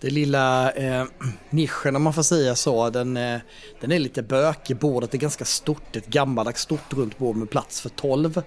Det 0.00 0.10
lilla 0.10 0.72
eh, 0.72 1.04
nischen 1.50 1.96
om 1.96 2.02
man 2.02 2.12
får 2.12 2.22
säga 2.22 2.54
så, 2.54 2.90
den, 2.90 3.16
eh, 3.16 3.40
den 3.80 3.92
är 3.92 3.98
lite 3.98 4.22
bökig. 4.22 4.76
Bordet 4.76 5.14
är 5.14 5.18
ganska 5.18 5.44
stort, 5.44 5.96
ett 5.96 6.06
gammaldags 6.06 6.60
stort 6.62 6.92
runt 6.92 7.18
bord 7.18 7.36
med 7.36 7.50
plats 7.50 7.80
för 7.80 7.88
12. 7.88 8.42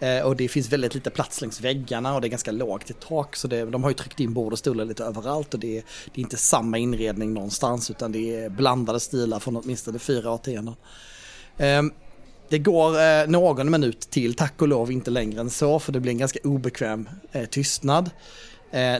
Eh, 0.00 0.22
och 0.22 0.36
det 0.36 0.48
finns 0.48 0.72
väldigt 0.72 0.94
lite 0.94 1.10
plats 1.10 1.40
längs 1.40 1.60
väggarna 1.60 2.14
och 2.14 2.20
det 2.20 2.26
är 2.26 2.30
ganska 2.30 2.52
lågt 2.52 2.90
i 2.90 2.92
tak. 2.92 3.36
Så 3.36 3.48
det, 3.48 3.64
de 3.64 3.82
har 3.82 3.90
ju 3.90 3.94
tryckt 3.94 4.20
in 4.20 4.32
bord 4.32 4.52
och 4.52 4.58
stolar 4.58 4.84
lite 4.84 5.04
överallt 5.04 5.54
och 5.54 5.60
det 5.60 5.78
är, 5.78 5.82
det 6.14 6.20
är 6.20 6.22
inte 6.22 6.36
samma 6.36 6.78
inredning 6.78 7.34
någonstans 7.34 7.90
utan 7.90 8.12
det 8.12 8.34
är 8.34 8.48
blandade 8.48 9.00
stilar 9.00 9.38
från 9.38 9.56
åtminstone 9.56 9.98
fyra 9.98 10.30
årtionden. 10.30 10.74
Ehm, 11.56 11.92
det 12.48 12.58
går 12.58 13.00
eh, 13.00 13.26
någon 13.26 13.70
minut 13.70 14.00
till, 14.00 14.34
tack 14.34 14.62
och 14.62 14.68
lov 14.68 14.92
inte 14.92 15.10
längre 15.10 15.40
än 15.40 15.50
så, 15.50 15.78
för 15.78 15.92
det 15.92 16.00
blir 16.00 16.12
en 16.12 16.18
ganska 16.18 16.38
obekväm 16.44 17.08
eh, 17.32 17.44
tystnad. 17.44 18.10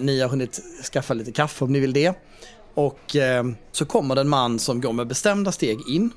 Ni 0.01 0.21
har 0.21 0.29
hunnit 0.29 0.61
skaffa 0.93 1.15
lite 1.15 1.33
kaffe 1.33 1.65
om 1.65 1.73
ni 1.73 1.81
vill 1.81 1.93
det. 1.93 2.13
Och 2.75 3.17
ehm, 3.17 3.57
så 3.73 3.85
kommer 3.85 4.15
det 4.15 4.21
en 4.21 4.29
man 4.29 4.59
som 4.59 4.81
går 4.81 4.93
med 4.93 5.07
bestämda 5.07 5.53
steg 5.53 5.79
in 5.89 6.11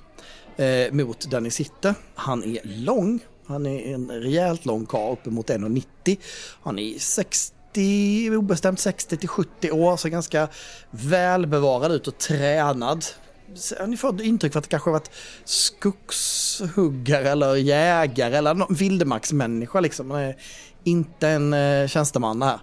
mot 0.92 1.32
där 1.32 1.42
ni 1.42 1.52
sitter. 1.52 1.96
Han 2.16 2.44
är 2.44 2.60
lång, 2.64 3.20
han 3.52 3.66
är 3.66 3.94
en 3.94 4.12
rejält 4.12 4.66
lång 4.66 4.86
karl, 4.86 5.14
uppemot 5.14 5.50
1,90. 5.50 6.18
Han 6.64 6.80
är 6.80 7.00
60, 7.00 8.36
obestämt 8.38 8.80
60 8.80 9.18
till 9.18 9.30
70 9.30 9.72
år, 9.72 9.98
så 9.98 10.10
ganska 10.10 10.48
välbevarad 10.92 11.92
ut 11.92 12.08
och 12.08 12.18
tränad. 12.18 13.06
ni 13.88 13.98
får 13.98 14.22
intryck 14.22 14.56
av 14.56 14.60
att 14.60 14.64
det 14.64 14.70
kanske 14.70 14.90
varit 14.90 15.12
skogshuggare 15.46 17.30
eller 17.30 17.56
jägare 17.56 18.36
eller 18.36 18.54
någon 18.54 18.76
vildmarksmänniska 18.76 19.80
liksom. 19.80 20.12
Han 20.12 20.20
är 20.20 20.36
inte 20.84 21.28
en 21.28 21.54
eh, 21.54 21.88
tjänsteman 21.88 22.42
här. 22.42 22.60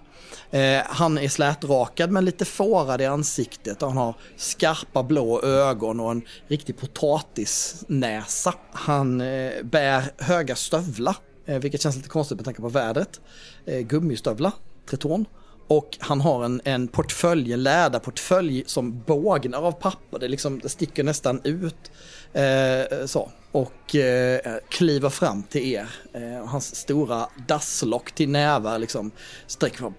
Eh, 0.51 0.81
han 0.85 1.17
är 1.17 1.29
slätrakad 1.29 2.11
men 2.11 2.25
lite 2.25 2.45
fårad 2.45 3.01
i 3.01 3.05
ansiktet 3.05 3.81
och 3.81 3.87
han 3.87 3.97
har 3.97 4.15
skarpa 4.37 5.03
blå 5.03 5.41
ögon 5.43 5.99
och 5.99 6.11
en 6.11 6.21
riktig 6.47 6.77
potatisnäsa. 6.77 8.53
Han 8.71 9.21
eh, 9.21 9.51
bär 9.63 10.03
höga 10.17 10.55
stövlar, 10.55 11.15
eh, 11.45 11.59
vilket 11.59 11.81
känns 11.81 11.95
lite 11.95 12.09
konstigt 12.09 12.37
med 12.37 12.45
tanke 12.45 12.61
på 12.61 12.69
vädret. 12.69 13.21
Eh, 13.65 13.79
gummistövlar, 13.79 14.51
treton. 14.89 15.25
Och 15.67 15.97
han 15.99 16.21
har 16.21 16.45
en, 16.45 16.61
en 16.63 16.87
portfölj, 16.87 17.53
en 17.53 17.63
läderportfölj 17.63 18.63
som 18.65 18.99
bågnar 19.07 19.61
av 19.61 19.71
papper. 19.71 20.19
Det, 20.19 20.27
liksom, 20.27 20.59
det 20.59 20.69
sticker 20.69 21.03
nästan 21.03 21.41
ut. 21.43 21.91
Eh, 22.33 23.05
så. 23.05 23.31
Och 23.51 23.95
eh, 23.95 24.57
kliver 24.69 25.09
fram 25.09 25.43
till 25.43 25.73
er. 25.73 25.89
Eh, 26.13 26.45
hans 26.45 26.75
stora 26.75 27.27
dasslock 27.47 28.11
till 28.11 28.29
nävar 28.29 28.79
liksom 28.79 29.11
sträcker 29.47 29.77
fram. 29.77 29.93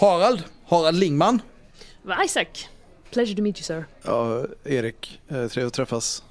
Harald, 0.00 0.42
Harald 0.68 0.96
Lingman. 0.98 1.42
Isaac, 2.24 2.68
pleasure 3.10 3.36
to 3.36 3.42
meet 3.42 3.58
you 3.58 3.62
sir. 3.64 3.84
Ja, 4.02 4.46
Erik, 4.64 5.20
eh, 5.28 5.34
trevligt 5.34 5.66
att 5.66 5.72
träffas. 5.72 6.22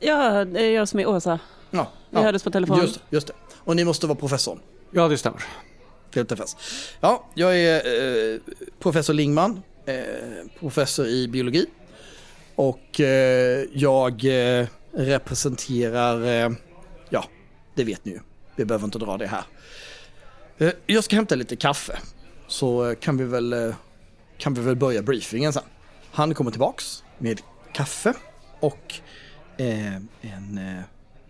Ja, 0.00 0.44
det 0.44 0.60
är 0.62 0.70
jag 0.74 0.88
som 0.88 1.00
är 1.00 1.06
Åsa. 1.06 1.38
Ja, 1.70 1.92
Vi 2.10 2.18
hördes 2.22 2.42
på 2.42 2.50
telefon. 2.50 2.78
Just, 2.80 3.00
just 3.10 3.26
det. 3.26 3.32
Och 3.54 3.76
ni 3.76 3.84
måste 3.84 4.06
vara 4.06 4.18
professorn. 4.18 4.60
Ja, 4.90 5.08
det 5.08 5.18
stämmer. 5.18 5.42
Trevligt 6.10 6.32
att 6.32 6.38
träffas. 6.38 6.56
Ja, 7.00 7.26
jag 7.34 7.58
är 7.60 7.74
eh, 8.34 8.40
professor 8.78 9.14
Lingman, 9.14 9.62
eh, 9.86 9.94
professor 10.60 11.06
i 11.06 11.28
biologi. 11.28 11.66
Och 12.54 13.00
eh, 13.00 13.64
jag 13.72 14.24
eh, 14.60 14.66
representerar, 14.92 16.44
eh, 16.46 16.50
ja, 17.08 17.24
det 17.74 17.84
vet 17.84 18.04
ni 18.04 18.12
ju. 18.12 18.20
Vi 18.56 18.64
behöver 18.64 18.84
inte 18.84 18.98
dra 18.98 19.16
det 19.16 19.26
här. 19.26 19.42
Eh, 20.58 20.70
jag 20.86 21.04
ska 21.04 21.16
hämta 21.16 21.34
lite 21.34 21.56
kaffe. 21.56 21.98
Så 22.48 22.88
eh, 22.90 22.94
kan 22.94 23.16
vi 23.16 23.24
väl, 23.24 23.52
eh, 23.52 23.74
kan 24.38 24.54
vi 24.54 24.60
väl 24.60 24.76
börja 24.76 25.02
briefingen 25.02 25.52
sen. 25.52 25.62
Han 26.10 26.34
kommer 26.34 26.50
tillbaks 26.50 27.04
med 27.18 27.40
kaffe 27.72 28.14
och 28.60 28.94
eh, 29.56 29.96
en 30.20 30.58
eh, 30.58 30.82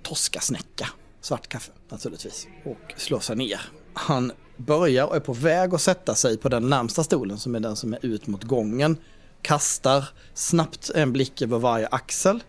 toskasnäcka. 0.02 0.88
Svart 1.20 1.48
kaffe 1.48 1.72
naturligtvis. 1.88 2.46
Och 2.64 2.94
slår 2.96 3.20
sig 3.20 3.37
ner. 3.37 3.61
Han 3.94 4.33
börjar 4.57 5.07
och 5.07 5.16
är 5.16 5.20
på 5.20 5.33
väg 5.33 5.74
att 5.74 5.81
sätta 5.81 6.14
sig 6.14 6.37
på 6.37 6.48
den 6.48 6.68
närmsta 6.68 7.05
stolen 7.05 7.38
som 7.38 7.55
är 7.55 7.61
den 7.61 7.76
som 7.76 7.94
är 7.94 8.07
ut 8.07 8.26
mot 8.26 8.44
gången. 8.44 8.96
Kastar 9.42 10.09
snabbt 10.35 10.90
en 10.94 11.12
blick 11.12 11.42
över 11.42 11.59
varje 11.59 11.87
axel. 11.87 12.42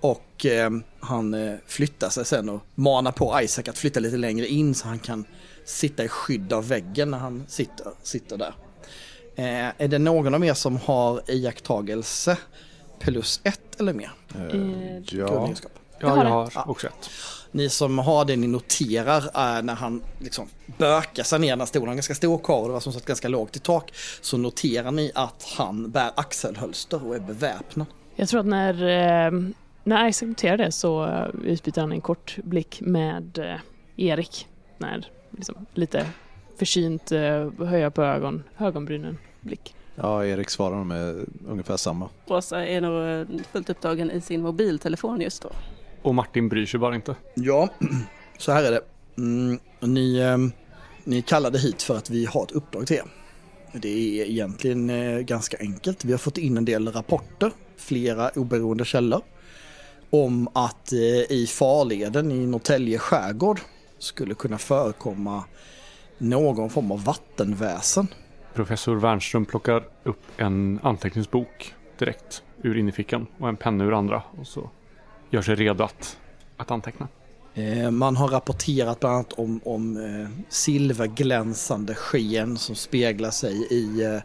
Och 0.00 0.46
eh, 0.46 0.70
han 1.00 1.34
eh, 1.34 1.54
flyttar 1.66 2.08
sig 2.08 2.24
sen 2.24 2.48
och 2.48 2.62
manar 2.74 3.12
på 3.12 3.40
Isaac 3.42 3.64
att 3.68 3.78
flytta 3.78 4.00
lite 4.00 4.16
längre 4.16 4.46
in 4.46 4.74
så 4.74 4.88
han 4.88 4.98
kan 4.98 5.24
sitta 5.64 6.04
i 6.04 6.08
skydd 6.08 6.52
av 6.52 6.68
väggen 6.68 7.10
när 7.10 7.18
han 7.18 7.44
sitter, 7.48 7.86
sitter 8.02 8.36
där. 8.36 8.54
Eh, 9.36 9.68
är 9.78 9.88
det 9.88 9.98
någon 9.98 10.34
av 10.34 10.44
er 10.44 10.54
som 10.54 10.76
har 10.76 11.30
iakttagelse 11.30 12.36
plus 12.98 13.40
ett 13.44 13.80
eller 13.80 13.92
mer? 13.92 14.12
Eh, 14.34 14.42
Eh, 14.42 14.98
ja. 15.10 15.48
Ja, 15.98 16.24
jag 16.24 16.30
har 16.30 16.70
också 16.70 16.86
ett. 16.86 17.10
Ni 17.50 17.68
som 17.68 17.98
har 17.98 18.24
det 18.24 18.36
ni 18.36 18.46
noterar 18.46 19.30
är 19.34 19.62
när 19.62 19.74
han 19.74 20.02
liksom 20.18 20.48
bökar 20.78 21.22
sig 21.22 21.38
ner 21.38 21.56
när 21.56 21.66
stolen 21.66 21.96
ganska 21.96 22.14
stor 22.14 22.38
karl 22.38 22.60
och 22.62 22.68
det 22.68 22.72
var 22.72 22.80
som 22.80 22.92
sagt 22.92 23.06
ganska 23.06 23.28
lågt 23.28 23.56
i 23.56 23.58
tak. 23.58 23.92
Så 24.20 24.36
noterar 24.36 24.90
ni 24.90 25.12
att 25.14 25.52
han 25.56 25.90
bär 25.90 26.10
axelhölster 26.14 27.06
och 27.06 27.14
är 27.16 27.20
beväpnad. 27.20 27.86
Jag 28.16 28.28
tror 28.28 28.40
att 28.40 28.46
när, 28.46 28.74
eh, 29.26 29.32
när 29.84 30.08
Isaac 30.08 30.26
noterar 30.28 30.56
det 30.56 30.72
så 30.72 31.06
eh, 31.06 31.26
utbyter 31.44 31.80
han 31.80 31.92
en 31.92 32.00
kort 32.00 32.36
blick 32.44 32.80
med 32.80 33.38
eh, 33.38 33.56
Erik. 33.96 34.46
När 34.78 35.10
liksom, 35.36 35.66
lite 35.74 36.06
försynt 36.58 37.12
eh, 37.12 37.50
höja 37.66 37.90
på 37.90 38.02
ögon, 38.02 38.42
ögonbrynen 38.58 39.18
blick. 39.40 39.74
ja, 39.94 40.24
Erik 40.26 40.50
svarar 40.50 40.84
med 40.84 41.26
ungefär 41.48 41.76
samma. 41.76 42.08
Åsa 42.26 42.66
är 42.66 42.80
nog 42.80 43.30
eh, 43.38 43.44
fullt 43.52 43.70
upptagen 43.70 44.10
i 44.10 44.20
sin 44.20 44.42
mobiltelefon 44.42 45.20
just 45.20 45.42
då. 45.42 45.48
Och 46.02 46.14
Martin 46.14 46.48
bryr 46.48 46.66
sig 46.66 46.80
bara 46.80 46.94
inte. 46.94 47.16
Ja, 47.34 47.68
så 48.38 48.52
här 48.52 48.62
är 48.64 48.70
det. 48.70 48.80
Mm, 49.18 49.58
ni, 49.80 50.18
eh, 50.18 50.38
ni 51.04 51.22
kallade 51.22 51.58
hit 51.58 51.82
för 51.82 51.96
att 51.96 52.10
vi 52.10 52.24
har 52.24 52.42
ett 52.42 52.52
uppdrag 52.52 52.86
till 52.86 52.96
er. 52.96 53.04
Det 53.72 53.88
är 53.88 54.26
egentligen 54.26 54.90
eh, 54.90 55.18
ganska 55.18 55.56
enkelt. 55.60 56.04
Vi 56.04 56.12
har 56.12 56.18
fått 56.18 56.38
in 56.38 56.56
en 56.56 56.64
del 56.64 56.92
rapporter, 56.92 57.50
flera 57.76 58.28
oberoende 58.28 58.84
källor, 58.84 59.20
om 60.10 60.48
att 60.52 60.92
eh, 60.92 61.32
i 61.32 61.46
farleden 61.50 62.32
i 62.32 62.46
Norrtälje 62.46 62.98
skärgård 62.98 63.60
skulle 64.02 64.34
kunna 64.34 64.58
förekomma 64.58 65.44
någon 66.18 66.70
form 66.70 66.92
av 66.92 67.04
vattenväsen. 67.04 68.06
Professor 68.54 68.96
Wernström 68.96 69.44
plockar 69.44 69.84
upp 70.04 70.22
en 70.36 70.80
anteckningsbok 70.82 71.74
direkt 71.98 72.42
ur 72.62 72.78
innerfickan 72.78 73.26
och 73.38 73.48
en 73.48 73.56
penna 73.56 73.84
ur 73.84 73.92
andra 73.92 74.22
och 74.40 74.46
så 74.46 74.70
gör 75.30 75.42
sig 75.42 75.54
redo 75.54 75.84
att, 75.84 76.18
att 76.56 76.70
anteckna. 76.70 77.08
Eh, 77.54 77.90
Man 77.90 78.16
har 78.16 78.28
rapporterat 78.28 79.00
bland 79.00 79.14
annat 79.14 79.32
om, 79.32 79.60
om 79.64 79.96
eh, 79.96 80.44
silverglänsande 80.48 81.94
sken 81.94 82.56
som 82.56 82.74
speglar 82.74 83.30
sig 83.30 83.66
i, 83.70 84.02
eh, 84.04 84.20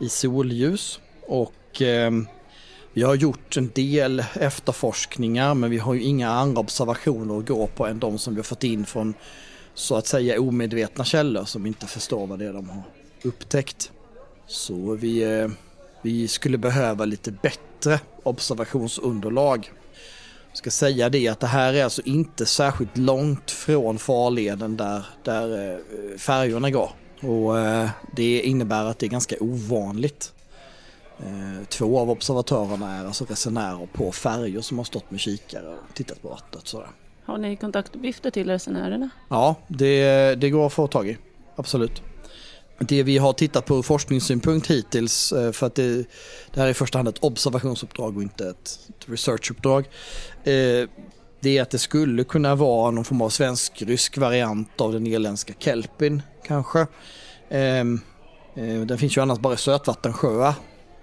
i 0.00 0.08
solljus. 0.08 1.00
Och 1.26 1.82
vi 2.92 3.02
har 3.02 3.14
gjort 3.14 3.56
en 3.56 3.70
del 3.74 4.24
efterforskningar 4.34 5.54
men 5.54 5.70
vi 5.70 5.78
har 5.78 5.94
ju 5.94 6.02
inga 6.02 6.30
andra 6.30 6.60
observationer 6.60 7.38
att 7.38 7.46
gå 7.46 7.66
på 7.66 7.86
än 7.86 7.98
de 7.98 8.18
som 8.18 8.34
vi 8.34 8.38
har 8.38 8.44
fått 8.44 8.64
in 8.64 8.86
från 8.86 9.14
så 9.74 9.96
att 9.96 10.06
säga 10.06 10.40
omedvetna 10.40 11.04
källor 11.04 11.44
som 11.44 11.66
inte 11.66 11.86
förstår 11.86 12.26
vad 12.26 12.38
det 12.38 12.46
är 12.46 12.52
de 12.52 12.68
har 12.68 12.82
upptäckt. 13.22 13.92
Så 14.46 14.94
vi, 14.94 15.22
eh, 15.22 15.48
vi 16.02 16.28
skulle 16.28 16.58
behöva 16.58 17.04
lite 17.04 17.32
bättre 17.32 18.00
observationsunderlag 18.22 19.72
Jag 20.48 20.56
ska 20.56 20.70
säga 20.70 21.08
det 21.08 21.28
att 21.28 21.40
det 21.40 21.46
här 21.46 21.74
är 21.74 21.84
alltså 21.84 22.02
inte 22.04 22.46
särskilt 22.46 22.96
långt 22.96 23.50
från 23.50 23.98
farleden 23.98 24.76
där, 24.76 25.06
där 25.24 25.72
eh, 25.72 25.78
färjorna 26.18 26.70
går. 26.70 26.90
Och 27.20 27.58
eh, 27.58 27.90
det 28.16 28.40
innebär 28.42 28.84
att 28.84 28.98
det 28.98 29.06
är 29.06 29.10
ganska 29.10 29.36
ovanligt. 29.40 30.32
Eh, 31.26 31.64
Två 31.68 31.98
av 31.98 32.10
observatörerna 32.10 32.96
är 32.96 33.06
alltså 33.06 33.24
resenärer 33.24 33.88
på 33.92 34.12
färjor 34.12 34.60
som 34.60 34.78
har 34.78 34.84
stått 34.84 35.10
med 35.10 35.20
kikare 35.20 35.68
och 35.68 35.94
tittat 35.94 36.22
på 36.22 36.28
vattnet. 36.28 36.66
Sådär. 36.66 36.88
Har 37.24 37.38
ni 37.38 37.56
kontaktuppgifter 37.56 38.30
till 38.30 38.48
resenärerna? 38.48 39.10
Ja, 39.28 39.56
det, 39.68 40.34
det 40.34 40.50
går 40.50 40.66
att 40.66 40.72
få 40.72 40.86
tag 40.86 41.08
i. 41.08 41.18
Absolut. 41.56 42.02
Det 42.78 43.02
vi 43.02 43.18
har 43.18 43.32
tittat 43.32 43.66
på 43.66 43.76
ur 43.78 43.82
forskningssynpunkt 43.82 44.66
hittills, 44.70 45.32
eh, 45.32 45.52
för 45.52 45.66
att 45.66 45.74
det, 45.74 45.96
det 46.54 46.60
här 46.60 46.66
är 46.66 46.70
i 46.70 46.74
första 46.74 46.98
hand 46.98 47.08
ett 47.08 47.18
observationsuppdrag 47.24 48.16
och 48.16 48.22
inte 48.22 48.48
ett, 48.48 48.78
ett 48.88 49.08
researchuppdrag. 49.08 49.84
eh, 50.44 50.88
Det 51.40 51.58
är 51.58 51.62
att 51.62 51.70
det 51.70 51.78
skulle 51.78 52.24
kunna 52.24 52.54
vara 52.54 52.90
någon 52.90 53.04
form 53.04 53.22
av 53.22 53.28
svensk-rysk 53.28 54.18
variant 54.18 54.80
av 54.80 54.92
den 54.92 55.06
irländska 55.06 55.52
kelpin 55.58 56.22
kanske. 56.44 56.86
Ehm, 57.50 58.00
eh, 58.56 58.80
Den 58.80 58.98
finns 58.98 59.16
ju 59.16 59.20
annars 59.20 59.38
bara 59.38 59.54
i 59.54 59.56
sötvattensjöar 59.56 60.54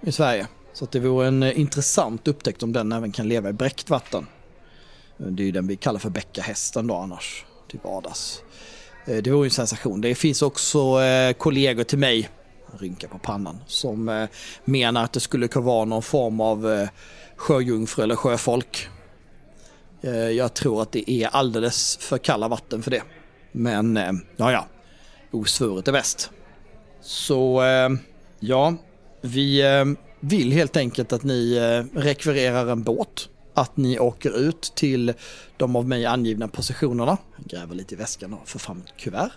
i 0.02 0.12
Sverige. 0.12 0.46
Så 0.72 0.84
att 0.84 0.92
det 0.92 1.00
vore 1.00 1.28
en 1.28 1.42
eh, 1.42 1.60
intressant 1.60 2.28
upptäckt 2.28 2.62
om 2.62 2.72
den 2.72 2.92
även 2.92 3.12
kan 3.12 3.28
leva 3.28 3.48
i 3.48 3.52
bräckt 3.52 3.90
vatten. 3.90 4.26
Eh, 5.18 5.26
det 5.26 5.42
är 5.42 5.44
ju 5.44 5.52
den 5.52 5.66
vi 5.66 5.76
kallar 5.76 5.98
för 5.98 6.10
bäckahästen 6.10 6.86
då 6.86 6.94
annars, 6.94 7.44
till 7.68 7.80
vardags. 7.82 8.42
Eh, 9.06 9.16
det 9.16 9.30
vore 9.30 9.44
ju 9.44 9.46
en 9.46 9.50
sensation. 9.50 10.00
Det 10.00 10.14
finns 10.14 10.42
också 10.42 10.98
kollegor 11.38 11.84
till 11.84 11.98
mig, 11.98 12.28
rynka 12.78 13.08
på 13.08 13.18
pannan, 13.18 13.58
som 13.66 14.28
menar 14.64 15.04
att 15.04 15.12
det 15.12 15.20
skulle 15.20 15.48
kunna 15.48 15.66
vara 15.66 15.84
någon 15.84 16.02
form 16.02 16.40
av 16.40 16.88
sjöjungfru 17.36 18.02
eller 18.02 18.16
sjöfolk. 18.16 18.88
Jag 20.36 20.54
tror 20.54 20.82
att 20.82 20.92
det 20.92 21.10
är 21.10 21.28
alldeles 21.28 21.96
för 21.96 22.18
kalla 22.18 22.48
vatten 22.48 22.82
för 22.82 22.90
det. 22.90 23.02
Men 23.52 23.96
ja, 24.36 24.52
ja, 24.52 24.66
osvuret 25.30 25.88
är 25.88 25.92
bäst. 25.92 26.30
Så 27.00 27.62
ja, 28.40 28.74
vi 29.20 29.62
eh, 29.62 29.84
vill 30.20 30.52
helt 30.52 30.76
enkelt 30.76 31.12
att 31.12 31.22
ni 31.22 31.56
eh, 31.56 31.98
rekvirerar 31.98 32.66
en 32.66 32.82
båt. 32.82 33.28
Att 33.54 33.76
ni 33.76 33.98
åker 33.98 34.38
ut 34.38 34.72
till 34.74 35.12
de 35.56 35.76
av 35.76 35.88
mig 35.88 36.06
angivna 36.06 36.48
positionerna. 36.48 37.16
Jag 37.36 37.46
gräver 37.46 37.74
lite 37.74 37.94
i 37.94 37.98
väskan 37.98 38.34
och 38.34 38.48
får 38.48 38.58
fram 38.58 38.82
ett 38.86 38.96
kuvert. 38.96 39.30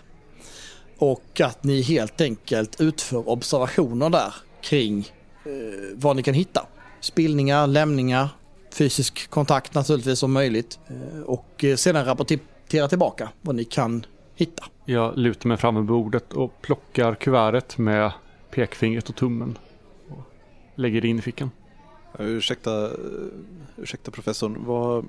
Och 0.98 1.40
att 1.40 1.64
ni 1.64 1.82
helt 1.82 2.20
enkelt 2.20 2.80
utför 2.80 3.28
observationer 3.28 4.10
där 4.10 4.34
kring 4.62 4.98
eh, 5.44 5.52
vad 5.94 6.16
ni 6.16 6.22
kan 6.22 6.34
hitta. 6.34 6.66
Spillningar, 7.00 7.66
lämningar, 7.66 8.28
fysisk 8.72 9.30
kontakt 9.30 9.74
naturligtvis 9.74 10.22
om 10.22 10.32
möjligt. 10.32 10.78
Eh, 10.88 11.20
och 11.20 11.64
eh, 11.64 11.76
sedan 11.76 12.04
rapportera 12.04 12.88
tillbaka 12.88 13.28
vad 13.42 13.54
ni 13.54 13.64
kan 13.64 14.06
hitta. 14.34 14.64
Jag 14.84 15.18
lutar 15.18 15.48
mig 15.48 15.56
fram 15.56 15.76
vid 15.76 15.84
bordet 15.84 16.32
och 16.32 16.62
plockar 16.62 17.14
kuvertet 17.14 17.78
med 17.78 18.12
pekfingret 18.50 19.08
och 19.08 19.16
tummen. 19.16 19.58
Lägger 20.74 21.00
det 21.00 21.08
in 21.08 21.18
i 21.18 21.22
fickan. 21.22 21.50
Ursäkta, 22.18 22.84
eh, 22.84 22.90
ursäkta 23.76 24.10
professorn, 24.10 24.56
vad, 24.66 25.08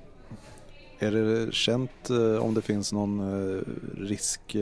är 1.00 1.12
det 1.12 1.54
känt 1.54 2.10
eh, 2.10 2.44
om 2.44 2.54
det 2.54 2.62
finns 2.62 2.94
någon 2.94 3.20
eh, 3.20 3.62
risk, 3.98 4.56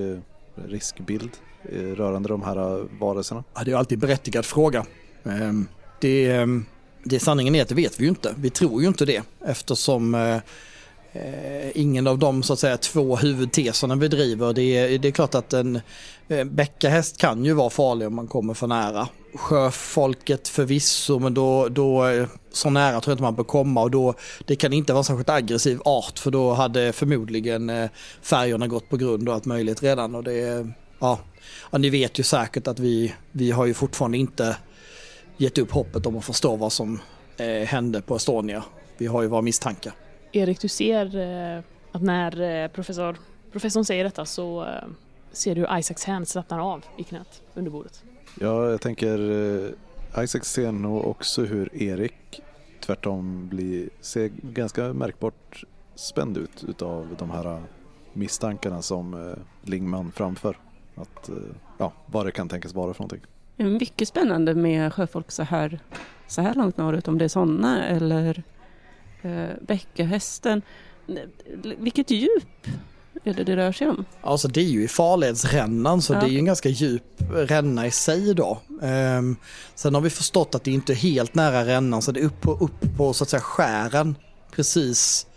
riskbild 0.67 1.31
rörande 1.95 2.29
de 2.29 2.41
här 2.41 2.87
varelserna? 2.99 3.43
Ja, 3.53 3.63
det 3.63 3.71
är 3.71 3.75
alltid 3.75 3.95
en 3.95 3.99
berättigad 3.99 4.45
fråga. 4.45 4.85
Ehm, 5.23 5.67
Det, 6.01 6.31
ehm, 6.31 6.65
det 7.03 7.19
sanningen 7.19 7.55
är 7.55 7.61
att 7.61 7.67
det 7.67 7.75
vet 7.75 7.99
vi 7.99 8.03
ju 8.03 8.09
inte. 8.09 8.35
Vi 8.37 8.49
tror 8.49 8.81
ju 8.81 8.87
inte 8.87 9.05
det 9.05 9.23
eftersom 9.45 10.15
Eh, 11.15 11.71
ingen 11.75 12.07
av 12.07 12.19
de 12.19 12.43
så 12.43 12.53
att 12.53 12.59
säga 12.59 12.77
två 12.77 13.15
huvudteserna 13.15 13.95
vi 13.95 14.07
driver. 14.07 14.53
Det 14.53 14.77
är, 14.77 14.97
det 14.97 15.07
är 15.07 15.11
klart 15.11 15.35
att 15.35 15.53
en 15.53 15.81
eh, 16.27 16.43
bäckahäst 16.43 17.17
kan 17.17 17.45
ju 17.45 17.53
vara 17.53 17.69
farlig 17.69 18.07
om 18.07 18.15
man 18.15 18.27
kommer 18.27 18.53
för 18.53 18.67
nära. 18.67 19.07
Sjöfolket 19.35 20.47
förvisso 20.47 21.19
men 21.19 21.33
då, 21.33 21.69
då 21.69 22.07
eh, 22.07 22.27
så 22.51 22.69
nära 22.69 23.01
tror 23.01 23.11
jag 23.11 23.13
inte 23.13 23.23
man 23.23 23.35
bör 23.35 23.43
komma 23.43 23.81
och 23.81 23.91
då 23.91 24.13
det 24.45 24.55
kan 24.55 24.73
inte 24.73 24.93
vara 24.93 24.99
en 24.99 25.03
särskilt 25.03 25.29
aggressiv 25.29 25.79
art 25.85 26.19
för 26.19 26.31
då 26.31 26.53
hade 26.53 26.93
förmodligen 26.93 27.69
eh, 27.69 27.89
färgerna 28.21 28.67
gått 28.67 28.89
på 28.89 28.97
grund 28.97 29.29
och 29.29 29.35
allt 29.35 29.45
möjligt 29.45 29.83
redan 29.83 30.15
och 30.15 30.23
det 30.23 30.67
ja, 30.99 31.19
ja 31.71 31.77
ni 31.77 31.89
vet 31.89 32.19
ju 32.19 32.23
säkert 32.23 32.67
att 32.67 32.79
vi, 32.79 33.13
vi 33.31 33.51
har 33.51 33.65
ju 33.65 33.73
fortfarande 33.73 34.17
inte 34.17 34.57
gett 35.37 35.57
upp 35.57 35.71
hoppet 35.71 36.05
om 36.05 36.17
att 36.17 36.25
förstå 36.25 36.55
vad 36.55 36.71
som 36.71 36.99
eh, 37.37 37.67
hände 37.67 38.01
på 38.01 38.15
Estonia. 38.15 38.63
Vi 38.97 39.05
har 39.05 39.21
ju 39.21 39.27
våra 39.27 39.41
misstankar. 39.41 39.93
Erik, 40.35 40.61
du 40.61 40.67
ser 40.67 41.15
eh, 41.15 41.63
att 41.91 42.01
när 42.01 42.41
eh, 42.41 42.67
professor, 42.67 43.17
professorn 43.51 43.85
säger 43.85 44.03
detta 44.03 44.25
så 44.25 44.65
eh, 44.65 44.87
ser 45.31 45.55
du 45.55 45.61
hur 45.61 45.79
Isaacs 45.79 46.05
hand 46.05 46.27
slappnar 46.27 46.59
av 46.59 46.85
i 46.97 47.03
knät 47.03 47.41
under 47.53 47.71
bordet. 47.71 48.03
Ja, 48.39 48.69
jag 48.69 48.81
tänker 48.81 49.31
eh, 50.15 50.23
Isaac 50.23 50.43
ser 50.43 50.71
nog 50.71 51.05
också 51.05 51.43
hur 51.43 51.83
Erik 51.83 52.41
tvärtom 52.79 53.47
blir, 53.49 53.89
ser 54.01 54.31
ganska 54.41 54.93
märkbart 54.93 55.63
spänd 55.95 56.37
ut 56.37 56.63
utav 56.67 57.15
de 57.19 57.31
här 57.31 57.61
misstankarna 58.13 58.81
som 58.81 59.13
eh, 59.13 59.69
Lingman 59.69 60.11
framför. 60.11 60.57
Att, 60.95 61.29
eh, 61.29 61.35
ja, 61.77 61.93
vad 62.05 62.25
det 62.25 62.31
kan 62.31 62.49
tänkas 62.49 62.73
vara 62.73 62.93
för 62.93 63.03
någonting. 63.03 63.21
Mycket 63.57 64.07
spännande 64.07 64.55
med 64.55 64.93
sjöfolk 64.93 65.31
så 65.31 65.43
här, 65.43 65.79
så 66.27 66.41
här 66.41 66.53
långt 66.53 66.77
norrut, 66.77 67.07
om 67.07 67.17
det 67.17 67.25
är 67.25 67.29
sådana 67.29 67.87
eller 67.87 68.43
eh, 69.23 69.49
bäckahästen. 69.61 70.61
Vilket 71.77 72.11
djup 72.11 72.67
är 73.23 73.33
det 73.33 73.43
det 73.43 73.55
rör 73.55 73.71
sig 73.71 73.89
om? 73.89 74.05
Alltså 74.21 74.47
det 74.47 74.61
är 74.61 74.69
ju 74.69 74.83
i 74.83 74.87
farledsrännan 74.87 76.01
så 76.01 76.13
Ja, 76.13 76.19
det 76.19 76.25
är 76.25 76.29
ju 76.29 76.37
en 76.37 76.45
ganska 76.45 76.69
djup 76.69 77.03
ränna 77.33 77.87
i 77.87 77.91
sig 77.91 78.33
då. 78.33 78.61
Ehm, 78.81 79.35
sen 79.75 79.95
har 79.95 80.01
vi 80.01 80.09
förstått 80.09 80.55
att 80.55 80.63
det 80.63 80.71
inte 80.71 80.93
är 80.93 80.95
helt 80.95 81.35
nära 81.35 81.65
rännan 81.65 82.01
så 82.01 82.11
det 82.11 82.19
är 82.19 82.25
upp 82.25 82.41
på, 82.41 82.51
upp 82.51 82.97
på 82.97 83.13
så 83.13 83.23
att 83.23 83.29
säga 83.29 83.41
skären 83.41 84.15
precis 84.51 85.27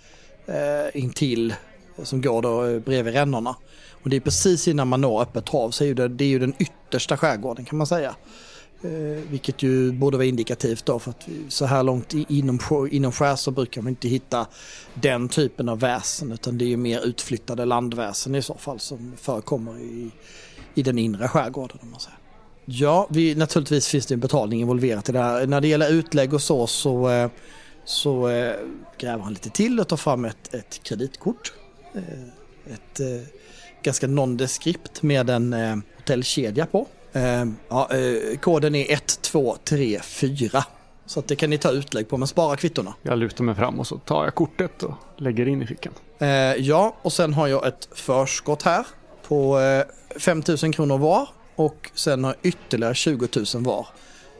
eh, 0.46 1.00
intill 1.02 1.54
som 2.02 2.20
går 2.20 2.42
då 2.42 2.64
eh, 2.64 2.80
bredvid 2.80 3.14
rännorna. 3.14 3.56
Och 4.02 4.10
det 4.10 4.16
är 4.16 4.20
precis 4.20 4.68
innan 4.68 4.88
man 4.88 5.00
når 5.00 5.22
öppet 5.22 5.48
hav 5.48 5.70
så 5.70 5.84
är 5.84 5.94
det, 5.94 6.08
det 6.08 6.24
är 6.24 6.28
ju 6.28 6.38
den 6.38 6.54
yttersta 6.58 7.16
skärgården 7.16 7.64
kan 7.64 7.78
man 7.78 7.86
säga. 7.86 8.14
Eh, 8.82 8.90
vilket 9.30 9.62
ju 9.62 9.92
borde 9.92 10.16
vara 10.16 10.26
indikativt 10.26 10.86
då 10.86 10.98
för 10.98 11.10
att 11.10 11.28
så 11.48 11.64
här 11.64 11.82
långt 11.82 12.14
inom, 12.14 12.60
inom 12.90 13.12
skär 13.12 13.36
så 13.36 13.50
brukar 13.50 13.82
man 13.82 13.90
inte 13.90 14.08
hitta 14.08 14.46
den 14.94 15.28
typen 15.28 15.68
av 15.68 15.80
väsen 15.80 16.32
utan 16.32 16.58
det 16.58 16.64
är 16.64 16.68
ju 16.68 16.76
mer 16.76 17.06
utflyttade 17.06 17.64
landväsen 17.64 18.34
i 18.34 18.42
så 18.42 18.54
fall 18.54 18.80
som 18.80 19.12
förekommer 19.16 19.78
i, 19.78 20.10
i 20.74 20.82
den 20.82 20.98
inre 20.98 21.28
skärgården. 21.28 21.78
Om 21.82 21.90
man 21.90 22.00
säger. 22.00 22.18
Ja, 22.64 23.06
vi, 23.10 23.34
naturligtvis 23.34 23.88
finns 23.88 24.06
det 24.06 24.14
en 24.14 24.20
betalning 24.20 24.60
involverat 24.60 25.08
i 25.08 25.12
det 25.12 25.18
här. 25.18 25.46
När 25.46 25.60
det 25.60 25.68
gäller 25.68 25.90
utlägg 25.92 26.34
och 26.34 26.42
så 26.42 26.66
så, 26.66 27.10
eh, 27.10 27.30
så 27.84 28.28
eh, 28.28 28.54
gräver 28.98 29.22
han 29.22 29.32
lite 29.32 29.50
till 29.50 29.80
och 29.80 29.88
tar 29.88 29.96
fram 29.96 30.24
ett, 30.24 30.54
ett 30.54 30.80
kreditkort. 30.82 31.52
Eh, 31.94 32.72
Ett 32.74 33.00
eh, 33.00 33.28
ganska 33.82 34.06
nondeskript 34.06 35.02
med 35.02 35.30
en 35.30 35.52
eh, 35.52 35.76
hotellkedja 35.96 36.66
på. 36.66 36.86
Eh, 37.16 37.44
Ja, 37.68 37.88
eh, 37.90 38.38
koden 38.38 38.74
är 38.74 38.92
1234. 38.92 40.64
Så 41.06 41.20
att 41.20 41.28
det 41.28 41.36
kan 41.36 41.50
ni 41.50 41.58
ta 41.58 41.70
utlägg 41.70 42.08
på 42.08 42.16
men 42.16 42.28
spara 42.28 42.56
kvittorna. 42.56 42.94
Jag 43.02 43.18
lutar 43.18 43.44
mig 43.44 43.54
fram 43.54 43.80
och 43.80 43.86
så 43.86 43.98
tar 43.98 44.24
jag 44.24 44.34
kortet 44.34 44.82
och 44.82 44.94
lägger 45.16 45.48
in 45.48 45.62
i 45.62 45.66
fickan. 45.66 45.92
Eh, 46.18 46.28
ja, 46.54 46.96
och 47.02 47.12
sen 47.12 47.34
har 47.34 47.46
jag 47.46 47.66
ett 47.66 47.88
förskott 47.94 48.62
här 48.62 48.86
på 49.28 49.60
eh, 49.60 50.18
5 50.20 50.42
000 50.62 50.72
kronor 50.72 50.98
var 50.98 51.28
och 51.56 51.90
sen 51.94 52.24
har 52.24 52.30
jag 52.42 52.46
ytterligare 52.52 52.94
20 52.94 53.28
000 53.54 53.64
var 53.64 53.86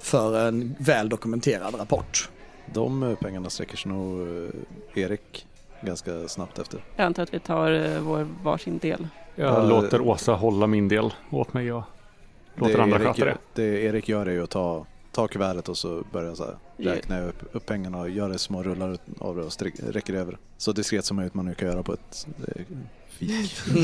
för 0.01 0.49
en 0.49 0.75
väl 0.79 1.09
dokumenterad 1.09 1.75
rapport. 1.81 2.29
De 2.75 3.03
eh, 3.03 3.15
pengarna 3.15 3.51
sträcker 3.51 3.77
sig 3.77 3.93
nog 3.93 4.21
eh, 4.21 5.03
Erik 5.03 5.47
ganska 5.81 6.29
snabbt 6.29 6.59
efter. 6.59 6.85
Jag 6.97 7.05
antar 7.07 7.23
att 7.23 7.35
vi 7.35 7.39
tar 7.41 7.73
eh, 7.73 8.01
vår 8.01 8.29
varsin 8.43 8.79
del. 8.79 9.09
Jag 9.35 9.47
Ja, 9.55 9.63
låter 9.63 10.01
Åsa 10.01 10.33
hålla 10.33 10.67
min 10.67 10.89
del 10.89 11.15
åt 11.31 11.55
mig 11.55 11.73
och 11.73 11.83
låter 12.57 12.79
andra 12.79 12.97
Erik, 12.97 13.07
sköta 13.07 13.25
det. 13.25 13.37
det 13.55 13.83
Erik 13.83 14.09
gör 14.09 14.27
är 14.27 14.31
ju 14.33 14.43
att 14.43 14.51
ta, 14.51 14.87
ta 15.13 15.29
kuvertet 15.29 15.69
och 15.69 15.77
så 15.79 16.03
börjar 16.13 16.35
så 16.35 16.45
här, 16.45 16.57
Ja. 16.77 16.93
räkna 16.93 17.21
upp, 17.23 17.43
upp 17.53 17.67
pengarna 17.67 17.99
och 17.99 18.11
göra 18.11 18.39
små 18.39 18.63
rullar 18.63 18.99
av 19.19 19.37
det 19.37 19.43
och 19.43 19.53
sträck, 19.53 19.75
räcker 19.91 20.15
över. 20.15 20.39
Så 20.59 20.73
diskret 20.73 21.05
som 21.05 21.17
möjligt 21.17 21.35
man 21.35 21.45
nu 21.45 21.55
kan 21.55 21.69
göra 21.69 21.83
på 21.83 21.93
ett 21.93 22.27
eh, 22.49 22.63
fik. 23.09 23.31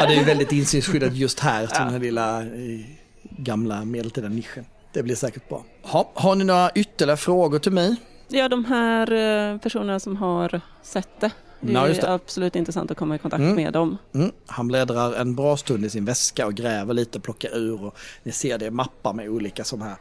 ja, 0.00 0.06
det 0.06 0.14
är 0.14 0.18
ju 0.18 0.24
väldigt 0.24 0.52
insynsskyddat 0.60 1.14
just 1.14 1.40
här, 1.40 1.62
Ja. 1.62 1.68
till 1.68 1.78
den 1.84 1.90
här 1.92 1.98
lilla 2.00 2.42
eh, 2.42 2.80
gamla 3.22 3.84
medeltida 3.84 4.28
nischen. 4.28 4.64
Det 4.92 5.02
blir 5.02 5.14
säkert 5.14 5.48
bra. 5.48 5.64
Ha, 5.82 6.10
har 6.14 6.34
ni 6.34 6.44
några 6.44 6.70
ytterligare 6.74 7.16
frågor 7.16 7.58
till 7.58 7.72
mig? 7.72 7.96
Ja, 8.28 8.48
de 8.48 8.64
här 8.64 9.12
eh, 9.12 9.58
personerna 9.58 10.00
som 10.00 10.16
har 10.16 10.60
sett 10.82 11.20
det. 11.20 11.30
Det 11.60 11.72
Ja, 11.72 11.84
är 11.84 11.88
just 11.88 12.00
det. 12.00 12.12
absolut 12.12 12.56
intressant 12.56 12.90
att 12.90 12.96
komma 12.96 13.14
i 13.14 13.18
kontakt 13.18 13.40
Mm. 13.40 13.54
med 13.56 13.72
dem. 13.72 13.96
Mm. 14.14 14.32
Han 14.46 14.68
bläddrar 14.68 15.12
en 15.14 15.34
bra 15.34 15.56
stund 15.56 15.84
i 15.84 15.90
sin 15.90 16.04
väska 16.04 16.46
och 16.46 16.54
gräver 16.54 16.94
lite, 16.94 17.20
plockar 17.20 17.56
ur 17.56 17.84
och 17.84 17.96
ni 18.22 18.32
ser 18.32 18.58
det 18.58 18.70
mappar 18.70 19.12
med 19.12 19.28
olika 19.28 19.64
sådana 19.64 19.84
här 19.84 19.96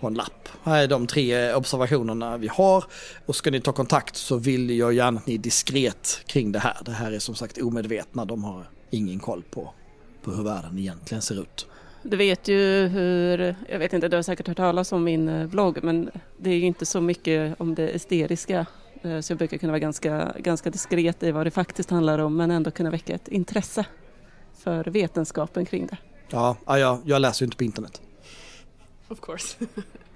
på 0.03 0.09
en 0.09 0.15
lapp. 0.15 0.49
Här 0.63 0.83
är 0.83 0.89
de 0.89 1.07
tre 1.07 1.55
observationerna 1.55 2.37
vi 2.37 2.49
har 2.49 2.85
och 3.27 3.37
ska 3.37 3.51
ni 3.51 3.61
ta 3.61 3.73
kontakt 3.73 4.17
så 4.17 4.37
vill 4.37 4.71
jag 4.79 4.93
gärna 4.93 5.19
att 5.21 5.27
ni 5.27 5.35
är 5.35 5.39
diskret 5.39 6.23
kring 6.27 6.53
det 6.53 6.59
här. 6.59 6.77
Det 6.85 6.93
här 6.93 7.13
är 7.13 7.19
som 7.19 7.35
sagt 7.35 7.59
omedvetna, 7.59 8.25
de 8.25 8.45
har 8.45 8.71
ingen 8.91 9.19
koll 9.19 9.43
på, 9.51 9.71
på 10.23 10.31
hur 10.31 10.45
världen 10.45 10.79
egentligen 10.79 11.23
ser 11.23 11.43
ut. 11.43 11.67
Du 12.03 12.17
vet 12.17 12.49
ju 12.49 12.87
hur, 12.89 13.57
jag 13.69 13.79
vet 13.79 13.93
inte, 13.93 14.09
du 14.09 14.17
har 14.17 14.23
säkert 14.23 14.49
hört 14.49 14.57
talas 14.57 14.93
om 14.93 15.05
min 15.05 15.29
eh, 15.29 15.47
blogg, 15.47 15.79
men 15.83 16.11
det 16.39 16.51
är 16.51 16.55
ju 16.55 16.67
inte 16.67 16.87
så 16.87 17.01
mycket 17.01 17.61
om 17.61 17.75
det 17.75 17.89
esteriska. 17.89 18.67
Eh, 19.03 19.21
Så 19.21 19.33
jag 19.33 19.39
brukar 19.39 19.59
kunna 19.59 19.73
vara 19.73 19.79
ganska, 19.81 20.35
ganska 20.39 20.71
diskret 20.71 21.23
i 21.23 21.31
vad 21.33 21.47
det 21.47 21.51
faktiskt 21.51 21.91
handlar 21.91 22.19
om, 22.19 22.37
men 22.37 22.51
ändå 22.51 22.71
kunna 22.71 22.91
väcka 22.91 23.15
ett 23.15 23.29
intresse 23.29 23.85
för 24.59 24.85
vetenskapen 24.85 25.67
kring 25.67 25.87
det. 25.87 25.97
Ja, 26.31 26.57
ja 26.67 26.79
jag, 26.79 26.99
jag 27.05 27.21
läser 27.21 27.43
ju 27.43 27.47
inte 27.47 27.57
på 27.57 27.65
internet. 27.65 28.01
Of 29.13 29.21
course. 29.21 29.57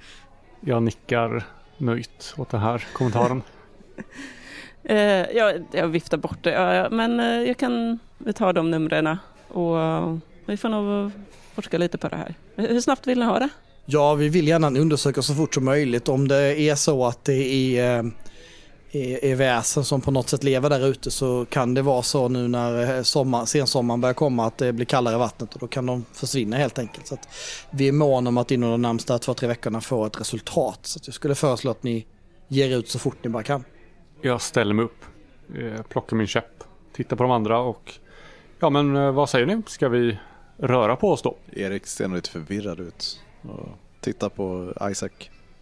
Jag 0.61 0.83
nickar 0.83 1.45
nöjt 1.79 2.35
åt 2.37 2.51
den 2.51 2.61
här 2.61 2.85
kommentaren. 2.93 3.43
Eh, 4.89 5.31
jag, 5.37 5.65
jag 5.73 5.89
viftar 5.89 6.17
bort 6.17 6.39
det, 6.43 6.51
ja, 6.51 6.75
ja, 6.75 6.91
men 6.91 7.21
eh, 7.21 7.49
jag 7.49 7.57
kan 7.57 7.99
vi 8.19 8.33
tar 8.33 8.53
de 8.53 8.71
numren 8.71 9.17
och 9.49 9.81
eh, 9.81 10.17
vi 10.47 10.57
får 10.57 10.69
nog 10.69 11.11
forska 11.55 11.79
lite 11.79 11.99
på 11.99 12.09
det 12.09 12.17
här. 12.17 12.35
Hur 12.57 12.81
snabbt 12.81 13.07
vill 13.07 13.19
ni 13.19 13.25
ha 13.25 13.39
det? 13.39 13.49
Ja, 13.87 14.15
vi 14.15 14.29
vill 14.29 14.49
gärna 14.49 14.71
undersöka 14.71 15.23
så 15.23 15.35
fort 15.35 15.55
som 15.55 15.65
möjligt 15.65 16.09
om 16.09 16.29
det 16.29 16.61
är 16.61 16.75
så 16.75 17.07
att 17.07 17.25
det 17.25 17.79
är, 17.79 17.99
eh, 17.99 18.05
är, 18.97 19.25
är 19.25 19.35
väsen 19.35 19.85
som 19.85 20.01
på 20.01 20.11
något 20.11 20.29
sätt 20.29 20.45
lever 20.45 20.71
där 20.71 20.87
ute 20.87 21.11
så 21.11 21.47
kan 21.51 21.75
det 21.75 21.83
vara 21.83 22.03
så 22.03 22.29
nu 22.29 22.49
när 22.49 22.97
eh, 22.97 23.03
sommar, 23.03 23.45
sensommaren 23.45 24.01
börjar 24.01 24.15
komma 24.15 24.47
att 24.47 24.59
det 24.59 24.73
blir 24.73 24.87
kallare 24.87 25.15
i 25.15 25.19
vattnet 25.19 25.55
och 25.55 25.61
då 25.61 25.67
kan 25.67 25.87
de 25.87 26.05
försvinna 26.13 26.57
helt 26.57 26.79
enkelt. 26.79 27.07
Så 27.07 27.15
att 27.15 27.29
vi 27.71 27.89
är 27.89 27.93
måna 27.93 28.29
om 28.29 28.39
att 28.39 28.51
inom 28.51 28.71
de 28.71 28.83
närmsta 28.83 29.19
två, 29.19 29.35
tre 29.35 29.49
veckorna 29.49 29.81
få 29.81 30.07
ett 30.07 30.21
resultat. 30.21 30.79
Så 30.83 30.99
att 30.99 31.07
jag 31.07 31.15
skulle 31.15 31.35
föreslå 31.35 31.71
att 31.71 31.83
ni 31.83 32.07
ger 32.49 32.79
ut 32.79 32.89
så 32.89 32.99
fort 32.99 33.17
ni 33.23 33.31
bara 33.31 33.43
kan. 33.43 33.65
Jag 34.23 34.41
ställer 34.41 34.75
mig 34.75 34.85
upp, 34.85 35.05
eh, 35.55 35.83
plockar 35.83 36.17
min 36.17 36.27
käpp, 36.27 36.65
tittar 36.93 37.17
på 37.17 37.23
de 37.23 37.33
andra 37.33 37.59
och 37.59 37.93
ja 38.61 38.71
men 38.71 38.97
eh, 38.97 39.13
vad 39.13 39.31
säger 39.31 39.47
ni? 39.47 39.63
Ska 39.67 39.89
vi 39.89 40.19
röra 40.57 40.97
på 40.97 41.11
oss 41.11 41.23
då? 41.23 41.37
Erik 41.53 41.87
ser 41.87 42.09
nog 42.09 42.17
lite 42.17 42.31
förvirrad 42.31 42.81
ut 42.81 43.21
och 43.43 43.69
tittar 44.01 44.29
på 44.29 44.73
Isaac. 44.91 45.11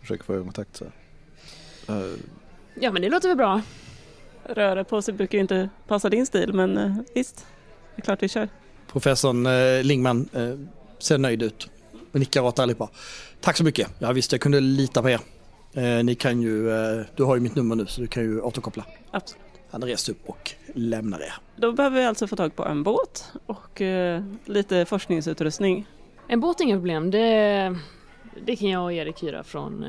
Försöker 0.00 0.24
få 0.24 0.32
ögonkontakt. 0.32 0.76
Så. 0.76 0.84
här. 1.88 2.16
Ja, 2.80 2.92
men 2.92 3.02
det 3.02 3.08
låter 3.08 3.28
väl 3.28 3.36
bra. 3.36 3.62
Röra 4.44 4.84
på 4.84 5.02
sig 5.02 5.14
brukar 5.14 5.38
ju 5.38 5.42
inte 5.42 5.68
passa 5.86 6.08
din 6.08 6.26
stil, 6.26 6.52
men 6.52 6.78
eh, 6.78 6.96
visst, 7.14 7.46
det 7.96 8.00
är 8.00 8.04
klart 8.04 8.22
vi 8.22 8.28
kör. 8.28 8.48
Professorn 8.92 9.46
eh, 9.46 9.82
Lingman 9.82 10.28
eh, 10.32 10.54
ser 10.98 11.18
nöjd 11.18 11.42
ut. 11.42 11.70
Och 12.12 12.20
nickar 12.20 12.42
åt 12.42 12.58
allihopa. 12.58 12.88
Tack 13.40 13.56
så 13.56 13.64
mycket. 13.64 13.88
Jag 13.98 14.14
visste 14.14 14.34
jag 14.34 14.40
kunde 14.40 14.60
lita 14.60 15.02
på 15.02 15.10
er. 15.10 15.20
Eh, 15.74 16.04
ni 16.04 16.14
kan 16.14 16.42
ju, 16.42 16.70
eh, 16.70 17.04
du 17.16 17.22
har 17.22 17.34
ju 17.34 17.40
mitt 17.40 17.54
nummer 17.54 17.76
nu 17.76 17.86
så 17.86 18.00
du 18.00 18.06
kan 18.06 18.22
ju 18.22 18.40
återkoppla. 18.40 18.84
Absolut. 19.10 19.44
Han 19.70 19.82
reste 19.84 20.12
upp 20.12 20.28
och 20.28 20.50
lämnar 20.74 21.20
er. 21.20 21.34
Då 21.56 21.72
behöver 21.72 22.00
vi 22.00 22.04
alltså 22.04 22.26
få 22.26 22.36
tag 22.36 22.56
på 22.56 22.64
en 22.64 22.82
båt 22.82 23.32
och 23.46 23.80
eh, 23.80 24.22
lite 24.44 24.84
forskningsutrustning. 24.84 25.86
En 26.28 26.40
båt 26.40 26.60
är 26.60 26.64
inga 26.64 26.76
problem. 26.76 27.10
Det, 27.10 27.76
det 28.46 28.56
kan 28.56 28.68
jag 28.68 28.82
och 28.84 28.92
Erik 28.92 29.22
hyra 29.22 29.44
från... 29.44 29.86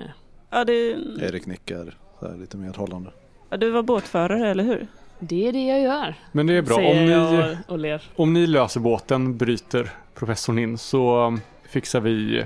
Ja, 0.49 0.63
det, 0.63 0.73
Erik 1.21 1.45
nickar 1.45 1.97
så 2.19 2.27
här, 2.27 2.37
lite 2.37 2.57
medhållande. 2.57 3.09
ja, 3.49 3.57
du 3.57 3.69
var 3.71 3.83
båtförare, 3.83 4.49
eller 4.49 4.63
hur? 4.63 4.87
Det 5.19 5.47
är 5.47 5.53
det 5.53 5.65
jag 5.65 5.81
gör. 5.81 6.15
Men 6.31 6.47
det 6.47 6.53
är 6.53 6.61
bra. 6.61 6.75
Om 6.75 7.05
ni, 7.05 7.15
och, 7.15 7.71
och 7.71 7.79
ler. 7.79 8.03
om 8.15 8.33
ni 8.33 8.47
löser 8.47 8.79
båten, 8.79 9.37
bryter 9.37 9.91
professorn 10.13 10.59
in, 10.59 10.77
så 10.77 11.25
um, 11.27 11.41
fixar 11.69 11.99
vi 11.99 12.45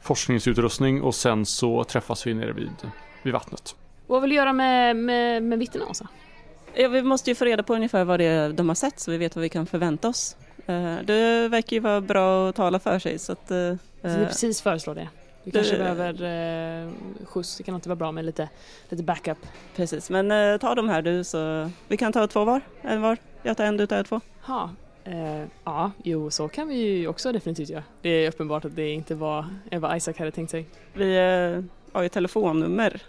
forskningsutrustning 0.00 1.02
och 1.02 1.14
sen 1.14 1.46
så 1.46 1.84
träffas 1.84 2.26
vi 2.26 2.34
nere 2.34 2.52
vid, 2.52 2.70
vid 3.22 3.32
vattnet. 3.32 3.76
Vad 4.06 4.20
vill 4.20 4.30
du 4.30 4.36
göra 4.36 4.52
med, 4.52 4.96
med, 4.96 5.42
med 5.42 5.58
vittnena 5.58 5.86
Åsa? 5.86 6.08
Ja, 6.74 6.88
vi 6.88 7.02
måste 7.02 7.30
ju 7.30 7.34
få 7.34 7.44
reda 7.44 7.62
på 7.62 7.74
ungefär 7.74 8.04
vad 8.04 8.20
det 8.20 8.24
är 8.26 8.52
de 8.52 8.68
har 8.68 8.74
sett 8.74 9.00
så 9.00 9.10
vi 9.10 9.18
vet 9.18 9.36
vad 9.36 9.42
vi 9.42 9.48
kan 9.48 9.66
förvänta 9.66 10.08
oss. 10.08 10.36
Eh, 10.66 10.96
det 11.04 11.48
verkar 11.48 11.74
ju 11.76 11.80
vara 11.80 12.00
bra 12.00 12.48
att 12.48 12.56
tala 12.56 12.78
för 12.78 12.98
sig 12.98 13.18
så 13.18 13.32
att... 13.32 13.50
eh, 13.50 13.56
Jag 13.58 13.78
skulle 14.00 14.20
eh, 14.22 14.26
precis 14.28 14.62
föreslå 14.62 14.94
det. 14.94 15.08
Vi 15.44 15.50
det- 15.50 15.58
kanske 15.58 15.78
behöver 15.78 16.12
eh, 16.84 16.90
skjuts. 17.26 17.56
Det 17.56 17.62
kan 17.62 17.74
inte 17.74 17.88
vara 17.88 17.96
bra 17.96 18.12
med 18.12 18.24
lite, 18.24 18.48
lite 18.88 19.02
backup. 19.02 19.38
Precis, 19.76 20.10
men 20.10 20.30
eh, 20.30 20.56
ta 20.58 20.74
de 20.74 20.88
här 20.88 21.02
du 21.02 21.24
så 21.24 21.70
vi 21.88 21.96
kan 21.96 22.12
ta 22.12 22.26
två 22.26 22.44
var, 22.44 22.60
en 22.82 23.02
var. 23.02 23.16
Jag 23.42 23.56
tar 23.56 23.64
en, 23.64 23.76
du 23.76 23.86
tar 23.86 24.02
två. 24.02 24.20
Ha. 24.42 24.70
Eh, 25.04 25.44
ja, 25.64 25.90
jo, 26.04 26.30
så 26.30 26.48
kan 26.48 26.68
vi 26.68 26.74
ju 26.74 27.08
också 27.08 27.32
definitivt 27.32 27.68
göra. 27.70 27.82
Det 28.02 28.08
är 28.10 28.28
uppenbart 28.28 28.64
att 28.64 28.76
det 28.76 28.90
inte 28.90 29.14
var 29.14 29.46
eh, 29.70 29.80
vad 29.80 29.96
Isaac 29.96 30.14
hade 30.18 30.30
tänkt 30.30 30.50
sig. 30.50 30.66
Vi 30.92 31.16
eh, 31.16 31.64
har 31.92 32.02
ju 32.02 32.08
telefonnummer. 32.08 33.00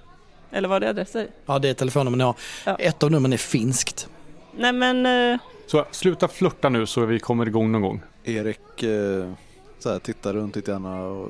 Eller 0.52 0.67
vad 0.69 0.82
det 0.82 0.89
adresser? 0.89 1.28
Ja, 1.46 1.60
det 1.60 1.69
är 1.69 1.74
telefonnummer 1.74 2.17
ni 2.17 2.24
har. 2.24 2.36
Ja. 2.65 2.76
Ett 2.76 3.04
av 3.04 3.12
numren 3.12 3.34
är 3.34 3.38
finskt. 3.38 4.10
Nej 4.58 4.74
men, 4.74 5.06
eh, 5.34 5.39
Så 5.67 5.86
sluta 5.91 6.28
flörta 6.28 6.69
nu 6.69 6.86
så 6.86 7.06
vi 7.06 7.19
kommer 7.19 7.48
igång 7.48 7.72
någon 7.72 7.82
gång. 7.82 8.02
Erik 8.24 8.84
eh, 8.84 9.32
så 9.80 9.91
här, 9.91 10.00
tittar 10.00 10.34
runt 10.34 10.56
lite 10.56 10.72
grann 10.72 10.86
och 10.86 11.30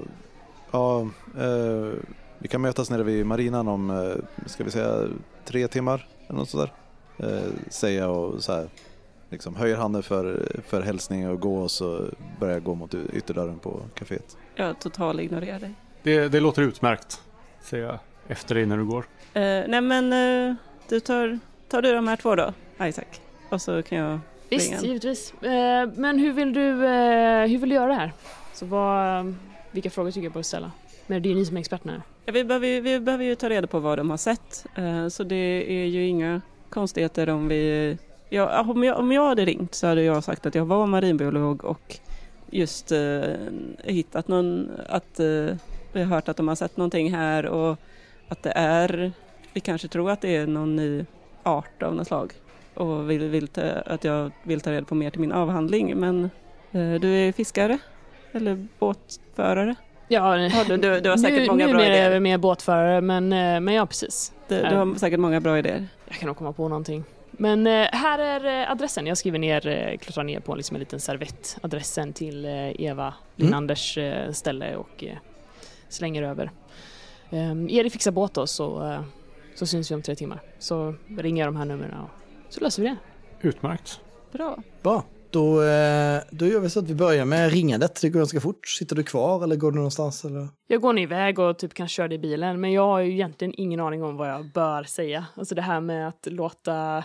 ja, 0.73 1.01
eh, 1.37 1.91
vi 2.37 2.47
kan 2.47 2.61
mötas 2.61 2.89
nere 2.89 3.03
vid 3.03 3.25
marinan 3.25 3.67
om, 3.67 3.89
eh, 3.89 4.45
ska 4.45 4.63
vi 4.63 4.71
säga 4.71 5.07
tre 5.45 5.67
timmar 5.67 6.07
eller 6.27 6.39
något 6.39 6.49
sådär. 6.49 6.71
Eh, 7.17 7.51
säger 7.69 8.01
jag 8.01 8.17
och 8.17 8.43
så 8.43 8.53
här, 8.53 8.67
liksom 9.29 9.55
höjer 9.55 9.77
handen 9.77 10.03
för, 10.03 10.51
för 10.67 10.81
hälsning 10.81 11.29
och 11.29 11.39
gå 11.39 11.57
och 11.57 11.71
så 11.71 12.05
börjar 12.39 12.53
jag 12.53 12.63
gå 12.63 12.75
mot 12.75 12.93
ytterdörren 12.93 13.59
på 13.59 13.79
kaféet. 13.95 14.37
jag 14.55 14.79
total 14.79 15.19
ignorerar 15.19 15.59
dig. 15.59 15.73
Det, 16.03 16.27
det 16.27 16.39
låter 16.39 16.61
utmärkt, 16.61 17.21
säger 17.61 17.85
jag 17.85 17.99
efter 18.27 18.55
dig 18.55 18.65
när 18.65 18.77
du 18.77 18.85
går. 18.85 19.05
Eh, 19.33 19.41
nej 19.67 19.81
men, 19.81 20.13
eh, 20.49 20.55
du 20.89 20.99
tar, 20.99 21.39
tar 21.69 21.81
du 21.81 21.93
de 21.93 22.07
här 22.07 22.15
två 22.15 22.35
då, 22.35 22.53
Isaac? 22.81 23.05
Och 23.49 23.61
så 23.61 23.81
kan 23.83 23.97
jag 23.97 24.19
Visst, 24.49 24.71
ringa. 24.71 24.81
givetvis. 24.81 25.33
Eh, 25.43 25.89
men 25.95 26.19
hur 26.19 26.33
vill 26.33 26.53
du 26.53 26.85
eh, 26.85 27.47
hur 27.47 27.57
vill 27.57 27.69
du 27.69 27.75
göra 27.75 27.87
det 27.87 27.93
här? 27.93 28.11
Så 28.53 28.65
vad, 28.65 29.35
vilka 29.73 29.89
frågor 29.89 30.11
tycker 30.11 30.23
jag 30.25 30.33
borde 30.33 30.43
ställa? 30.43 30.71
Men 31.07 31.21
det 31.21 31.27
är 31.27 31.31
ju 31.31 31.35
ni 31.35 31.45
som 31.45 31.55
är 31.57 31.59
experterna 31.59 31.91
här. 31.93 32.01
Ja, 32.25 32.31
vi, 32.33 32.43
behöver, 32.43 32.67
ju- 32.67 32.81
vi 32.81 32.99
behöver 32.99 33.23
ju 33.25 33.35
ta 33.35 33.49
reda 33.49 33.67
på 33.67 33.79
vad 33.79 33.97
de 33.97 34.09
har 34.09 34.17
sett. 34.17 34.65
Eh, 34.75 35.07
så 35.07 35.23
det 35.23 35.35
är 35.81 35.85
ju 35.85 36.07
inga 36.07 36.41
konstigheter 36.69 37.29
om 37.29 37.47
vi... 37.47 37.97
Ja, 38.29 38.61
om, 38.61 38.83
jag, 38.83 38.99
om 38.99 39.11
jag 39.11 39.27
hade 39.27 39.45
ringt 39.45 39.75
så 39.75 39.87
hade 39.87 40.03
jag 40.03 40.23
sagt 40.23 40.45
att 40.45 40.55
jag 40.55 40.65
var 40.65 40.87
marinbiolog 40.87 41.63
och 41.65 41.97
just 42.51 42.91
eh, 42.91 43.21
hittat 43.83 44.27
någon... 44.27 44.71
Att 44.89 45.19
eh, 45.19 45.25
vi 45.93 45.99
har 45.99 46.05
hört 46.05 46.29
att 46.29 46.37
de 46.37 46.47
har 46.47 46.55
sett 46.55 46.77
någonting 46.77 47.13
här 47.13 47.45
och 47.45 47.77
att 48.27 48.43
det 48.43 48.51
är... 48.55 49.11
Vi 49.53 49.59
kanske 49.59 49.87
tror 49.87 50.11
att 50.11 50.21
det 50.21 50.35
är 50.35 50.47
någon 50.47 50.75
ny 50.75 51.05
art 51.43 51.83
av 51.83 51.95
något 51.95 52.07
slag 52.07 52.33
och 52.73 53.09
vill, 53.11 53.23
vill 53.29 53.47
ta, 53.47 53.61
att 53.61 54.03
jag 54.03 54.31
vill 54.43 54.61
ta 54.61 54.71
reda 54.71 54.85
på 54.85 54.95
mer 54.95 55.09
till 55.09 55.19
min 55.21 55.31
avhandling. 55.31 55.97
Men 55.99 56.23
eh, 56.71 56.93
du 57.01 57.07
är 57.15 57.31
fiskare? 57.31 57.77
Eller 58.33 58.67
båtförare? 58.79 59.75
Ja, 60.07 60.49
du, 60.67 60.77
du, 60.77 60.99
du 60.99 61.09
har 61.09 61.17
säkert 61.17 61.39
nu, 61.39 61.47
många 61.47 61.67
bra 61.67 61.77
numera 61.77 61.93
är 61.95 62.01
jag 62.01 62.07
idéer. 62.07 62.19
mer 62.19 62.37
båtförare, 62.37 63.01
men, 63.01 63.33
eh, 63.33 63.59
men 63.59 63.73
ja, 63.73 63.85
precis. 63.85 64.33
Du, 64.47 64.61
du 64.61 64.75
har 64.75 64.95
säkert 64.95 65.19
många 65.19 65.39
bra 65.41 65.57
idéer. 65.59 65.87
Jag 66.07 66.15
kan 66.17 66.27
nog 66.27 66.37
komma 66.37 66.53
på 66.53 66.67
någonting. 66.67 67.03
Men 67.31 67.67
eh, 67.67 67.87
här 67.91 68.19
är 68.19 68.61
eh, 68.61 68.71
adressen. 68.71 69.07
Jag 69.07 69.17
skriver 69.17 69.39
ner, 69.39 69.67
eh, 69.67 69.97
klottrar 69.97 70.23
ner 70.23 70.39
på 70.39 70.55
liksom 70.55 70.75
en 70.75 70.79
liten 70.79 70.99
servett 70.99 71.57
adressen 71.61 72.13
till 72.13 72.45
eh, 72.45 72.81
Eva 72.81 73.13
Linanders 73.35 73.97
eh, 73.97 74.31
ställe 74.31 74.75
och 74.75 75.03
eh, 75.03 75.17
slänger 75.89 76.23
över. 76.23 76.51
Erik 77.69 77.91
fixar 77.93 78.11
båt 78.11 78.33
då 78.33 78.47
så, 78.47 78.91
eh, 78.91 79.01
så 79.55 79.65
syns 79.65 79.91
vi 79.91 79.95
om 79.95 80.01
tre 80.01 80.15
timmar. 80.15 80.39
Så 80.59 80.95
ringer 81.17 81.43
jag 81.43 81.47
de 81.53 81.57
här 81.57 81.65
numren 81.65 81.99
och 81.99 82.09
så 82.49 82.59
löser 82.61 82.83
vi 82.83 82.89
det. 82.89 82.95
Utmärkt. 83.47 83.99
Bra. 84.31 84.57
Bra. 84.81 85.03
Då, 85.33 85.63
eh, 85.63 86.21
då 86.31 86.47
gör 86.47 86.59
vi 86.59 86.69
så 86.69 86.79
att 86.79 86.89
vi 86.89 86.95
börjar 86.95 87.25
med 87.25 87.51
ringandet. 87.51 88.01
Det 88.01 88.09
går 88.09 88.19
ganska 88.19 88.39
fort. 88.39 88.67
Sitter 88.67 88.95
du 88.95 89.03
kvar 89.03 89.43
eller 89.43 89.55
går 89.55 89.71
du 89.71 89.75
någonstans? 89.75 90.25
Eller? 90.25 90.47
Jag 90.67 90.81
går 90.81 90.93
nu 90.93 91.01
iväg 91.01 91.39
och 91.39 91.57
typ 91.59 91.73
kan 91.73 91.87
köra 91.87 92.13
i 92.13 92.19
bilen 92.19 92.61
men 92.61 92.71
jag 92.71 92.87
har 92.87 92.99
ju 92.99 93.11
egentligen 93.11 93.53
ingen 93.57 93.79
aning 93.79 94.03
om 94.03 94.17
vad 94.17 94.29
jag 94.29 94.51
bör 94.51 94.83
säga. 94.83 95.25
Alltså 95.35 95.55
det 95.55 95.61
här 95.61 95.81
med 95.81 96.07
att 96.07 96.27
låta 96.31 97.03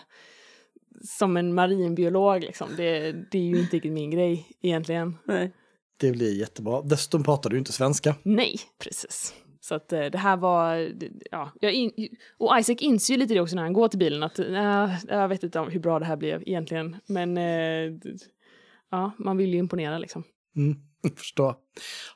som 1.05 1.37
en 1.37 1.55
marinbiolog 1.55 2.41
liksom, 2.41 2.69
det, 2.77 3.13
det 3.31 3.39
är 3.39 3.43
ju 3.43 3.61
inte 3.61 3.77
riktigt 3.77 3.93
min 3.93 4.11
grej 4.11 4.47
egentligen. 4.63 5.17
Nej. 5.25 5.53
Det 5.97 6.13
blir 6.13 6.39
jättebra. 6.39 6.83
Dessutom 6.83 7.25
pratar 7.25 7.51
du 7.51 7.59
inte 7.59 7.73
svenska. 7.73 8.15
Nej, 8.23 8.57
precis. 8.79 9.35
Så 9.69 9.75
att 9.75 9.93
eh, 9.93 10.05
det 10.05 10.19
här 10.19 10.37
var, 10.37 10.93
ja, 11.31 11.53
jag 11.61 11.73
in, 11.73 11.91
och 12.39 12.59
Isaac 12.59 12.77
inser 12.81 13.15
ju 13.15 13.21
lite 13.21 13.35
det 13.35 13.41
också 13.41 13.57
när 13.57 13.63
han 13.63 13.73
går 13.73 13.89
till 13.89 13.99
bilen 13.99 14.23
att 14.23 14.39
äh, 14.39 14.91
jag 15.09 15.29
vet 15.29 15.43
inte 15.43 15.61
hur 15.61 15.81
bra 15.81 15.99
det 15.99 16.05
här 16.05 16.17
blev 16.17 16.43
egentligen, 16.47 16.97
men 17.07 17.39
eh, 17.39 17.93
ja, 18.91 19.13
man 19.19 19.37
vill 19.37 19.53
ju 19.53 19.59
imponera 19.59 19.99
liksom. 19.99 20.25
Mm, 20.57 20.77
förstår. 21.17 21.55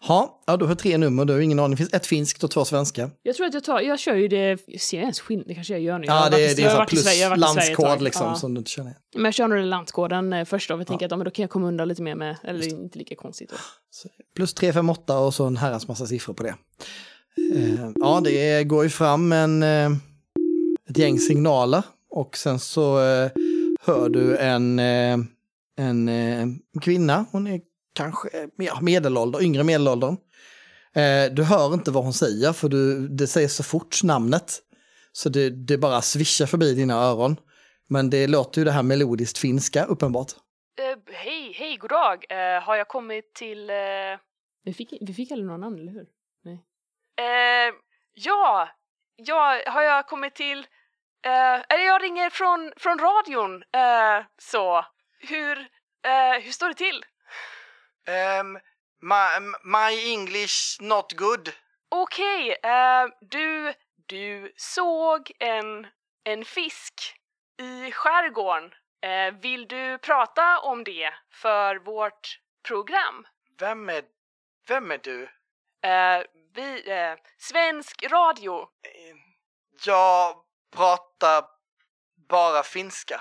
Ha, 0.01 0.43
ja, 0.47 0.57
du 0.57 0.65
har 0.67 0.75
tre 0.75 0.99
nummer. 0.99 1.25
Du 1.25 1.33
har 1.33 1.41
ingen 1.41 1.59
aning. 1.59 1.71
Det 1.71 1.77
finns 1.77 1.93
ett 1.93 2.07
finskt 2.07 2.45
och 2.45 2.51
två 2.51 2.65
svenska. 2.65 3.11
Jag 3.23 3.37
tror 3.37 3.47
att 3.47 3.55
jag 3.55 3.65
tar, 3.65 3.81
jag 3.81 3.99
kör 3.99 4.15
ju 4.15 4.29
det, 4.29 4.59
ser 4.81 4.97
jag 4.97 5.03
ens 5.03 5.21
skillnad? 5.21 5.47
Det 5.49 5.55
kanske 5.55 5.73
jag 5.73 5.81
gör 5.83 5.99
nu. 5.99 6.07
Ja, 6.07 6.15
det, 6.31 6.31
varit 6.31 6.57
det 6.57 6.63
är 6.63 6.77
så 6.77 6.85
plus 6.85 7.03
Sverige- 7.05 7.37
landskod 7.37 8.03
liksom 8.03 8.27
Ja. 8.27 8.35
som 8.35 8.55
du 8.55 8.59
inte 8.59 8.71
känner 8.71 8.91
igen. 8.91 9.01
Men 9.15 9.25
jag 9.25 9.35
kör 9.35 9.49
nog 9.49 9.59
den 9.59 9.71
landkoden 9.71 10.33
eh, 10.33 10.45
först 10.45 10.69
då, 10.69 10.75
för 10.75 10.79
jag 10.81 10.87
tänker 10.87 11.07
att 11.07 11.11
ja, 11.11 11.17
men 11.17 11.25
då 11.25 11.31
kan 11.31 11.43
jag 11.43 11.51
komma 11.51 11.69
undan 11.69 11.89
lite 11.89 12.03
mer 12.03 12.15
med, 12.15 12.37
eller 12.45 12.69
inte 12.69 12.99
lika 12.99 13.15
konstigt 13.15 13.51
då. 13.51 13.57
Plus 14.37 14.55
3, 14.55 14.73
5, 14.73 14.91
8 14.91 15.19
och 15.19 15.35
så 15.35 15.47
en 15.47 15.57
herrans 15.57 15.89
massa 15.89 16.07
siffror 16.07 16.35
på 16.35 16.43
det. 16.43 16.55
Eh, 17.37 17.91
ja, 17.95 18.21
det 18.25 18.65
går 18.65 18.85
ju 18.85 18.91
fram 18.91 19.33
en, 19.33 19.63
eh, 19.63 19.91
ett 20.89 20.99
gäng 20.99 21.19
signaler 21.19 21.85
och 22.11 22.37
sen 22.37 22.59
så 22.59 23.01
eh, 23.01 23.31
hör 23.81 24.09
du 24.09 24.37
en, 24.37 24.79
en 25.77 26.11
kvinna. 26.81 27.27
Hon 27.33 27.47
är 27.47 27.61
kanske 27.95 28.29
ja, 28.57 28.81
medelålder, 28.81 29.43
yngre 29.43 29.65
medelåldern. 29.65 30.17
Du 31.31 31.43
hör 31.43 31.75
inte 31.75 31.91
vad 31.91 32.05
hon 32.05 32.13
säger 32.13 32.53
för 32.53 32.69
du, 32.69 33.09
det 33.09 33.27
säger 33.27 33.49
så 33.49 33.63
fort 33.63 34.03
namnet. 34.03 34.59
Så 35.13 35.29
det, 35.29 35.51
det 35.51 35.79
bara 35.79 36.03
svischar 36.03 36.47
förbi 36.47 36.75
dina 36.75 36.95
öron. 36.95 37.37
Men 37.89 38.11
det 38.11 38.27
låter 38.27 38.61
ju 38.61 38.65
det 38.65 38.71
här 38.71 38.83
melodiskt 38.83 39.39
finska 39.39 39.85
uppenbart. 39.85 40.33
hej, 41.13 41.53
hej, 41.57 41.77
god 41.77 41.91
dag. 41.91 42.25
Eh, 42.29 42.63
har 42.63 42.77
jag 42.77 42.89
kommit 42.89 43.35
till... 43.35 43.71
Vi, 44.65 44.75
fick, 44.75 44.93
vi 45.01 45.15
fick 45.15 45.31
aldrig 45.31 45.47
några 45.47 45.59
namn, 45.59 45.79
eller 45.79 45.93
hur? 45.93 46.07
Nej. 47.17 47.73
ja, 48.15 48.69
ja, 49.17 49.63
har 49.67 49.83
jag 49.83 50.07
kommit 50.07 50.35
till... 50.35 50.67
eller 51.69 51.85
jag 51.85 52.03
ringer 52.03 52.31
från, 52.31 52.73
från 52.77 52.99
radion, 52.99 53.65
så. 54.39 54.87
Hur, 55.19 55.69
hur 56.41 56.53
står 56.53 56.69
det 56.69 56.75
till? 56.75 57.05
Um, 58.41 58.59
my, 59.01 59.53
my 59.63 60.13
English 60.13 60.81
not 60.81 61.13
good. 61.13 61.53
Okej, 61.95 62.57
eh, 62.63 63.07
du, 63.21 63.75
du 64.07 64.53
såg 64.57 65.33
en, 65.39 65.87
en 66.25 66.45
fisk 66.45 67.17
i 67.59 67.93
skärgården. 67.93 68.75
Eh, 69.03 69.35
vill 69.35 69.69
du 69.69 69.99
prata 69.99 70.59
om 70.59 70.85
det 70.85 71.15
för 71.33 71.77
vårt 71.77 72.39
program? 72.69 73.27
Vem 73.59 73.89
är, 73.89 74.05
vem 74.69 74.91
är 74.91 74.99
du? 74.99 75.29
Vi, 76.55 76.91
eh, 76.91 77.15
svensk 77.39 78.03
radio. 78.11 78.61
Eh, 78.61 79.17
Jag 79.87 80.35
pratar 80.77 81.45
bara 82.31 82.63
finska. 82.63 83.21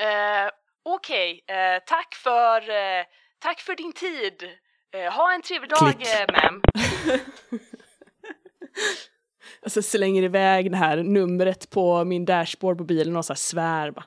Eh, 0.00 0.50
Okej, 0.82 1.44
eh, 1.46 1.82
tack 1.86 2.14
för, 2.14 2.70
eh, 2.70 3.04
tack 3.38 3.60
för 3.60 3.76
din 3.76 3.92
tid. 3.92 4.42
Eh, 4.94 5.12
ha 5.12 5.32
en 5.34 5.42
trevlig 5.42 5.70
dag, 5.70 5.88
eh, 5.88 6.26
ma'am. 6.26 6.60
Alltså 9.62 9.82
slänger 9.82 10.22
iväg 10.22 10.70
det 10.70 10.76
här 10.76 10.96
numret 10.96 11.70
på 11.70 12.04
min 12.04 12.24
dashboard 12.24 12.78
på 12.78 12.84
bilen 12.84 13.16
och 13.16 13.24
så 13.24 13.32
här 13.32 13.36
svär 13.38 13.90
bara. 13.90 14.04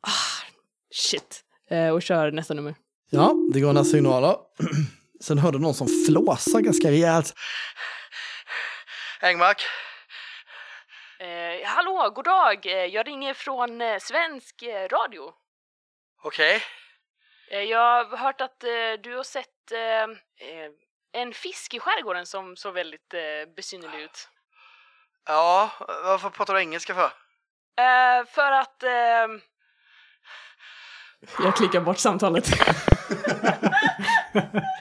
Ah, 0.00 0.46
shit. 0.94 1.44
Eh, 1.70 1.88
och 1.88 2.02
kör 2.02 2.30
nästa 2.30 2.54
nummer. 2.54 2.74
Ja, 3.10 3.34
det 3.52 3.60
går 3.60 3.72
några 3.72 3.84
signaler. 3.84 4.36
Sen 5.22 5.38
hör 5.38 5.52
du 5.52 5.58
någon 5.58 5.74
som 5.74 5.88
flåsar 6.06 6.60
ganska 6.60 6.90
rejält. 6.90 7.34
Engmark? 9.20 9.62
Eh, 11.18 11.66
hallå, 11.68 12.10
god 12.14 12.24
dag! 12.24 12.66
Eh, 12.66 12.72
Jag 12.84 13.06
ringer 13.06 13.34
från 13.34 13.80
eh, 13.80 13.98
svensk 13.98 14.62
eh, 14.62 14.88
radio. 14.88 15.32
Okej. 16.22 16.62
Eh, 17.50 17.60
Jag 17.60 18.04
har 18.04 18.16
hört 18.16 18.40
att 18.40 18.64
eh, 18.64 18.70
du 19.02 19.16
har 19.16 19.24
sett 19.24 19.48
en 21.12 21.32
fisk 21.32 21.74
i 21.74 21.80
skärgården 21.80 22.26
som 22.26 22.56
såg 22.56 22.74
väldigt 22.74 23.14
eh, 23.14 23.20
besynnerlig 23.56 24.00
ut. 24.04 24.28
Ja, 25.26 25.70
varför 26.04 26.30
pratar 26.30 26.54
du 26.54 26.60
engelska 26.60 26.94
för? 26.94 27.06
Eh, 27.84 28.24
för 28.26 28.52
att... 28.52 28.82
Eh... 28.82 29.26
Jag 31.44 31.56
klickar 31.56 31.80
bort 31.80 31.98
samtalet. 31.98 32.48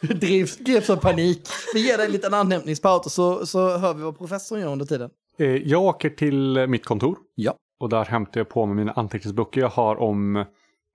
Drivs, 0.00 0.56
greps 0.58 0.90
av 0.90 0.96
panik. 0.96 1.40
Vi 1.74 1.86
ger 1.86 1.96
dig 1.96 2.06
en 2.06 2.12
liten 2.12 2.34
andhämtningspaus 2.34 3.06
och 3.06 3.12
så, 3.12 3.46
så 3.46 3.78
hör 3.78 3.94
vi 3.94 4.02
vad 4.02 4.18
professorn 4.18 4.60
gör 4.60 4.72
under 4.72 4.86
tiden. 4.86 5.10
Eh, 5.38 5.46
Jag 5.56 5.82
åker 5.82 6.10
till 6.10 6.66
mitt 6.68 6.84
kontor. 6.84 7.18
Ja. 7.34 7.54
Och 7.80 7.88
där 7.88 8.04
hämtar 8.04 8.40
jag 8.40 8.48
på 8.48 8.66
mig 8.66 8.76
mina 8.76 8.92
anteckningsböcker 8.92 9.60
jag 9.60 9.68
har 9.68 9.96
om 9.96 10.44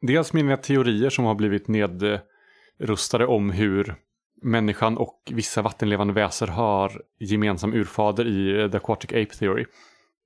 dels 0.01 0.34
mina 0.34 0.57
teorier 0.57 1.09
som 1.09 1.25
har 1.25 1.36
blivit 1.36 1.67
nedrustade 1.67 3.25
om 3.28 3.49
hur 3.49 3.95
människan 4.41 4.97
och 4.97 5.32
vissa 5.32 5.61
vattenlevande 5.61 6.13
väser 6.13 6.47
har 6.47 7.01
gemensam 7.19 7.73
urfader 7.73 8.28
i 8.28 8.69
The 8.71 8.78
Aquatic 8.78 9.09
Ape 9.11 9.36
Theory. 9.39 9.65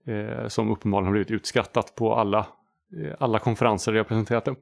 Eh, 0.08 0.48
som 0.48 0.72
uppenbarligen 0.72 1.06
har 1.06 1.12
blivit 1.12 1.32
utskrattat 1.32 1.96
på 1.96 2.16
alla, 2.16 2.40
eh, 2.40 3.16
alla 3.20 3.40
konferenser 3.40 3.94
jag 3.94 4.08
presenterat 4.08 4.46
det. 4.46 4.56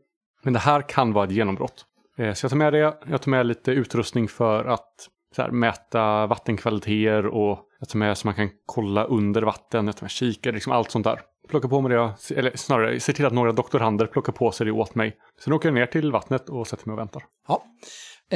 Men 0.43 0.53
det 0.53 0.59
här 0.59 0.81
kan 0.81 1.13
vara 1.13 1.25
ett 1.25 1.31
genombrott. 1.31 1.85
Eh, 2.19 2.33
så 2.33 2.45
jag 2.45 2.49
tar 2.49 2.57
med 2.57 2.73
det, 2.73 2.97
jag 3.09 3.21
tar 3.21 3.31
med 3.31 3.45
lite 3.45 3.71
utrustning 3.71 4.27
för 4.27 4.65
att 4.65 5.09
så 5.35 5.41
här, 5.41 5.51
mäta 5.51 6.27
vattenkvaliteter 6.27 7.25
och 7.25 7.59
jag 7.79 7.89
tar 7.89 7.99
med 7.99 8.17
så 8.17 8.27
man 8.27 8.35
kan 8.35 8.49
kolla 8.65 9.03
under 9.03 9.41
vatten, 9.41 9.85
jag 9.85 9.97
tar 9.97 10.03
med 10.03 10.11
kikare, 10.11 10.53
liksom 10.53 10.71
allt 10.71 10.91
sånt 10.91 11.03
där. 11.03 11.21
Plocka 11.47 11.67
på 11.67 11.81
mig 11.81 11.91
det, 11.91 12.35
eller 12.35 12.57
snarare 12.57 12.99
se 12.99 13.13
till 13.13 13.25
att 13.25 13.33
några 13.33 13.51
doktorander 13.51 14.05
plockar 14.05 14.33
på 14.33 14.51
sig 14.51 14.65
det 14.65 14.71
åt 14.71 14.95
mig. 14.95 15.17
Sen 15.43 15.53
åker 15.53 15.69
jag 15.69 15.75
ner 15.75 15.85
till 15.85 16.11
vattnet 16.11 16.49
och 16.49 16.67
sätter 16.67 16.87
mig 16.87 16.93
och 16.93 16.99
väntar. 16.99 17.23
Ja. 17.47 17.63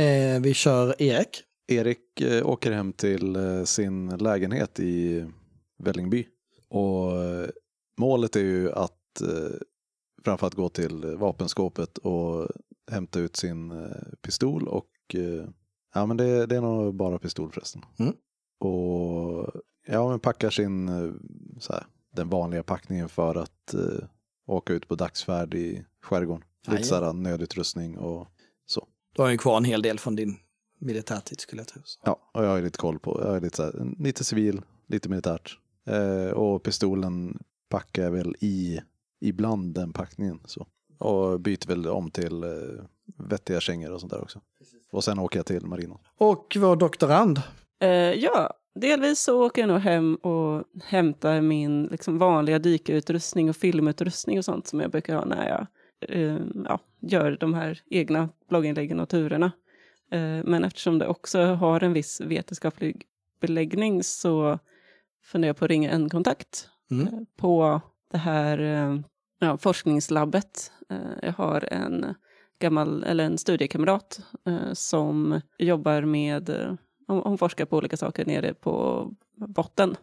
Eh, 0.02 0.42
vi 0.42 0.54
kör 0.54 1.02
Erik. 1.02 1.42
Erik 1.68 2.22
eh, 2.22 2.50
åker 2.50 2.72
hem 2.72 2.94
till 2.94 3.36
eh, 3.36 3.64
sin 3.64 4.10
lägenhet 4.10 4.80
i 4.80 5.26
Vällingby. 5.84 6.26
Och 6.70 7.12
målet 7.98 8.36
är 8.36 8.40
ju 8.40 8.72
att 8.72 9.22
eh, 9.22 9.58
framförallt 10.26 10.56
gå 10.56 10.70
till 10.70 11.16
vapenskåpet 11.18 11.98
och 11.98 12.48
hämta 12.92 13.20
ut 13.20 13.36
sin 13.36 13.72
eh, 13.72 14.14
pistol 14.22 14.68
och 14.68 14.90
eh, 15.14 15.48
ja 15.94 16.06
men 16.06 16.18
det, 16.18 16.46
det 16.46 16.56
är 16.56 16.62
nog 16.62 16.96
bara 16.96 17.20
pistol 17.20 17.52
förresten. 17.52 17.82
Mm. 18.00 18.14
Och 18.60 19.52
ja 19.88 20.10
men 20.10 20.20
packar 20.20 20.50
sin 20.50 20.90
eh, 20.90 21.12
så 21.60 21.74
här, 21.74 21.86
den 22.12 22.30
vanliga 22.30 22.64
packningen 22.64 23.10
för 23.10 23.36
att 23.36 23.74
eh, 23.74 24.08
åka 24.46 24.74
ut 24.74 24.88
på 24.88 24.96
dagsfärd 24.96 25.54
i 25.54 25.86
skärgården. 26.02 26.44
Lite 26.68 26.78
Aj. 26.78 26.84
så 26.84 26.96
här 26.96 27.14
nödutrustning 27.14 27.98
och 27.98 28.28
så. 28.66 28.88
Du 29.16 29.22
har 29.22 29.30
ju 29.30 29.38
kvar 29.38 29.58
en 29.58 29.66
hel 29.66 29.82
del 29.82 30.00
från 30.00 30.16
din 30.16 30.38
militärtid 30.80 31.40
skulle 31.40 31.62
jag 31.62 31.68
tro. 31.68 31.82
Ja, 32.04 32.30
och 32.34 32.44
jag 32.44 32.50
har 32.50 32.62
lite 32.62 32.78
koll 32.78 33.00
på, 33.00 33.22
jag 33.24 33.36
är 33.36 33.42
lite, 33.42 33.56
så 33.56 33.64
här, 33.64 33.96
lite 34.00 34.24
civil, 34.24 34.62
lite 34.88 35.10
militärt. 35.10 35.60
Eh, 35.86 36.32
och 36.32 36.64
pistolen 36.64 37.44
packar 37.70 38.04
jag 38.04 38.12
väl 38.12 38.36
i, 38.40 38.80
ibland 39.22 39.74
den 39.74 39.94
packningen. 39.94 40.40
Så. 40.46 40.68
Och 41.04 41.40
byter 41.40 41.68
väl 41.68 41.88
om 41.88 42.12
till 42.12 42.44
eh, 42.44 42.50
vettiga 43.30 43.60
kängor 43.60 43.92
och 43.92 44.00
sånt 44.00 44.12
där 44.14 44.22
också. 44.22 44.42
Och 44.92 45.04
sen 45.04 45.20
åker 45.20 45.40
jag 45.40 45.46
till 45.46 45.66
marinen. 45.66 45.98
Och 46.18 46.58
vår 46.60 46.76
doktorand. 46.76 47.42
Eh, 47.82 47.90
ja, 47.90 48.54
delvis 48.76 49.20
så 49.20 49.46
åker 49.46 49.62
jag 49.62 49.68
nog 49.70 49.80
hem 49.80 50.16
och 50.16 50.64
hämtar 50.84 51.42
min 51.42 51.84
liksom, 51.84 52.18
vanliga 52.18 52.60
dykarutrustning 52.60 53.50
och 53.50 53.56
filmutrustning 53.56 54.38
och 54.38 54.46
sånt 54.46 54.68
som 54.68 54.80
jag 54.80 54.92
brukar 54.92 55.16
ha 55.16 55.26
när 55.26 55.48
jag 55.50 55.68
eh, 56.10 56.38
ja, 56.66 56.80
gör 57.00 57.38
de 57.40 57.54
här 57.54 57.82
egna 57.90 58.30
blogginläggen 58.50 59.00
och 59.00 59.10
turerna. 59.10 59.52
Eh, 60.12 60.44
men 60.44 60.64
eftersom 60.64 61.00
det 61.00 61.08
också 61.08 61.40
har 61.46 61.84
en 61.84 61.94
viss 61.94 62.22
vetenskaplig 62.22 63.06
beläggning 63.42 64.04
så 64.04 64.60
funderar 65.24 65.50
jag 65.50 65.58
på 65.58 65.66
att 65.66 65.72
ringa 65.72 65.92
en 65.92 66.10
kontakt 66.10 66.70
Mm. 66.92 67.08
eh, 67.08 67.20
på 67.38 67.82
det 68.12 68.18
här 68.18 68.60
eh, 68.60 69.00
ja, 69.44 69.58
forskningslabbet. 69.58 70.72
Eh, 70.90 70.98
jag 71.22 71.34
har 71.34 71.74
en 71.74 72.16
gammal, 72.60 73.04
eller 73.04 73.24
en 73.24 73.38
studiekamrat 73.38 74.22
eh, 74.48 74.74
som 74.74 75.42
jobbar 75.58 76.02
med, 76.02 76.50
eh, 76.50 76.74
hon, 77.08 77.38
forskar 77.38 77.66
på 77.66 77.78
olika 77.78 77.98
saker 77.98 78.26
nere 78.26 78.54
på 78.54 79.08
botten. 79.36 79.96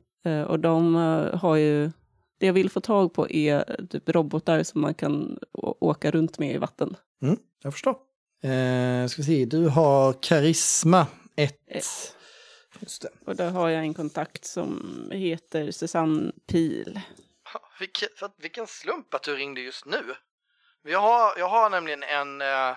Och 0.49 0.61
de 0.61 0.95
har 1.35 1.57
ju, 1.57 1.91
det 2.39 2.47
jag 2.47 2.53
vill 2.53 2.71
få 2.71 2.81
tag 2.81 3.15
på 3.15 3.31
är 3.31 3.87
typ 3.91 4.09
robotar 4.09 4.63
som 4.63 4.81
man 4.81 4.95
kan 4.95 5.39
åka 5.81 6.11
runt 6.11 6.39
med 6.39 6.55
i 6.55 6.59
vatten. 6.59 6.97
Mm, 7.23 7.37
jag 7.63 7.73
förstår. 7.73 7.97
Eh, 8.43 9.07
ska 9.07 9.23
vi 9.23 9.27
se, 9.27 9.45
du 9.45 9.69
har 9.69 10.13
karisma 10.13 11.07
1. 11.37 11.61
Ett. 11.67 11.85
Just 12.81 13.03
det. 13.03 13.09
Och 13.27 13.37
där 13.37 13.51
har 13.51 13.69
jag 13.69 13.83
en 13.83 13.95
kontakt 13.95 14.45
som 14.45 14.83
heter 15.13 15.71
Susanne 15.71 16.33
Pil. 16.47 17.01
Vilken, 17.79 18.09
vilken 18.39 18.67
slump 18.67 19.15
att 19.15 19.23
du 19.23 19.37
ringde 19.37 19.61
just 19.61 19.87
nu. 19.87 20.15
Vi 20.83 20.95
har, 20.95 21.33
jag 21.39 21.49
har 21.49 21.71
nämligen 21.71 22.03
en, 22.03 22.41
eh, 22.41 22.71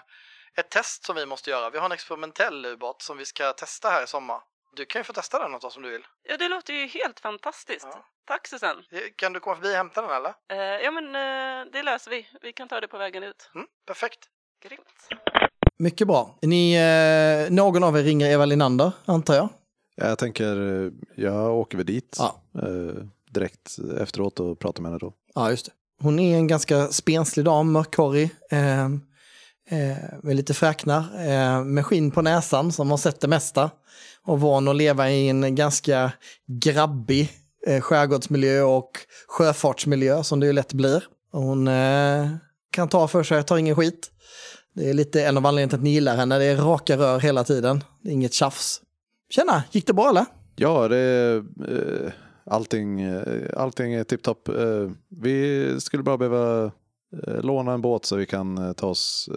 ett 0.55 0.69
test 0.69 1.05
som 1.05 1.15
vi 1.15 1.25
måste 1.25 1.49
göra. 1.49 1.69
Vi 1.69 1.77
har 1.77 1.85
en 1.85 1.91
experimentell 1.91 2.65
ubåt 2.65 3.01
som 3.01 3.17
vi 3.17 3.25
ska 3.25 3.53
testa 3.53 3.89
här 3.89 4.03
i 4.03 4.07
sommar. 4.07 4.41
Du 4.75 4.85
kan 4.85 4.99
ju 4.99 5.03
få 5.03 5.13
testa 5.13 5.39
den 5.39 5.55
oss 5.55 5.77
om 5.77 5.83
du 5.83 5.89
vill. 5.91 6.05
Ja, 6.23 6.37
det 6.37 6.47
låter 6.49 6.73
ju 6.73 6.87
helt 6.87 7.19
fantastiskt. 7.19 7.87
Ja. 7.91 8.05
Tack 8.25 8.47
Susanne. 8.47 8.81
Kan 9.15 9.33
du 9.33 9.39
komma 9.39 9.55
förbi 9.55 9.69
och 9.71 9.77
hämta 9.77 10.01
den 10.01 10.11
eller? 10.11 10.33
Eh, 10.51 10.57
ja, 10.83 10.91
men 10.91 11.05
eh, 11.15 11.71
det 11.71 11.83
löser 11.83 12.11
vi. 12.11 12.27
Vi 12.41 12.53
kan 12.53 12.67
ta 12.67 12.81
det 12.81 12.87
på 12.87 12.97
vägen 12.97 13.23
ut. 13.23 13.49
Mm, 13.55 13.67
perfekt. 13.85 14.19
Grymt. 14.63 15.07
Mycket 15.79 16.07
bra. 16.07 16.37
Ni, 16.41 16.73
eh, 16.75 17.53
någon 17.53 17.83
av 17.83 17.97
er 17.97 18.03
ringer 18.03 18.27
Eva 18.31 18.45
Linander, 18.45 18.91
antar 19.05 19.33
jag? 19.35 19.49
Ja, 19.95 20.07
Jag 20.07 20.17
tänker, 20.19 20.83
eh, 20.85 20.91
jag 21.15 21.53
åker 21.55 21.77
väl 21.77 21.85
dit 21.85 22.15
Ja. 22.19 22.41
eh, 22.61 23.03
direkt 23.33 23.77
efteråt 23.99 24.39
och 24.39 24.59
pratar 24.59 24.81
med 24.81 24.91
henne 24.91 24.99
då. 24.99 25.13
Ja, 25.35 25.49
just 25.49 25.65
det. 25.65 25.71
Hon 26.01 26.19
är 26.19 26.37
en 26.37 26.47
ganska 26.47 26.87
spenslig 26.87 27.45
dam, 27.45 27.71
mörkhårig, 27.71 28.29
eh, 28.51 28.85
eh, 29.69 29.97
med 30.23 30.35
lite 30.35 30.53
fräknar, 30.53 30.99
eh, 30.99 31.63
med 31.63 31.85
skinn 31.85 32.11
på 32.11 32.21
näsan 32.21 32.71
som 32.71 32.89
har 32.89 32.97
sett 32.97 33.21
det 33.21 33.27
mesta. 33.27 33.71
Och 34.25 34.39
van 34.41 34.67
att 34.67 34.75
leva 34.75 35.09
i 35.09 35.29
en 35.29 35.55
ganska 35.55 36.11
grabbig 36.47 37.31
eh, 37.67 37.81
skärgårdsmiljö 37.81 38.61
och 38.61 38.91
sjöfartsmiljö 39.27 40.23
som 40.23 40.39
det 40.39 40.45
ju 40.45 40.53
lätt 40.53 40.73
blir. 40.73 41.03
Hon 41.31 41.67
eh, 41.67 42.27
kan 42.71 42.89
ta 42.89 43.07
för 43.07 43.23
sig, 43.23 43.43
tar 43.43 43.57
ingen 43.57 43.75
skit. 43.75 44.11
Det 44.75 44.89
är 44.89 44.93
lite 44.93 45.25
en 45.25 45.37
av 45.37 45.45
anledningarna 45.45 45.69
till 45.69 45.79
att 45.79 45.83
ni 45.83 45.93
gillar 45.93 46.15
henne, 46.15 46.37
det 46.37 46.45
är 46.45 46.57
raka 46.57 46.97
rör 46.97 47.19
hela 47.19 47.43
tiden. 47.43 47.83
Det 48.01 48.09
är 48.09 48.13
inget 48.13 48.33
tjafs. 48.33 48.81
Tjena, 49.29 49.63
gick 49.71 49.87
det 49.87 49.93
bra 49.93 50.09
eller? 50.09 50.25
Ja, 50.55 50.87
det 50.87 51.35
eh, 51.67 52.11
allting, 52.45 53.01
eh, 53.01 53.43
allting 53.57 53.93
är 53.93 54.03
tipptopp. 54.03 54.47
Eh, 54.47 54.89
vi 55.09 55.67
skulle 55.81 56.03
bara 56.03 56.17
behöva 56.17 56.71
eh, 57.27 57.41
låna 57.41 57.73
en 57.73 57.81
båt 57.81 58.05
så 58.05 58.15
vi 58.15 58.25
kan 58.25 58.73
ta 58.75 58.87
oss, 58.87 59.29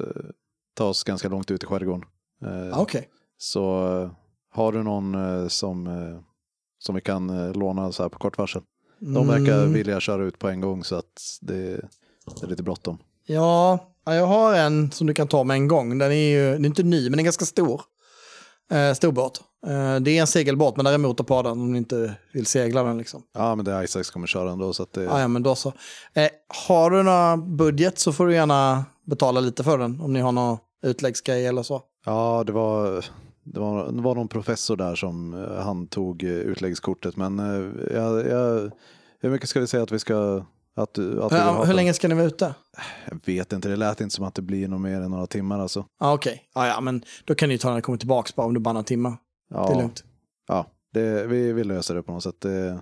ta 0.75 0.85
oss 0.85 1.05
ganska 1.05 1.29
långt 1.29 1.51
ut 1.51 1.63
i 1.63 1.67
skärgården. 1.67 2.05
Ja, 2.41 2.81
Okej. 2.81 3.09
Så 3.39 3.71
har 4.53 4.73
du 4.73 4.83
någon 4.83 5.17
som, 5.51 5.89
som 6.79 6.95
vi 6.95 7.01
kan 7.01 7.53
låna 7.53 7.93
så 7.93 8.03
här 8.03 8.11
på 8.11 8.19
kort 8.19 8.39
varsel? 8.39 8.63
De 8.99 9.27
verkar 9.29 9.59
Mm. 9.59 9.73
vilja 9.73 10.01
köra 10.01 10.25
ut 10.25 10.39
på 10.39 10.49
en 10.49 10.61
gång 10.61 10.85
så 10.85 10.95
att 10.97 11.39
det, 11.41 11.55
det 12.41 12.43
är 12.43 12.47
lite 12.47 12.63
bråttom. 12.63 12.99
Ja, 13.27 13.79
ja, 14.05 14.15
jag 14.15 14.27
har 14.27 14.55
en 14.55 14.91
som 14.91 15.07
du 15.07 15.15
kan 15.15 15.29
ta 15.29 15.45
med 15.45 15.55
en 15.55 15.69
gång. 15.69 15.99
Den 15.99 16.13
är 16.13 16.15
ju 16.31 16.53
den 16.53 16.65
är 16.65 16.69
inte 16.69 16.83
ny, 16.83 17.03
men 17.03 17.11
den 17.13 17.21
är 17.21 17.25
ganska 17.25 17.45
stor. 17.45 17.81
Eh, 18.73 18.93
stor 18.95 19.13
båt. 19.13 19.41
Eh, 19.67 19.97
det 20.01 20.11
är 20.11 20.21
en 20.21 20.27
segelbåt, 20.27 20.77
men 20.77 20.85
där 20.85 20.93
är 20.93 20.99
motor 20.99 21.25
på 21.25 21.43
den 21.43 21.53
om 21.53 21.73
ni 21.73 21.79
inte 21.79 22.15
vill 22.33 22.47
segla 22.47 22.83
den. 22.83 22.99
Liksom. 22.99 23.23
Ja, 23.35 23.55
men 23.55 23.65
det 23.65 23.73
är 23.73 23.83
Isaac 23.83 24.05
som 24.05 24.13
kommer 24.13 24.27
köra 24.27 24.51
ändå 24.51 24.73
så 24.73 24.83
att 24.83 24.93
det, 24.93 25.11
Ah, 25.11 25.21
ja, 25.21 25.29
men 25.29 25.43
då 25.43 25.55
så. 25.55 25.73
Eh, 26.15 26.29
har 26.69 26.91
du 26.91 27.03
några 27.03 27.37
budget 27.37 27.99
så 27.99 28.13
får 28.13 28.27
du 28.27 28.35
gärna 28.35 28.85
betala 29.05 29.41
lite 29.41 29.65
för 29.65 29.79
den 29.79 30.01
om 30.01 30.13
ni 30.13 30.21
har 30.21 30.33
någon 30.33 30.59
utläggsgrej 30.83 31.47
eller 31.47 31.63
så. 31.63 31.83
Ja, 32.05 32.45
det 32.47 32.53
var, 32.53 33.05
det, 33.45 33.61
var, 33.61 33.93
det 33.93 34.03
var 34.03 34.15
någon 34.15 34.29
professor 34.29 34.77
där 34.77 34.95
som 34.95 35.35
eh, 35.35 35.65
han 35.65 35.87
tog 35.87 36.23
eh, 36.23 36.31
utläggskortet. 36.31 37.17
Men 37.17 37.39
eh, 37.39 37.95
jag, 37.97 38.27
jag, 38.27 38.71
hur 39.21 39.31
mycket 39.31 39.49
ska 39.49 39.61
vi 39.61 39.67
säga 39.67 39.83
att 39.83 39.93
vi 39.93 39.99
ska... 39.99 40.45
Att, 40.79 40.95
du- 40.95 41.23
att 41.23 41.33
vill 41.33 41.39
ha 41.41 41.65
hur 41.65 41.75
länge 41.75 41.95
ska 41.95 42.09
ni 42.09 42.15
vara 42.15 42.27
ute? 42.27 42.55
Jag 43.09 43.21
vet 43.25 43.53
inte, 43.53 43.69
det 43.69 43.77
lät 43.77 44.01
inte 44.01 44.15
som 44.15 44.25
att 44.25 44.35
det 44.35 44.43
blir 44.43 44.69
något 44.69 44.81
mer 44.81 45.01
än 45.01 45.11
några 45.11 45.27
timmar 45.27 45.59
alltså. 45.61 45.85
Ah, 46.01 46.13
Okej, 46.15 46.43
ah, 46.53 46.67
ja, 46.67 46.81
men 46.81 47.05
då 47.25 47.35
kan 47.35 47.49
ni 47.49 47.59
ta 47.59 47.69
när 47.69 47.77
ni 47.77 47.83
kommer 47.83 47.99
tillbaka 47.99 48.33
bara 48.37 48.47
om 48.47 48.55
du 48.55 48.61
bara 48.61 48.73
några 48.73 48.85
timmar. 48.85 49.17
Ja, 49.51 49.67
Det 49.69 49.75
är 49.75 49.79
lugnt. 49.79 50.05
Ja, 50.49 50.67
det, 50.93 51.27
vi, 51.27 51.53
vi 51.53 51.65
löser 51.65 51.95
det 51.95 52.03
på 52.03 52.13
något 52.13 52.23
sätt. 52.23 52.41
Det, 52.41 52.81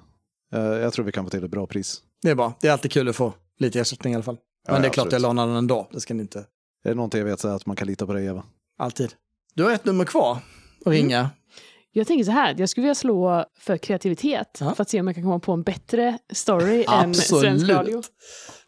eh, 0.54 0.60
jag 0.62 0.92
tror 0.92 1.04
vi 1.04 1.12
kan 1.12 1.24
få 1.24 1.30
till 1.30 1.44
ett 1.44 1.50
bra 1.50 1.66
pris. 1.66 2.02
Det 2.22 2.30
är 2.30 2.34
bra. 2.34 2.52
Det 2.60 2.68
är 2.68 2.72
alltid 2.72 2.92
kul 2.92 3.08
att 3.08 3.16
få 3.16 3.32
lite 3.58 3.80
ersättning 3.80 4.12
i 4.12 4.16
alla 4.16 4.22
fall. 4.24 4.36
Men 4.68 4.74
Ja, 4.74 4.80
det 4.80 4.86
är 4.86 4.88
ja, 4.88 4.92
klart 4.92 5.06
absolut. 5.06 5.22
jag 5.22 5.28
lånar 5.28 5.46
den 5.46 5.56
ändå. 5.56 5.88
Det 5.92 6.00
ska 6.00 6.14
ni 6.14 6.20
inte. 6.22 6.38
Är 6.84 6.88
det 6.88 6.94
någonting 6.94 7.18
jag 7.18 7.26
vet 7.26 7.40
så 7.40 7.48
att 7.48 7.66
man 7.66 7.76
kan 7.76 7.86
lita 7.86 8.06
på 8.06 8.12
dig 8.12 8.26
Eva? 8.26 8.42
Alltid. 8.78 9.14
Du 9.54 9.64
har 9.64 9.70
ett 9.70 9.84
nummer 9.84 10.04
kvar 10.04 10.38
att 10.84 10.92
ringa. 10.92 11.30
Jag 11.96 12.06
tänker 12.06 12.24
så 12.24 12.30
här, 12.30 12.54
jag 12.58 12.68
skulle 12.68 12.82
vilja 12.82 12.94
slå 12.94 13.44
för 13.58 13.76
kreativitet 13.76 14.58
Ja. 14.60 14.74
för 14.74 14.82
att 14.82 14.90
se 14.90 15.00
om 15.00 15.06
jag 15.06 15.14
kan 15.14 15.24
komma 15.24 15.38
på 15.38 15.52
en 15.52 15.62
bättre 15.62 16.18
story 16.32 16.84
än 16.92 17.14
svensk 17.14 17.68
radio. 17.68 18.02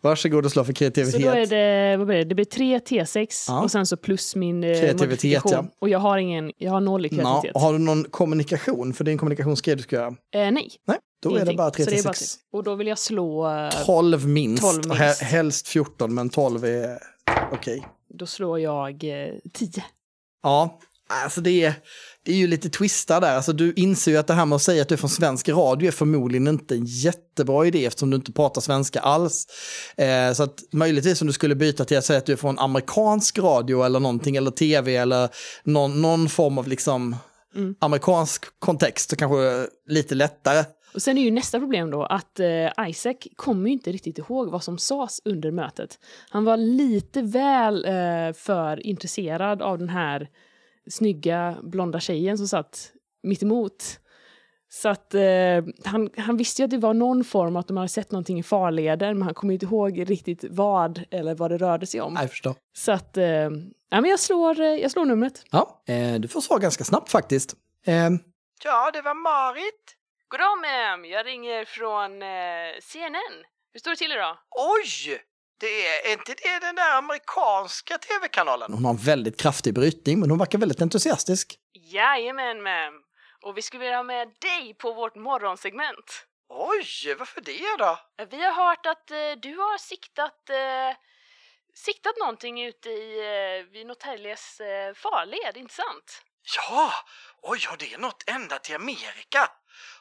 Varsågod 0.00 0.44
och 0.44 0.52
slå 0.52 0.64
för 0.64 0.72
Så 0.72 0.78
då 0.80 0.86
är 0.86 0.90
kreativitet. 0.90 1.50
det, 1.50 1.96
vad 1.96 2.06
blir 2.06 2.16
det? 2.18 2.24
Det 2.24 2.34
blir 2.34 2.44
tre 2.44 2.78
T6 2.78 3.44
Ja. 3.48 3.62
och 3.62 3.70
sen 3.70 3.86
så 3.86 3.96
plus 3.96 4.36
min 4.36 4.64
eh, 4.64 4.80
Kreativitet, 4.80 5.42
ja. 5.44 5.64
Och 5.78 5.88
jag 5.88 5.98
har 5.98 6.18
ingen, 6.18 6.52
jag 6.56 6.70
har 6.72 6.80
noll 6.80 7.06
i 7.06 7.08
kreativitet. 7.08 7.54
och 7.54 7.60
har 7.60 7.72
du 7.72 7.78
någon 7.78 8.04
kommunikation? 8.04 8.94
För 8.94 9.04
det 9.04 9.10
är 9.10 9.12
en 9.12 9.18
kommunikationsgrej 9.18 9.76
du 9.76 9.82
ska 9.82 9.96
göra. 9.96 10.06
Eh, 10.06 10.14
nej. 10.34 10.52
Nej, 10.86 10.98
då 11.22 11.28
är 11.28 11.32
det 11.32 11.36
ingenting. 11.38 11.56
bara 11.56 11.70
3 11.70 11.84
Så 11.84 11.90
till 11.90 11.96
det 11.96 12.02
är 12.02 12.04
bara 12.04 12.14
6. 12.14 12.36
tre. 12.36 12.42
Och 12.58 12.64
då 12.64 12.74
vill 12.74 12.86
jag 12.86 12.98
slå, 12.98 13.48
eh, 13.50 13.70
12 13.86 14.26
minst. 14.28 14.62
12 14.62 14.78
Och 14.78 14.86
minst. 14.86 15.22
he- 15.22 15.24
Helst 15.24 15.68
14, 15.68 16.14
men 16.14 16.28
12 16.30 16.64
är 16.64 16.98
okej. 17.52 17.86
då 18.14 18.26
slår 18.26 18.60
jag 18.60 19.04
eh, 19.04 19.28
10. 19.52 19.84
Ja, 20.42 20.78
alltså 21.08 21.40
det 21.40 21.64
är, 21.64 21.74
det 22.22 22.32
är 22.32 22.36
ju 22.36 22.46
lite 22.46 22.68
twistar 22.70 23.20
där. 23.20 23.36
Alltså 23.36 23.52
du 23.52 23.72
inser 23.72 24.10
ju 24.10 24.16
att 24.16 24.26
det 24.26 24.34
här 24.34 24.46
med 24.46 24.56
att 24.56 24.62
säga 24.62 24.82
att 24.82 24.88
du 24.88 24.94
är 24.94 24.98
från 24.98 25.10
svensk 25.10 25.48
radio 25.48 25.88
är 25.88 25.92
förmodligen 25.92 26.48
inte 26.48 26.74
en 26.74 26.84
jättebra 26.84 27.66
idé 27.66 27.86
eftersom 27.86 28.10
du 28.10 28.16
inte 28.16 28.32
pratar 28.32 28.60
svenska 28.60 29.00
alls. 29.00 29.46
Eh, 29.96 30.32
så 30.32 30.42
att 30.42 30.62
möjligtvis 30.72 31.20
om 31.20 31.26
du 31.26 31.32
skulle 31.32 31.54
byta 31.54 31.84
till 31.84 31.98
att 31.98 32.04
säga 32.04 32.18
att 32.18 32.26
du 32.26 32.32
är 32.32 32.36
från 32.36 32.58
amerikansk 32.58 33.38
radio 33.38 33.82
eller 33.82 34.00
någonting, 34.00 34.36
eller 34.36 34.50
tv 34.50 34.96
eller 34.96 35.28
någon, 35.64 36.02
någon 36.02 36.28
form 36.28 36.58
av 36.58 36.68
liksom 36.68 37.16
Mm. 37.56 37.74
amerikansk 37.78 38.44
kontext, 38.58 39.10
så 39.10 39.16
kanske 39.16 39.66
lite 39.88 40.14
lättare. 40.14 40.64
Och 40.94 41.02
sen 41.02 41.18
är 41.18 41.22
ju 41.22 41.30
nästa 41.30 41.58
problem 41.58 41.90
då 41.90 42.04
att 42.04 42.40
eh, 42.40 42.88
Isaac 42.88 43.14
kommer 43.36 43.66
ju 43.66 43.72
inte 43.72 43.92
riktigt 43.92 44.18
ihåg 44.18 44.50
vad 44.50 44.62
som 44.62 44.78
sades 44.78 45.20
under 45.24 45.50
mötet. 45.50 45.98
Han 46.30 46.44
var 46.44 46.56
lite 46.56 47.22
väl 47.22 47.84
eh, 47.84 48.32
för 48.34 48.86
intresserad 48.86 49.62
av 49.62 49.78
den 49.78 49.88
här 49.88 50.28
snygga 50.90 51.56
blonda 51.62 52.00
tjejen 52.00 52.38
som 52.38 52.48
satt 52.48 52.92
mitt 53.22 53.42
emot. 53.42 54.00
Så 54.68 54.88
att 54.88 55.14
eh, 55.14 55.22
han, 55.84 56.10
han 56.16 56.36
visste 56.36 56.62
ju 56.62 56.64
att 56.64 56.70
det 56.70 56.78
var 56.78 56.94
någon 56.94 57.24
form 57.24 57.56
att 57.56 57.68
de 57.68 57.76
hade 57.76 57.88
sett 57.88 58.10
någonting 58.12 58.38
i 58.38 58.42
farleden 58.42 59.18
men 59.18 59.22
han 59.22 59.34
kommer 59.34 59.54
inte 59.54 59.66
ihåg 59.66 60.10
riktigt 60.10 60.44
vad 60.50 61.04
eller 61.10 61.34
vad 61.34 61.50
det 61.50 61.58
rörde 61.58 61.86
sig 61.86 62.00
om. 62.00 62.14
Nej, 62.14 62.22
jag 62.22 62.30
förstår. 62.30 62.54
Så 62.76 62.92
att, 62.92 63.16
eh, 63.16 63.24
ja 63.24 64.00
men 64.00 64.04
jag 64.04 64.20
slår, 64.20 64.60
eh, 64.60 64.66
jag 64.66 64.90
slår 64.90 65.04
numret. 65.04 65.44
Ja, 65.50 65.82
eh, 65.86 66.14
du 66.14 66.28
får 66.28 66.40
svara 66.40 66.58
ganska 66.58 66.84
snabbt 66.84 67.10
faktiskt. 67.10 67.54
Eh, 67.86 68.10
ja, 68.64 68.90
det 68.90 69.02
var 69.02 69.14
Marit. 69.14 69.96
Goddag 70.28 70.56
ma'am, 70.64 71.06
jag 71.06 71.26
ringer 71.26 71.64
från 71.64 72.22
eh, 72.22 72.80
CNN. 72.82 73.44
Hur 73.72 73.80
står 73.80 73.90
det 73.90 73.96
till 73.96 74.12
idag? 74.12 74.36
Oj! 74.50 75.20
Det 75.58 75.86
är 75.86 76.12
inte 76.12 76.34
det 76.34 76.58
den 76.60 76.74
där 76.74 76.98
amerikanska 76.98 77.98
tv-kanalen? 77.98 78.72
Hon 78.72 78.84
har 78.84 78.92
en 78.92 78.96
väldigt 78.96 79.40
kraftig 79.40 79.74
brytning, 79.74 80.20
men 80.20 80.30
hon 80.30 80.38
verkar 80.38 80.58
väldigt 80.58 80.82
entusiastisk. 80.82 81.58
Jajamän, 81.72 82.66
ma'am. 82.66 82.92
Och 83.42 83.56
vi 83.56 83.62
skulle 83.62 83.80
vilja 83.80 83.96
ha 83.96 84.02
med 84.02 84.28
dig 84.40 84.74
på 84.74 84.92
vårt 84.92 85.14
morgonsegment. 85.14 86.26
Oj, 86.48 87.14
varför 87.18 87.40
det 87.40 87.76
då? 87.78 87.98
Vi 88.30 88.44
har 88.44 88.52
hört 88.52 88.86
att 88.86 89.10
eh, 89.10 89.16
du 89.42 89.56
har 89.56 89.78
siktat, 89.78 90.50
eh, 90.50 90.96
siktat 91.74 92.16
någonting 92.20 92.64
ute 92.64 92.88
i, 92.90 93.18
eh, 93.18 93.72
vid 93.72 93.86
Norrtäljes 93.86 94.60
eh, 94.60 94.94
farled, 94.94 95.56
inte 95.56 95.74
sant? 95.74 96.22
Ja, 96.56 96.92
oj, 97.42 97.58
ja, 97.62 97.76
det 97.78 97.94
är 97.94 97.98
något 97.98 98.24
ända 98.26 98.58
till 98.58 98.74
Amerika. 98.74 99.50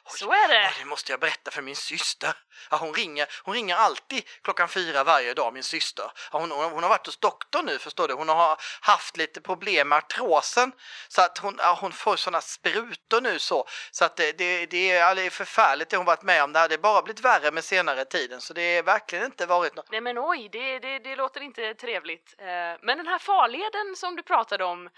Oj, 0.04 0.18
Så 0.18 0.32
är 0.32 0.48
det. 0.48 0.66
oj, 0.68 0.74
det 0.78 0.84
måste 0.84 1.12
jag 1.12 1.20
berätta 1.20 1.50
för 1.50 1.62
min 1.62 1.76
syster. 1.76 2.32
Ja, 2.70 2.76
hon, 2.76 2.94
ringer, 2.94 3.26
hon 3.42 3.54
ringer 3.54 3.76
alltid 3.76 4.22
klockan 4.42 4.68
fyra 4.68 5.04
varje 5.04 5.34
dag, 5.34 5.52
min 5.54 5.62
syster. 5.62 6.10
Ja, 6.32 6.38
hon, 6.38 6.50
hon, 6.50 6.72
hon 6.72 6.82
har 6.82 6.90
varit 6.90 7.06
hos 7.06 7.16
doktorn 7.16 7.66
nu, 7.66 7.78
förstår 7.78 8.08
du. 8.08 8.14
Hon 8.14 8.28
har 8.28 8.58
haft 8.80 9.16
lite 9.16 9.40
problem 9.40 9.88
med 9.88 9.98
artrosen. 9.98 10.72
Så 11.08 11.22
att 11.22 11.38
hon, 11.38 11.56
ja, 11.58 11.78
hon 11.80 11.92
får 11.92 12.16
sådana 12.16 12.40
sprutor 12.40 13.20
nu 13.20 13.38
så. 13.38 13.66
Så 13.90 14.04
att 14.04 14.16
det, 14.16 14.32
det, 14.38 14.66
det, 14.66 14.90
är, 14.90 15.30
förfärligt 15.30 15.90
det 15.90 15.96
hon 15.96 16.06
varit 16.06 16.22
med 16.22 16.44
om. 16.44 16.52
Det 16.52 16.58
har 16.58 16.78
bara 16.78 17.02
blivit 17.02 17.24
värre 17.24 17.50
med 17.50 17.64
senare 17.64 18.04
tiden. 18.04 18.40
Så 18.40 18.52
det 18.54 18.76
har 18.76 18.82
verkligen 18.82 19.24
inte 19.24 19.46
varit 19.46 19.76
något. 19.76 19.90
Nej 19.90 20.00
men 20.00 20.18
oj, 20.18 20.48
det, 20.52 20.78
det, 20.78 20.98
det 20.98 21.16
låter 21.16 21.40
inte 21.40 21.74
trevligt. 21.74 22.34
Eh, 22.38 22.46
men 22.82 22.98
den 22.98 23.06
här 23.06 23.18
farleden 23.18 23.96
som 23.96 24.16
du 24.16 24.22
pratade 24.22 24.64
om, 24.64 24.90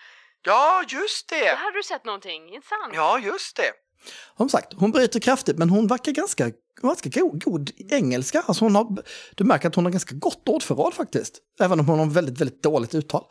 Ja, 0.43 0.83
just 0.89 1.29
där 1.29 1.41
det. 1.41 1.55
hade 1.55 1.79
du 1.79 1.83
sett 1.83 2.05
någonting, 2.05 2.55
inte 2.55 2.69
sant? 2.69 2.93
Ja, 2.95 3.19
just 3.19 3.57
det. 3.57 3.73
Som 4.37 4.49
sagt, 4.49 4.73
hon 4.77 4.91
bryter 4.91 5.21
kraftigt, 5.21 5.59
men 5.59 5.71
hon 5.71 5.87
verkar 5.87 6.13
ganska, 6.13 6.51
ganska 6.83 7.09
god, 7.09 7.45
god 7.45 7.71
engelska. 7.91 8.45
Alltså 8.47 8.65
hon 8.65 8.75
har, 8.75 9.03
du 9.35 9.45
märker 9.45 9.69
att 9.69 9.75
hon 9.75 9.85
har 9.85 9.93
ganska 9.93 10.15
gott 10.15 10.49
ordförråd 10.49 10.95
faktiskt. 10.95 11.39
Även 11.61 11.81
om 11.81 11.89
hon 11.89 11.99
har 11.99 12.07
väldigt, 12.07 12.41
väldigt 12.41 12.63
dåligt 12.63 12.95
uttal. 12.95 13.25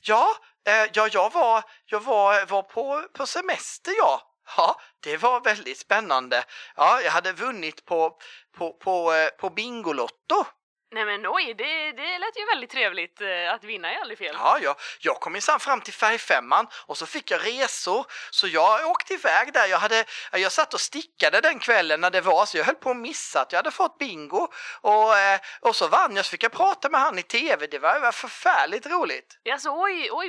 Ja, 0.00 0.26
eh, 0.66 0.90
ja 0.94 1.08
jag 1.12 1.32
var, 1.32 1.64
jag 1.86 2.00
var, 2.00 2.46
var 2.46 2.62
på, 2.62 3.02
på 3.18 3.26
semester, 3.26 3.92
ja. 3.98 4.20
Ja, 4.56 4.76
det 5.02 5.16
var 5.16 5.40
väldigt 5.40 5.78
spännande. 5.78 6.44
Ja, 6.76 7.00
jag 7.00 7.10
hade 7.10 7.32
vunnit 7.32 7.84
på, 7.84 8.12
på, 8.58 8.72
på, 8.72 9.12
eh, 9.12 9.28
på 9.40 9.50
Bingolotto. 9.50 10.44
Nej 10.94 11.04
men 11.04 11.26
oj, 11.26 11.54
det, 11.58 11.92
det 11.92 12.18
lät 12.18 12.36
ju 12.40 12.46
väldigt 12.52 12.70
trevligt. 12.70 13.20
Eh, 13.20 13.54
Att 13.54 13.64
vinna 13.64 13.92
är 13.94 14.00
aldrig 14.00 14.18
fel. 14.18 14.34
Ja, 14.38 14.58
ja, 14.62 14.76
jag 15.00 15.16
kom 15.20 15.32
minsann 15.32 15.60
fram 15.60 15.80
till 15.80 15.92
färgfemman 15.92 16.66
och 16.86 16.96
så 16.96 17.06
fick 17.06 17.30
jag 17.30 17.40
resor. 17.46 18.06
Så 18.30 18.46
jag 18.48 18.90
åkte 18.90 19.14
iväg 19.14 19.52
där. 19.52 19.66
Jag, 19.66 19.78
hade, 19.78 20.04
jag 20.32 20.52
satt 20.52 20.74
och 20.74 20.80
stickade 20.80 21.40
den 21.40 21.58
kvällen 21.58 22.00
när 22.00 22.10
det 22.10 22.20
var 22.20 22.46
så 22.46 22.58
jag 22.58 22.64
höll 22.64 22.74
på 22.74 22.90
att 22.90 22.96
missa 22.96 23.40
att 23.40 23.52
jag 23.52 23.58
hade 23.58 23.70
fått 23.70 23.98
bingo. 23.98 24.48
Och, 24.80 25.18
eh, 25.18 25.40
och 25.60 25.76
så 25.76 25.88
vann 25.88 26.16
jag 26.16 26.24
så 26.24 26.30
fick 26.30 26.42
jag 26.42 26.52
prata 26.52 26.88
med 26.88 27.00
han 27.00 27.18
i 27.18 27.22
tv. 27.22 27.66
Det 27.66 27.78
var, 27.78 27.94
det 27.94 28.00
var 28.00 28.12
förfärligt 28.12 28.86
roligt. 28.86 29.38
Alltså 29.52 29.68
oj, 29.70 30.08
oj. 30.12 30.28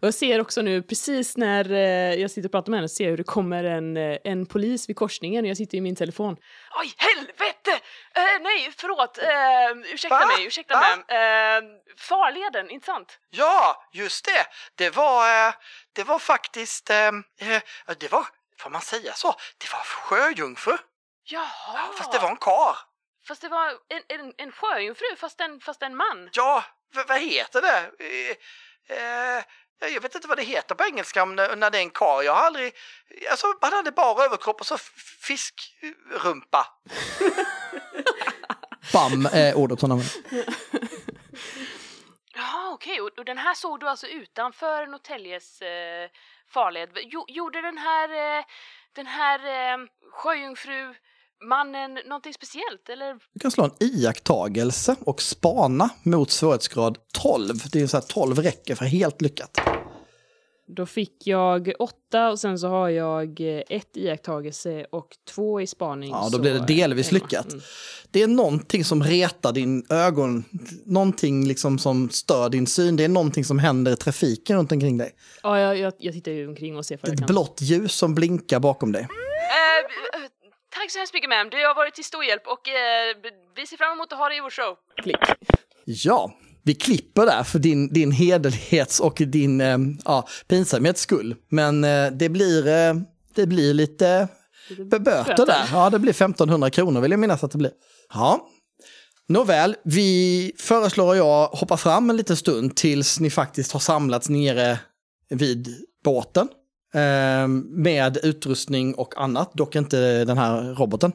Och 0.00 0.06
jag 0.06 0.14
ser 0.14 0.40
också 0.40 0.62
nu 0.62 0.82
precis 0.82 1.36
när 1.36 1.72
eh, 1.72 2.14
jag 2.14 2.30
sitter 2.30 2.48
och 2.48 2.52
pratar 2.52 2.70
med 2.70 2.78
henne 2.78 2.88
så 2.88 2.94
ser 2.94 3.04
jag 3.04 3.10
hur 3.10 3.16
det 3.16 3.24
kommer 3.24 3.64
en, 3.64 3.96
en 4.24 4.46
polis 4.46 4.88
vid 4.88 4.96
korsningen 4.96 5.44
och 5.44 5.48
jag 5.50 5.56
sitter 5.56 5.78
i 5.78 5.80
min 5.80 5.96
telefon. 5.96 6.36
Oj, 6.74 6.94
helvete! 6.96 7.80
Eh, 8.14 8.40
nej, 8.40 8.72
förlåt. 8.78 9.18
Uh, 9.18 9.92
ursäkta 9.92 10.18
Va? 10.18 10.26
mig, 10.26 10.46
ursäkta 10.46 10.74
Va? 10.74 10.96
ma'am. 10.96 11.04
Eh, 11.08 11.62
farleden, 11.98 12.70
inte 12.70 12.86
sant? 12.86 13.18
Ja, 13.30 13.84
just 13.92 14.24
det. 14.24 14.46
Det 14.74 14.90
var, 14.90 15.46
eh, 15.48 15.54
det 15.92 16.04
var 16.04 16.18
faktiskt, 16.18 16.90
eh, 16.90 17.08
eh, 17.40 17.62
det 17.98 18.12
var, 18.12 18.26
får 18.58 18.70
man 18.70 18.80
säga 18.80 19.12
så? 19.12 19.34
Det 19.58 19.72
var 19.72 19.80
sjöjungfru. 19.80 20.78
Jaha. 21.24 21.48
Ja, 21.74 21.92
fast 21.96 22.12
det 22.12 22.18
var 22.18 22.28
en 22.28 22.36
kar. 22.36 22.78
Fast 23.28 23.42
det 23.42 23.48
var 23.48 23.70
en, 23.88 24.02
en, 24.08 24.34
en 24.38 24.52
sjöjungfru 24.52 25.16
fast 25.16 25.40
en, 25.40 25.60
fast 25.60 25.82
en 25.82 25.96
man. 25.96 26.30
Ja, 26.32 26.64
vad 26.92 27.20
heter 27.20 27.62
det? 27.62 27.90
Eh, 29.80 29.88
eh, 29.88 29.94
jag 29.94 30.00
vet 30.00 30.14
inte 30.14 30.28
vad 30.28 30.38
det 30.38 30.42
heter 30.42 30.74
på 30.74 30.84
engelska 30.84 31.22
om 31.22 31.36
det, 31.36 31.56
när 31.56 31.70
det 31.70 31.78
är 31.78 31.82
en 31.82 31.90
karl. 31.90 32.24
Jag 32.24 32.34
har 32.34 32.42
aldrig... 32.42 32.74
Alltså, 33.30 33.46
han 33.60 33.72
hade 33.72 33.92
bara 33.92 34.24
överkropp 34.24 34.60
och 34.60 34.66
så 34.66 34.78
fiskrumpa. 35.20 36.66
Bam 38.92 39.26
är 39.32 39.54
ordet 39.54 39.80
hon 39.80 39.92
använder. 39.92 40.14
Jaha, 42.34 42.70
okej. 42.72 43.00
Och, 43.00 43.18
och 43.18 43.24
den 43.24 43.38
här 43.38 43.54
såg 43.54 43.80
du 43.80 43.88
alltså 43.88 44.06
utanför 44.06 44.86
Norrtäljes 44.86 45.62
eh, 45.62 46.10
farled. 46.48 46.90
Jo, 46.94 47.24
gjorde 47.28 47.62
den 47.62 47.78
här, 47.78 48.38
eh, 48.38 48.44
den 48.92 49.06
här 49.06 49.38
eh, 49.38 49.78
sjöjungfru 50.12 50.94
mannen 51.48 51.98
någonting 52.06 52.34
speciellt 52.34 52.88
eller? 52.88 53.14
Du 53.32 53.40
kan 53.40 53.50
slå 53.50 53.64
en 53.64 53.70
iakttagelse 53.80 54.96
och 55.00 55.22
spana 55.22 55.90
mot 56.02 56.30
svårighetsgrad 56.30 56.98
12. 57.12 57.54
Det 57.72 57.80
är 57.80 57.86
så 57.86 57.96
här 57.96 58.04
12 58.04 58.38
räcker 58.38 58.74
för 58.74 58.84
helt 58.84 59.22
lyckat. 59.22 59.60
Då 60.76 60.86
fick 60.86 61.26
jag 61.26 61.72
åtta 61.78 62.30
och 62.30 62.38
sen 62.38 62.58
så 62.58 62.68
har 62.68 62.88
jag 62.88 63.40
ett 63.68 63.96
iakttagelse 63.96 64.86
och 64.92 65.08
två 65.34 65.60
i 65.60 65.66
spaning. 65.66 66.10
Ja, 66.10 66.28
då 66.32 66.38
blir 66.38 66.52
det 66.52 66.66
delvis 66.66 67.12
lyckat. 67.12 67.52
Mm. 67.52 67.64
Det 68.10 68.22
är 68.22 68.28
någonting 68.28 68.84
som 68.84 69.02
retar 69.02 69.52
din 69.52 69.86
ögon, 69.90 70.44
någonting 70.84 71.48
liksom 71.48 71.78
som 71.78 72.10
stör 72.10 72.48
din 72.48 72.66
syn. 72.66 72.96
Det 72.96 73.04
är 73.04 73.08
någonting 73.08 73.44
som 73.44 73.58
händer 73.58 73.92
i 73.92 73.96
trafiken 73.96 74.56
runt 74.56 74.72
omkring 74.72 74.98
dig. 74.98 75.12
Ja, 75.42 75.60
jag, 75.60 75.78
jag, 75.78 75.92
jag 75.98 76.14
tittar 76.14 76.32
ju 76.32 76.48
omkring 76.48 76.76
och 76.76 76.86
ser 76.86 76.98
vad 77.02 77.12
ett 77.12 77.26
blått 77.26 77.60
ljus 77.60 77.92
som 77.92 78.14
blinkar 78.14 78.60
bakom 78.60 78.92
dig. 78.92 79.02
Eh, 79.02 80.20
tack 80.70 80.90
så 80.90 80.98
hemskt 80.98 81.14
mycket 81.14 81.30
ma'am, 81.30 81.50
du 81.50 81.56
har 81.66 81.74
varit 81.74 81.94
till 81.94 82.04
stor 82.04 82.24
hjälp 82.24 82.46
och 82.46 82.68
eh, 82.68 83.16
vi 83.56 83.66
ser 83.66 83.76
fram 83.76 83.92
emot 83.92 84.12
att 84.12 84.18
ha 84.18 84.28
dig 84.28 84.38
i 84.38 84.40
vår 84.40 84.50
show. 84.50 84.76
Klick. 85.02 85.16
Ja, 85.84 86.32
vi 86.62 86.74
klipper 86.74 87.26
där 87.26 87.42
för 87.42 87.58
din, 87.58 87.92
din 87.92 88.12
hederlighets 88.12 89.00
och 89.00 89.14
din 89.26 89.60
eh, 89.60 89.78
ja, 90.04 90.28
pinsamhets 90.48 91.00
skull. 91.00 91.36
Men 91.48 91.84
eh, 91.84 92.10
det, 92.12 92.28
blir, 92.28 92.68
eh, 92.68 92.94
det 93.34 93.46
blir 93.46 93.74
lite 93.74 94.28
böter 95.00 95.46
där. 95.46 95.68
Ja, 95.72 95.90
det 95.90 95.98
blir 95.98 96.10
1500 96.10 96.70
kronor 96.70 97.00
vill 97.00 97.10
jag 97.10 97.20
minnas 97.20 97.44
att 97.44 97.50
det 97.50 97.58
blir. 97.58 97.72
Ja, 98.14 98.48
nåväl, 99.28 99.76
vi 99.84 100.52
föreslår 100.58 101.16
jag 101.16 101.46
hoppar 101.46 101.76
fram 101.76 102.10
en 102.10 102.16
liten 102.16 102.36
stund 102.36 102.76
tills 102.76 103.20
ni 103.20 103.30
faktiskt 103.30 103.72
har 103.72 103.80
samlats 103.80 104.28
nere 104.28 104.78
vid 105.30 105.68
båten. 106.04 106.48
Eh, 106.94 107.48
med 107.68 108.18
utrustning 108.22 108.94
och 108.94 109.20
annat, 109.20 109.52
dock 109.54 109.76
inte 109.76 110.24
den 110.24 110.38
här 110.38 110.74
roboten. 110.74 111.12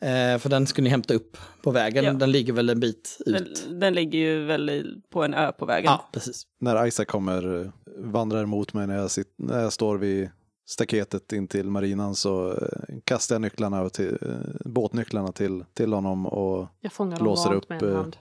Eh, 0.00 0.38
för 0.38 0.48
den 0.48 0.66
ska 0.66 0.82
ni 0.82 0.90
hämta 0.90 1.14
upp 1.14 1.36
på 1.62 1.70
vägen. 1.70 2.04
Ja. 2.04 2.12
Den 2.12 2.30
ligger 2.30 2.52
väl 2.52 2.70
en 2.70 2.80
bit 2.80 3.16
ut. 3.26 3.64
Den, 3.68 3.80
den 3.80 3.94
ligger 3.94 4.18
ju 4.18 4.44
väl 4.44 4.70
i, 4.70 4.84
på 5.10 5.24
en 5.24 5.34
ö 5.34 5.52
på 5.52 5.66
vägen. 5.66 5.92
Ja, 5.92 6.08
precis. 6.12 6.42
När 6.60 6.86
Isaac 6.86 7.04
kommer, 7.04 7.60
eh, 7.60 7.70
vandrar 7.98 8.42
emot 8.42 8.74
mig 8.74 8.86
när 8.86 8.96
jag, 8.96 9.10
sit, 9.10 9.34
när 9.38 9.60
jag 9.60 9.72
står 9.72 9.98
vid 9.98 10.30
staketet 10.66 11.32
in 11.32 11.48
till 11.48 11.70
marinan 11.70 12.14
så 12.14 12.50
eh, 12.50 12.56
kastar 13.04 13.34
jag 13.34 13.42
nycklarna 13.42 13.90
till, 13.90 14.18
eh, 14.22 14.70
båtnycklarna 14.70 15.32
till, 15.32 15.64
till 15.74 15.92
honom 15.92 16.26
och 16.26 16.68
Jag 16.80 16.92
fångar 16.92 17.16
dem 17.16 17.26
låser 17.26 17.54
upp, 17.54 17.72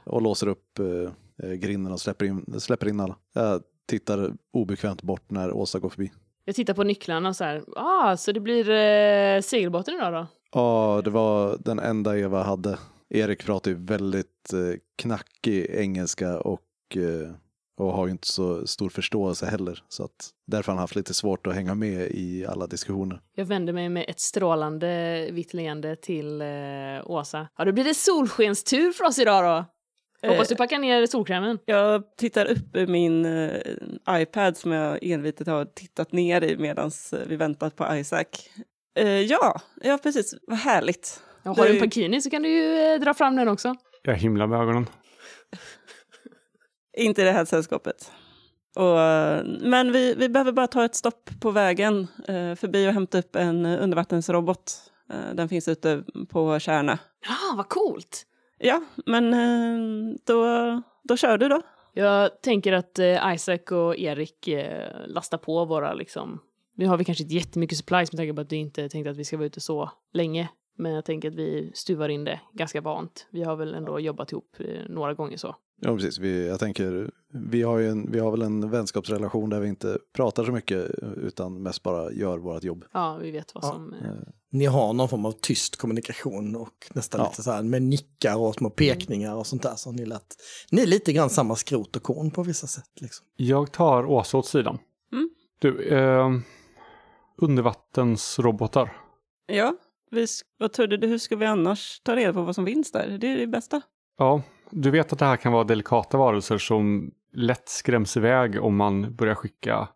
och 0.03 0.21
låser 0.21 0.47
upp 0.47 0.79
grinden 1.57 1.93
och 1.93 2.01
släpper 2.01 2.25
in, 2.25 2.59
släpper 2.59 2.87
in 2.87 2.99
alla. 2.99 3.15
Jag 3.33 3.61
tittar 3.87 4.33
obekvämt 4.53 5.01
bort 5.01 5.31
när 5.31 5.51
Åsa 5.51 5.79
går 5.79 5.89
förbi. 5.89 6.11
Jag 6.47 6.55
tittar 6.55 6.73
på 6.73 6.83
nycklarna 6.83 7.29
och 7.29 7.35
så 7.35 7.43
här, 7.43 7.63
ah, 7.75 8.17
så 8.17 8.31
det 8.31 8.39
blir 8.39 8.69
eh, 8.69 9.41
segelbåten 9.41 9.93
idag 9.95 10.13
då? 10.13 10.27
Ja, 10.51 11.01
det 11.03 11.09
var 11.09 11.57
den 11.59 11.79
enda 11.79 12.17
Eva 12.17 12.43
hade. 12.43 12.77
Erik 13.09 13.45
pratar 13.45 13.71
ju 13.71 13.77
väldigt 13.77 14.53
eh, 14.53 14.79
knackig 14.97 15.65
engelska 15.69 16.39
och, 16.39 16.61
eh, 16.95 17.31
och 17.77 17.93
har 17.93 18.05
ju 18.05 18.11
inte 18.11 18.27
så 18.27 18.67
stor 18.67 18.89
förståelse 18.89 19.45
heller. 19.45 19.83
Så 19.87 20.03
att 20.03 20.29
därför 20.47 20.71
har 20.71 20.75
han 20.75 20.83
haft 20.83 20.95
lite 20.95 21.13
svårt 21.13 21.47
att 21.47 21.55
hänga 21.55 21.75
med 21.75 22.11
i 22.11 22.45
alla 22.45 22.67
diskussioner. 22.67 23.21
Jag 23.35 23.45
vänder 23.45 23.73
mig 23.73 23.89
med 23.89 24.05
ett 24.07 24.19
strålande 24.19 25.29
vitt 25.31 25.53
leende 25.53 25.95
till 25.95 26.41
eh, 26.41 26.47
Åsa. 27.03 27.47
Ja, 27.57 27.65
då 27.65 27.71
blir 27.71 27.83
det 27.83 27.93
solskenstur 27.93 28.91
för 28.91 29.03
oss 29.05 29.19
idag 29.19 29.43
då. 29.43 29.65
Eh, 30.23 30.29
Hoppas 30.29 30.47
du 30.47 30.55
packar 30.55 30.79
ner 30.79 31.05
solkrämen. 31.05 31.59
Jag 31.65 32.03
tittar 32.17 32.45
upp 32.45 32.75
i 32.75 32.87
min 32.87 33.25
eh, 33.25 33.51
iPad 34.09 34.57
som 34.57 34.71
jag 34.71 35.03
envetet 35.03 35.47
har 35.47 35.65
tittat 35.65 36.11
ner 36.11 36.43
i 36.43 36.57
medan 36.57 36.91
vi 37.27 37.35
väntat 37.35 37.75
på 37.75 37.95
Isaac. 37.95 38.25
Eh, 38.99 39.07
ja, 39.07 39.61
ja 39.83 39.97
precis. 40.03 40.35
Vad 40.47 40.57
härligt. 40.57 41.23
Ja, 41.43 41.53
har 41.53 41.65
du 41.65 41.73
en 41.73 41.81
bikini 41.81 42.21
så 42.21 42.29
kan 42.29 42.41
du 42.41 42.49
ju 42.49 42.93
eh, 42.93 42.99
dra 42.99 43.13
fram 43.13 43.35
den 43.35 43.47
också. 43.47 43.75
Jag 44.01 44.15
himlar 44.15 44.47
med 44.47 44.59
ögonen. 44.61 44.85
Inte 46.97 47.21
i 47.21 47.25
det 47.25 47.31
här 47.31 47.45
sällskapet. 47.45 48.11
Och, 48.75 48.99
eh, 49.01 49.43
men 49.61 49.91
vi, 49.91 50.13
vi 50.17 50.29
behöver 50.29 50.51
bara 50.51 50.67
ta 50.67 50.85
ett 50.85 50.95
stopp 50.95 51.29
på 51.41 51.51
vägen 51.51 52.07
eh, 52.27 52.55
förbi 52.55 52.87
och 52.87 52.93
hämta 52.93 53.19
upp 53.19 53.35
en 53.35 53.65
eh, 53.65 53.83
undervattensrobot. 53.83 54.91
Eh, 55.13 55.35
den 55.35 55.49
finns 55.49 55.67
ute 55.67 56.03
på 56.29 56.59
Kärna. 56.59 56.99
Ja, 57.27 57.55
vad 57.57 57.69
coolt! 57.69 58.23
Ja, 58.57 58.81
men 59.05 59.33
eh, 59.33 60.15
då, 60.25 60.43
då 61.03 61.17
kör 61.17 61.37
du 61.37 61.49
då. 61.49 61.61
Jag 61.93 62.41
tänker 62.41 62.73
att 62.73 62.99
eh, 62.99 63.33
Isaac 63.33 63.71
och 63.71 63.97
Erik 63.97 64.47
eh, 64.47 65.07
lastar 65.07 65.37
på 65.37 65.65
våra 65.65 65.93
liksom... 65.93 66.39
Nu 66.75 66.87
har 66.87 66.97
vi 66.97 67.05
kanske 67.05 67.23
inte 67.23 67.35
jättemycket 67.35 67.77
supplies 67.77 68.11
med 68.11 68.17
tanke 68.17 68.33
på 68.33 68.41
att 68.41 68.49
du 68.49 68.55
inte 68.55 68.89
tänkte 68.89 69.11
att 69.11 69.17
vi 69.17 69.25
ska 69.25 69.37
vara 69.37 69.47
ute 69.47 69.61
så 69.61 69.91
länge. 70.13 70.49
Men 70.77 70.91
jag 70.91 71.05
tänker 71.05 71.27
att 71.27 71.35
vi 71.35 71.71
stuvar 71.73 72.09
in 72.09 72.23
det 72.23 72.39
ganska 72.53 72.81
vant. 72.81 73.27
Vi 73.31 73.43
har 73.43 73.55
väl 73.55 73.73
ändå 73.73 73.99
jobbat 73.99 74.31
ihop 74.31 74.55
eh, 74.59 74.65
några 74.89 75.13
gånger 75.13 75.37
så. 75.37 75.55
Ja, 75.81 75.93
precis. 75.95 76.19
Vi, 76.19 76.47
jag 76.47 76.59
tänker, 76.59 77.11
vi 77.51 77.61
har, 77.61 77.77
ju 77.77 77.87
en, 77.89 78.11
vi 78.11 78.19
har 78.19 78.31
väl 78.31 78.41
en 78.41 78.69
vänskapsrelation 78.69 79.49
där 79.49 79.59
vi 79.59 79.67
inte 79.67 79.97
pratar 80.13 80.43
så 80.43 80.51
mycket 80.51 80.89
utan 81.17 81.61
mest 81.63 81.83
bara 81.83 82.11
gör 82.11 82.37
vårt 82.37 82.63
jobb. 82.63 82.85
Ja, 82.93 83.17
vi 83.21 83.31
vet 83.31 83.55
vad 83.55 83.63
Ja. 83.63 83.71
som... 83.71 83.93
Eh, 83.93 84.11
Ni 84.49 84.65
har 84.65 84.93
någon 84.93 85.09
form 85.09 85.25
av 85.25 85.31
tyst 85.31 85.75
kommunikation 85.75 86.55
och 86.55 86.87
nästan 86.93 87.21
Ja. 87.21 87.29
lite 87.29 87.43
så 87.43 87.51
här 87.51 87.63
med 87.63 87.81
nickar 87.81 88.37
och 88.37 88.55
små 88.55 88.69
pekningar 88.69 89.35
och 89.35 89.47
sånt 89.47 89.63
där. 89.63 89.75
Så 89.75 89.91
ni, 89.91 90.05
lät, 90.05 90.35
ni 90.71 90.81
är 90.81 90.87
lite 90.87 91.13
grann 91.13 91.29
samma 91.29 91.55
skrot 91.55 91.95
och 91.95 92.03
korn 92.03 92.31
på 92.31 92.43
vissa 92.43 92.67
sätt. 92.67 93.01
Liksom. 93.01 93.25
Jag 93.35 93.71
tar 93.71 94.05
Åsa 94.05 94.37
åt 94.37 94.45
sidan. 94.47 94.77
Mm. 95.11 95.29
Du, 95.59 95.83
eh, 95.87 96.29
undervattensrobotar. 97.41 98.97
Ja, 99.47 99.73
vi, 100.11 100.27
vad 100.57 100.73
trodde 100.73 100.97
du, 100.97 101.07
hur 101.07 101.17
ska 101.17 101.35
vi 101.35 101.45
annars 101.45 101.99
ta 102.03 102.15
reda 102.15 102.33
på 102.33 102.41
vad 102.41 102.55
som 102.55 102.65
finns 102.65 102.91
där? 102.91 103.17
Det 103.17 103.27
är 103.27 103.37
det 103.37 103.47
bästa. 103.47 103.81
Ja, 104.17 104.41
du 104.69 104.91
vet 104.91 105.13
att 105.13 105.19
det 105.19 105.25
här 105.25 105.37
kan 105.37 105.51
vara 105.51 105.63
delikata 105.63 106.17
varelser 106.17 106.57
som 106.57 107.11
lätt 107.33 107.69
skräms 107.69 108.17
iväg 108.17 108.63
om 108.63 108.75
man 108.75 109.15
börjar 109.15 109.35
skicka. 109.35 109.87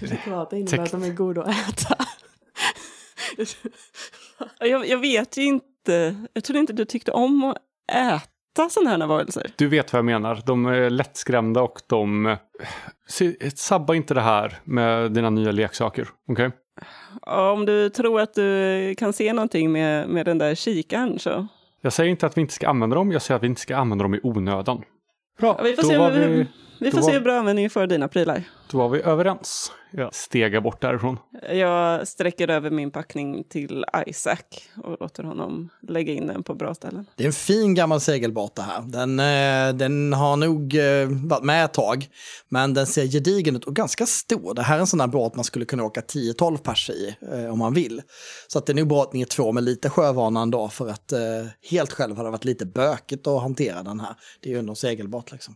Delikata 0.00 0.56
innebär 0.56 0.78
att 0.78 0.94
att 0.94 1.00
de 1.00 1.10
är 1.10 1.14
goda 1.14 1.42
att 1.42 1.48
äta. 1.68 1.96
Jag, 4.60 4.88
jag 4.88 4.98
vet 4.98 5.36
ju 5.36 5.42
inte, 5.42 6.16
jag 6.32 6.44
trodde 6.44 6.58
inte 6.60 6.72
du 6.72 6.84
tyckte 6.84 7.12
om 7.12 7.44
att 7.44 7.56
äta 7.92 8.68
sådana 8.70 8.90
här 8.90 9.06
varelser. 9.06 9.50
Du 9.56 9.66
vet 9.68 9.92
vad 9.92 9.98
jag 9.98 10.04
menar. 10.04 10.42
De 10.46 10.66
är 10.66 10.90
lättskrämda 10.90 11.62
och 11.62 11.80
de... 11.88 12.26
eh, 12.26 12.38
Se, 13.08 13.50
sabba 13.50 13.94
inte 13.94 14.14
det 14.14 14.20
här 14.20 14.58
med 14.64 15.12
dina 15.12 15.30
nya 15.30 15.52
leksaker, 15.52 16.08
okej? 16.28 16.50
Ja, 17.26 17.52
Om 17.52 17.66
du 17.66 17.90
tror 17.90 18.20
att 18.20 18.34
du 18.34 18.94
kan 18.98 19.12
se 19.12 19.32
någonting 19.32 19.72
med, 19.72 20.08
med 20.08 20.26
den 20.26 20.38
där 20.38 20.54
kikaren 20.54 21.18
så. 21.18 21.46
Jag 21.80 21.92
säger 21.92 22.10
inte 22.10 22.26
att 22.26 22.36
vi 22.36 22.40
inte 22.40 22.54
ska 22.54 22.68
använda 22.68 22.96
dem, 22.96 23.12
jag 23.12 23.22
säger 23.22 23.36
att 23.36 23.42
vi 23.42 23.46
inte 23.46 23.60
ska 23.60 23.76
använda 23.76 24.02
dem 24.02 24.14
i 24.14 24.20
onödan. 24.22 24.82
Bra, 25.40 25.54
Ja, 25.58 25.64
vi 25.64 25.74
får 25.76 25.82
då, 25.82 25.88
se 25.88 25.98
var 25.98 26.10
hur- 26.10 26.28
vi, 26.28 26.46
Vi 26.80 26.90
får 26.90 26.98
var- 26.98 27.06
se 27.08 27.12
hur 27.12 27.20
bra 27.20 27.38
användning 27.38 27.70
för 27.70 27.86
dina 27.86 28.08
prylar. 28.08 28.42
då 28.70 28.78
var 28.78 28.88
vi 28.88 29.00
överens. 29.02 29.72
Jag 29.90 30.14
stegar 30.14 30.60
bort 30.60 30.80
därifrån. 30.80 31.18
Jag 31.52 32.08
sträcker 32.08 32.48
över 32.50 32.70
min 32.70 32.90
packning 32.90 33.44
till 33.44 33.84
Isaac 34.06 34.36
och 34.84 34.96
låter 35.00 35.22
honom 35.22 35.68
lägga 35.88 36.12
in 36.12 36.26
den 36.26 36.42
på 36.42 36.54
bra 36.54 36.74
ställen. 36.74 37.06
Det 37.16 37.22
är 37.22 37.26
en 37.26 37.32
fin 37.32 37.74
gammal 37.74 38.00
segelbåt 38.00 38.54
det 38.54 38.62
här. 38.62 38.82
Den, 38.82 39.20
eh, 39.20 39.76
den 39.78 40.12
har 40.12 40.36
nog 40.36 40.74
eh, 40.74 41.08
varit 41.28 41.42
med 41.44 41.64
ett 41.64 41.72
tag. 41.72 42.06
Men 42.48 42.74
den 42.74 42.86
ser 42.86 43.06
gedigen 43.06 43.56
ut 43.56 43.64
och 43.64 43.76
ganska 43.76 44.06
stor. 44.06 44.54
Det 44.54 44.62
här 44.62 44.76
är 44.76 44.80
en 44.80 44.86
sån 44.86 45.00
här 45.00 45.06
båt 45.06 45.34
man 45.34 45.44
skulle 45.44 45.64
kunna 45.64 45.84
åka 45.84 46.00
10-12 46.00 46.56
pers 46.58 46.90
i 46.90 47.16
eh, 47.32 47.52
om 47.52 47.58
man 47.58 47.74
vill. 47.74 48.02
Så 48.48 48.58
att 48.58 48.66
det 48.66 48.72
är 48.72 48.74
nog 48.74 48.88
bra 48.88 49.02
att 49.02 49.12
ni 49.12 49.20
är 49.20 49.26
två 49.26 49.52
med 49.52 49.62
lite 49.64 49.90
sjövana 49.90 50.40
ändå. 50.42 50.68
För 50.68 50.88
att 50.88 51.12
helt 51.70 51.92
själv 51.92 52.16
hade 52.16 52.26
det 52.28 52.30
varit 52.32 52.44
lite 52.44 52.66
bökigt 52.66 53.26
att 53.26 53.42
hantera 53.42 53.82
den 53.82 54.00
här. 54.00 54.14
Det 54.40 54.48
är 54.48 54.52
ju 54.52 54.58
ändå 54.58 54.72
en 54.72 54.76
segelbåt 54.76 55.32
liksom. 55.32 55.54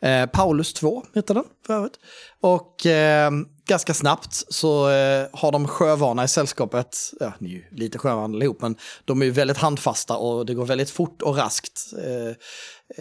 Eh, 0.00 0.26
Paulus 0.56 0.72
2 0.72 1.02
heter 1.14 1.34
den 1.34 1.44
för 1.66 1.74
övrigt. 1.74 1.98
Och 2.40 2.86
eh, 2.86 3.30
ganska 3.68 3.94
snabbt 3.94 4.44
så 4.48 4.90
eh, 4.90 5.26
har 5.32 5.52
de 5.52 5.68
sjövana 5.68 6.24
i 6.24 6.28
sällskapet. 6.28 6.98
Ja, 7.20 7.32
ni 7.38 7.48
är 7.48 7.54
ju 7.54 7.64
lite 7.70 7.98
sjövana 7.98 8.36
allihop, 8.36 8.60
men 8.60 8.76
de 9.04 9.22
är 9.22 9.26
ju 9.26 9.32
väldigt 9.32 9.56
handfasta 9.56 10.16
och 10.16 10.46
det 10.46 10.54
går 10.54 10.66
väldigt 10.66 10.90
fort 10.90 11.22
och 11.22 11.36
raskt 11.36 11.92
eh, 12.04 12.28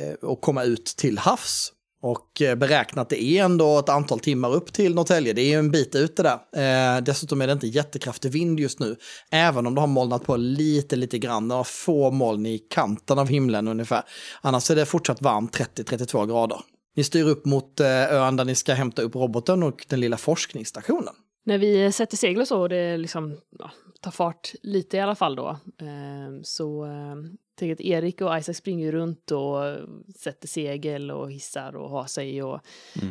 eh 0.04 0.32
att 0.32 0.42
komma 0.42 0.64
ut 0.64 0.86
till 0.86 1.18
havs. 1.18 1.72
Och 2.02 2.42
eh, 2.42 2.56
beräknat 2.56 3.10
det 3.10 3.24
är 3.24 3.44
ändå 3.44 3.80
ett 3.80 3.90
antal 3.90 4.20
timmar 4.20 4.54
upp 4.54 4.74
till 4.74 4.96
Norrtälje. 4.96 5.34
Det 5.34 5.42
är 5.42 5.50
ju 5.50 5.60
en 5.60 5.72
bit 5.72 5.96
ute 5.96 6.24
där. 6.24 6.98
Eh, 6.98 7.02
dessutom 7.02 7.42
är 7.42 7.48
det 7.48 7.54
inte 7.54 7.68
jättekraftig 7.68 8.32
vind 8.32 8.60
just 8.60 8.80
nu. 8.80 8.96
Även 9.32 9.68
om 9.68 9.76
det 9.76 9.82
har 9.82 9.88
molnat 9.88 10.24
på 10.24 10.38
lite, 10.38 10.96
lite 10.96 11.18
grann. 11.18 11.48
Det 11.48 11.56
har 11.56 11.64
få 11.64 12.12
moln 12.12 12.46
i 12.46 12.58
kanten 12.58 13.20
av 13.20 13.28
himlen 13.28 13.68
ungefär. 13.68 14.04
Annars 14.42 14.72
är 14.72 14.76
det 14.76 14.86
fortsatt 14.86 15.22
varmt 15.22 15.58
30-32 15.58 16.28
grader. 16.28 16.60
Ni 16.96 17.04
styr 17.04 17.24
upp 17.24 17.46
mot 17.46 17.80
eh, 17.80 18.14
ön 18.14 18.36
där 18.36 18.46
ni 18.46 18.56
ska 18.56 18.74
hämta 18.74 19.02
upp 19.02 19.16
roboten 19.16 19.64
och 19.64 19.86
den 19.90 20.00
lilla 20.00 20.18
forskningsstationen. 20.18 21.14
När 21.44 21.58
vi 21.58 21.92
sätter 21.92 22.18
segel 22.18 22.42
och 22.42 22.48
så 22.48 22.62
och 22.62 22.70
det 22.70 22.98
liksom 22.98 23.38
ja, 23.60 23.72
tar 24.02 24.12
fart 24.12 24.54
lite 24.64 24.98
i 24.98 25.00
alla 25.00 25.16
fall 25.16 25.36
då 25.36 25.50
eh, 25.82 26.42
så 26.44 26.86
eh, 26.86 27.16
tänker 27.56 27.70
jag 27.70 27.74
att 27.74 28.04
Erik 28.04 28.22
och 28.22 28.38
Isaac 28.38 28.54
springer 28.54 28.92
runt 28.92 29.32
och 29.32 29.78
sätter 30.16 30.48
segel 30.48 31.12
och 31.12 31.32
hissar 31.32 31.76
och 31.76 31.90
har 31.90 32.06
sig 32.06 32.44
och 32.44 32.60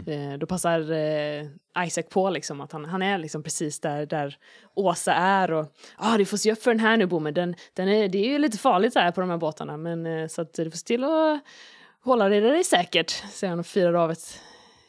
eh, 0.07 0.39
då 0.39 0.47
passar 0.47 0.93
eh, 0.93 1.47
Isaac 1.87 2.05
på 2.11 2.31
liksom 2.31 2.61
att 2.61 2.73
han, 2.73 2.85
han 2.85 3.03
är 3.03 3.19
liksom 3.19 3.43
precis 3.43 3.81
där, 3.81 4.07
där 4.07 4.37
Åsa 4.75 5.15
är 5.15 5.53
och 5.53 5.67
ah, 5.97 6.17
du 6.17 6.25
får 6.25 6.37
se 6.37 6.53
upp 6.53 6.63
för 6.63 6.71
den 6.71 6.81
här 6.81 6.97
nu 6.97 7.07
bommen, 7.07 7.35
den, 7.35 7.55
den 7.75 7.89
är, 7.89 8.09
det 8.09 8.19
är 8.19 8.29
ju 8.29 8.39
lite 8.39 8.59
farligt 8.59 8.95
här 8.95 9.13
på 9.13 9.21
de 9.21 9.31
här 9.31 9.39
båtarna 9.39 9.77
men 9.77 10.07
eh, 10.07 10.29
så 10.29 10.43
att 10.43 10.55
du 10.55 10.71
får 10.71 10.79
se 10.79 10.87
till 10.87 11.05
att 11.05 11.41
hålla 12.05 12.29
dig 12.29 12.65
säkert, 12.65 13.11
säger 13.11 13.51
han 13.51 13.59
och 13.59 13.67
firar 13.67 13.95
av 13.95 14.11
ett 14.11 14.41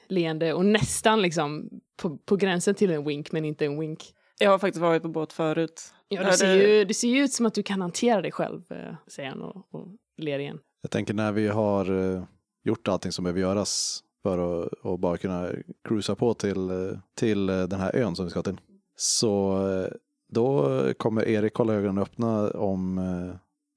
leende 0.08 0.54
och 0.54 0.66
nästan 0.66 1.22
liksom 1.22 1.70
på, 2.02 2.18
på 2.18 2.36
gränsen 2.36 2.76
till 2.76 2.92
en 2.92 3.06
wink 3.06 3.32
men 3.32 3.46
inte 3.46 3.66
en 3.66 3.80
wink. 3.80 4.04
Jag 4.40 4.52
har 4.52 4.60
faktiskt 4.60 4.82
varit 4.82 5.02
på 5.02 5.10
båt 5.10 5.34
förut. 5.34 5.82
Ja, 6.08 6.24
du, 6.24 6.38
ser 6.38 6.48
det- 6.48 6.78
ju, 6.78 6.86
det 6.86 6.94
ser 6.94 7.08
ju 7.08 7.24
ut 7.24 7.34
som 7.34 7.46
att 7.46 7.54
du 7.54 7.64
kan 7.64 7.82
hantera 7.82 8.22
dig 8.22 8.32
själv, 8.32 8.62
eh, 8.72 8.96
säger 9.08 9.30
han 9.30 9.42
och, 9.42 9.68
och 9.72 9.88
ler 10.18 10.40
igen. 10.40 10.60
Jag 10.82 10.92
tänker 10.92 11.14
när 11.14 11.32
vi 11.32 11.48
har 11.48 12.14
eh, 12.16 12.24
gjort 12.64 12.88
allting 12.88 13.12
som 13.12 13.24
behöver 13.24 13.42
göras 13.42 14.04
för 14.24 14.64
att 14.64 14.74
och 14.74 15.00
bara 15.00 15.18
kunna 15.18 15.50
cruisa 15.88 16.16
på 16.16 16.34
till, 16.34 16.70
eh, 16.70 16.98
till 17.18 17.46
den 17.46 17.80
här 17.80 17.96
ön 17.96 18.16
som 18.16 18.26
vi 18.26 18.32
ska 18.32 18.42
till. 18.42 18.58
Så 18.98 19.60
då 20.32 20.70
kommer 20.98 21.28
Erik 21.28 21.54
hålla 21.56 21.74
ögonen 21.74 21.98
öppna 21.98 22.50
om, 22.52 22.98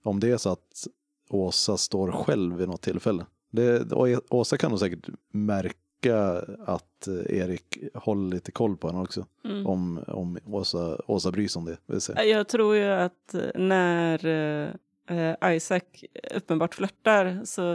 om 0.04 0.20
det 0.20 0.30
är 0.30 0.36
så 0.36 0.50
att 0.50 0.86
Åsa 1.28 1.76
står 1.76 2.12
själv 2.12 2.56
vid 2.56 2.68
något 2.68 2.82
tillfälle. 2.82 3.26
Det, 3.50 3.92
E- 4.08 4.20
Åsa 4.30 4.56
kan 4.56 4.70
nog 4.70 4.80
säkert 4.80 5.08
märka 5.32 6.44
att 6.66 7.08
Erik 7.28 7.78
håller 7.94 8.34
lite 8.34 8.52
koll 8.52 8.76
på 8.76 8.88
henne 8.88 9.00
också. 9.00 9.26
Mm. 9.44 9.66
Om, 9.66 10.04
om 10.06 10.38
Åsa, 10.46 10.98
Åsa 11.06 11.30
bryr 11.30 11.48
sig 11.48 11.60
om 11.60 11.66
det. 11.66 11.76
Vill 11.86 12.00
säga. 12.00 12.24
Jag 12.24 12.48
tror 12.48 12.76
ju 12.76 12.84
att 12.84 13.34
när 13.54 14.26
eh, 14.26 14.70
eh, 15.18 15.54
Isaac 15.56 15.80
uppenbart 16.34 16.74
flörtar 16.74 17.40
så, 17.44 17.72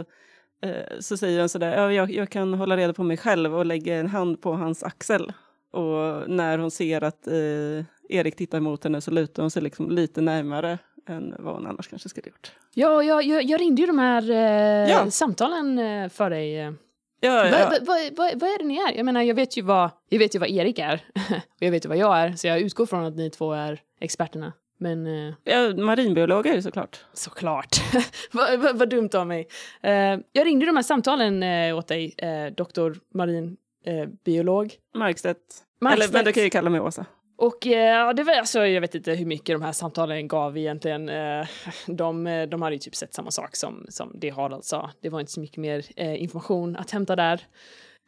eh, 0.62 0.98
så 1.00 1.16
säger 1.16 1.40
han 1.40 1.48
sådär, 1.48 1.76
ja, 1.76 1.92
jag, 1.92 2.10
jag 2.10 2.30
kan 2.30 2.54
hålla 2.54 2.76
reda 2.76 2.92
på 2.92 3.02
mig 3.02 3.16
själv 3.16 3.54
och 3.54 3.66
lägga 3.66 3.96
en 3.96 4.08
hand 4.08 4.40
på 4.40 4.52
hans 4.52 4.82
axel. 4.82 5.32
Och 5.70 6.30
när 6.30 6.58
hon 6.58 6.70
ser 6.70 7.04
att 7.04 7.26
eh, 7.26 7.84
Erik 8.08 8.36
tittar 8.36 8.60
mot 8.60 8.84
henne 8.84 9.00
så 9.00 9.10
lutar 9.10 9.42
hon 9.42 9.50
sig 9.50 9.62
liksom 9.62 9.90
lite 9.90 10.20
närmare 10.20 10.78
än 11.06 11.34
vad 11.38 11.54
hon 11.54 11.66
annars 11.66 11.88
kanske 11.88 12.08
skulle 12.08 12.28
gjort. 12.28 12.52
Ja, 12.74 13.02
jag, 13.02 13.24
jag, 13.24 13.42
jag 13.42 13.60
ringde 13.60 13.80
ju 13.82 13.86
de 13.86 13.98
här 13.98 14.30
eh, 14.30 14.90
Ja. 14.90 15.10
samtalen 15.10 15.78
eh, 15.78 16.08
för 16.08 16.30
dig. 16.30 16.60
eh. 16.60 16.72
Ja, 17.20 17.30
Vad 17.34 17.46
ja. 17.46 17.68
va, 17.70 17.76
va, 17.80 17.94
va, 18.16 18.30
vad 18.34 18.50
är 18.50 18.58
det 18.58 18.64
ni 18.64 18.76
är? 18.76 18.96
Jag 18.96 19.04
menar, 19.06 19.22
jag 19.22 19.34
vet 19.34 19.56
ju 19.56 19.62
vad, 19.62 19.90
jag 20.08 20.18
vet 20.18 20.34
ju 20.34 20.38
vad 20.38 20.48
Erik 20.50 20.78
är. 20.78 20.94
och 21.30 21.62
jag 21.62 21.70
vet 21.70 21.84
ju 21.84 21.88
vad 21.88 21.98
jag 21.98 22.18
är. 22.18 22.32
Så 22.32 22.46
jag 22.46 22.60
utgår 22.60 22.86
från 22.86 23.04
att 23.04 23.16
ni 23.16 23.30
två 23.30 23.52
är 23.52 23.80
experterna. 24.00 24.52
Men 24.78 25.06
eh, 25.06 25.34
ja 25.44 25.74
marinbiologer 25.76 26.60
såklart. 26.60 27.04
såklart. 27.12 27.76
vad, 28.32 28.58
vad, 28.60 28.78
vad 28.78 28.88
dumt 28.90 29.10
av 29.14 29.26
mig. 29.26 29.48
Eh, 29.82 29.92
jag 30.32 30.46
ringde 30.46 30.66
de 30.66 30.76
här 30.76 30.82
samtalen 30.82 31.42
eh, 31.42 31.76
åt 31.78 31.88
dig, 31.88 32.14
eh, 32.18 32.52
doktor 32.56 33.00
marin 33.14 33.56
eh, 33.86 34.08
biolog. 34.24 34.74
Markstedt. 34.94 35.38
Markstedt. 35.80 36.10
Eller, 36.10 36.18
men 36.18 36.24
du 36.24 36.32
kan 36.32 36.42
ju 36.42 36.50
kalla 36.50 36.70
mig 36.70 36.80
Åsa. 36.80 37.06
Och 37.36 37.66
eh, 37.66 37.96
ja, 37.98 38.12
det 38.12 38.22
var, 38.24 38.32
alltså, 38.32 38.66
jag 38.66 38.80
vet 38.80 38.94
inte 38.94 39.12
hur 39.12 39.26
mycket 39.26 39.54
de 39.54 39.62
här 39.62 39.72
samtalen 39.72 40.28
gav 40.28 40.58
egentligen. 40.58 41.08
Eh, 41.08 41.46
de, 41.86 42.26
eh, 42.26 42.48
de 42.48 42.62
hade 42.62 42.74
ju 42.74 42.78
typ 42.78 42.94
sett 42.94 43.14
samma 43.14 43.30
sak 43.30 43.56
som, 43.56 43.86
som 43.88 44.12
det 44.14 44.30
Harald 44.30 44.64
sa. 44.64 44.90
Det 45.00 45.08
var 45.08 45.20
inte 45.20 45.32
så 45.32 45.40
mycket 45.40 45.56
mer 45.56 46.00
information 46.00 46.76
att 46.76 46.90
hämta 46.90 47.16
där. 47.16 47.40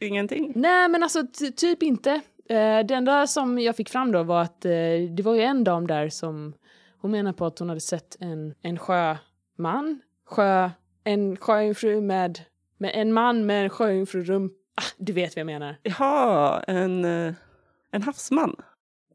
Ingenting. 0.01 0.53
Nej, 0.55 0.89
men 0.89 1.03
alltså 1.03 1.22
ty- 1.39 1.53
typ 1.53 1.83
inte. 1.83 2.20
Det 2.49 2.91
enda 2.91 3.27
som 3.27 3.59
jag 3.59 3.77
fick 3.77 3.89
fram 3.89 4.12
då 4.12 4.22
var 4.22 4.43
att 4.43 4.61
det 4.61 5.22
var 5.22 5.35
ju 5.35 5.43
en 5.43 5.64
dam 5.64 5.87
där 5.87 6.09
som 6.09 6.55
hon 6.99 7.11
menar 7.11 7.33
på 7.33 7.47
att 7.47 7.59
hon 7.59 7.68
hade 7.68 7.81
sett 7.81 8.16
en, 8.20 8.55
en 8.62 8.79
sjöman, 8.79 10.01
sjö, 10.27 10.70
en 11.05 11.37
sjöjungfru 11.37 12.01
med, 12.01 12.41
med 12.79 12.91
en 12.95 13.12
man 13.12 13.47
med 13.47 13.64
en 13.64 13.70
sjöjungfrurump. 13.70 14.53
Ah, 14.74 14.83
du 14.99 15.12
vet 15.12 15.37
vad 15.37 15.41
jag 15.41 15.47
menar. 15.47 15.77
Jaha, 15.83 16.62
en, 16.62 17.05
en 17.91 18.03
havsman. 18.03 18.57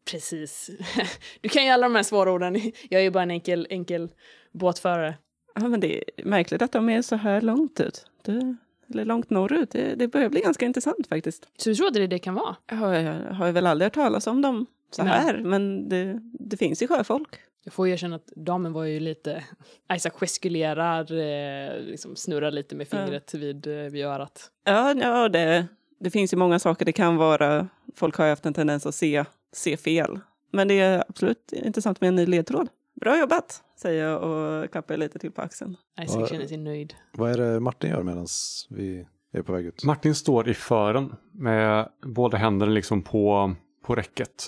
Precis. 0.05 0.69
Du 1.41 1.49
kan 1.49 1.63
ju 1.63 1.69
alla 1.69 1.85
de 1.87 1.95
här 1.95 2.03
svåra 2.03 2.31
orden. 2.31 2.55
Jag 2.89 2.99
är 2.99 3.03
ju 3.03 3.11
bara 3.11 3.23
en 3.23 3.31
enkel, 3.31 3.67
enkel 3.69 4.09
båtförare. 4.51 5.17
Ja, 5.55 5.67
men 5.67 5.79
det 5.79 5.97
är 5.97 6.25
märkligt 6.25 6.61
att 6.61 6.71
de 6.71 6.89
är 6.89 7.01
så 7.01 7.15
här 7.15 7.41
långt 7.41 7.79
ut. 7.79 8.05
Det, 8.21 8.55
eller 8.89 9.05
långt 9.05 9.29
norrut. 9.29 9.71
Det, 9.71 9.95
det 9.95 10.07
börjar 10.07 10.29
bli 10.29 10.41
ganska 10.41 10.65
intressant 10.65 11.07
faktiskt. 11.07 11.47
Så 11.57 11.69
du 11.69 11.75
tror 11.75 11.87
att 11.87 11.93
det 11.93 12.07
det 12.07 12.19
kan 12.19 12.33
vara? 12.33 12.55
Jag 12.67 12.75
har, 12.75 12.93
jag 12.93 13.33
har 13.33 13.51
väl 13.51 13.67
aldrig 13.67 13.85
hört 13.85 13.93
talas 13.93 14.27
om 14.27 14.41
dem 14.41 14.65
så 14.91 15.03
Nej. 15.03 15.13
här, 15.13 15.37
men 15.37 15.89
det, 15.89 16.19
det 16.39 16.57
finns 16.57 16.83
ju 16.83 16.87
sjöfolk. 16.87 17.35
Jag 17.63 17.73
får 17.73 17.87
ju 17.87 17.93
erkänna 17.93 18.15
att 18.15 18.27
damen 18.35 18.73
var 18.73 18.83
ju 18.83 18.99
lite... 18.99 19.43
Isaac 19.93 20.11
gestikulerar, 20.11 21.11
eh, 21.11 21.81
liksom 21.81 22.15
snurrar 22.15 22.51
lite 22.51 22.75
med 22.75 22.87
fingret 22.87 23.33
vid, 23.33 23.67
eh, 23.67 23.73
vid 23.73 24.05
örat. 24.05 24.51
Ja, 24.65 24.93
ja 24.93 25.29
det, 25.29 25.67
det 25.99 26.09
finns 26.09 26.33
ju 26.33 26.37
många 26.37 26.59
saker 26.59 26.85
det 26.85 26.91
kan 26.91 27.17
vara. 27.17 27.67
Folk 27.95 28.15
har 28.15 28.25
ju 28.25 28.29
haft 28.29 28.45
en 28.45 28.53
tendens 28.53 28.85
att 28.85 28.95
se, 28.95 29.25
se 29.53 29.77
fel. 29.77 30.19
Men 30.51 30.67
det 30.67 30.79
är 30.79 31.03
absolut 31.09 31.51
intressant 31.51 32.01
med 32.01 32.07
en 32.07 32.15
ny 32.15 32.25
ledtråd. 32.25 32.67
Bra 33.01 33.19
jobbat, 33.19 33.63
säger 33.81 34.03
jag 34.03 34.23
och 34.23 34.71
klappar 34.71 34.97
lite 34.97 35.19
till 35.19 35.31
på 35.31 35.41
axeln. 35.41 35.77
Isaac 36.01 36.27
känner 36.27 36.47
sig 36.47 36.57
nöjd. 36.57 36.93
Vad 37.13 37.31
är 37.31 37.37
det 37.37 37.59
Martin 37.59 37.89
gör 37.89 38.03
medan 38.03 38.27
vi 38.69 39.07
är 39.33 39.41
på 39.41 39.53
väg 39.53 39.65
ut? 39.65 39.83
Martin 39.83 40.15
står 40.15 40.49
i 40.49 40.53
fören 40.53 41.15
med 41.31 41.89
båda 42.05 42.37
händerna 42.37 42.71
liksom 42.71 43.01
på, 43.01 43.55
på 43.85 43.95
räcket 43.95 44.47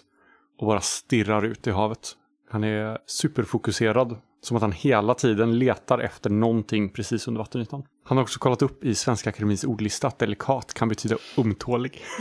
och 0.59 0.67
bara 0.67 0.81
stirrar 0.81 1.45
ut 1.45 1.67
i 1.67 1.71
havet. 1.71 2.11
Han 2.49 2.63
är 2.63 2.97
superfokuserad, 3.05 4.15
som 4.41 4.57
att 4.57 4.61
han 4.61 4.71
hela 4.71 5.13
tiden 5.13 5.59
letar 5.59 5.99
efter 5.99 6.29
någonting 6.29 6.89
precis 6.89 7.27
under 7.27 7.39
vattenytan. 7.39 7.83
Han 8.03 8.17
har 8.17 8.23
också 8.23 8.39
kollat 8.39 8.61
upp 8.61 8.85
i 8.85 8.95
Svenska 8.95 9.29
Akademins 9.29 9.63
ordlista 9.63 10.07
att 10.07 10.19
delikat 10.19 10.73
kan 10.73 10.89
betyda 10.89 11.17
ömtålig. 11.37 12.01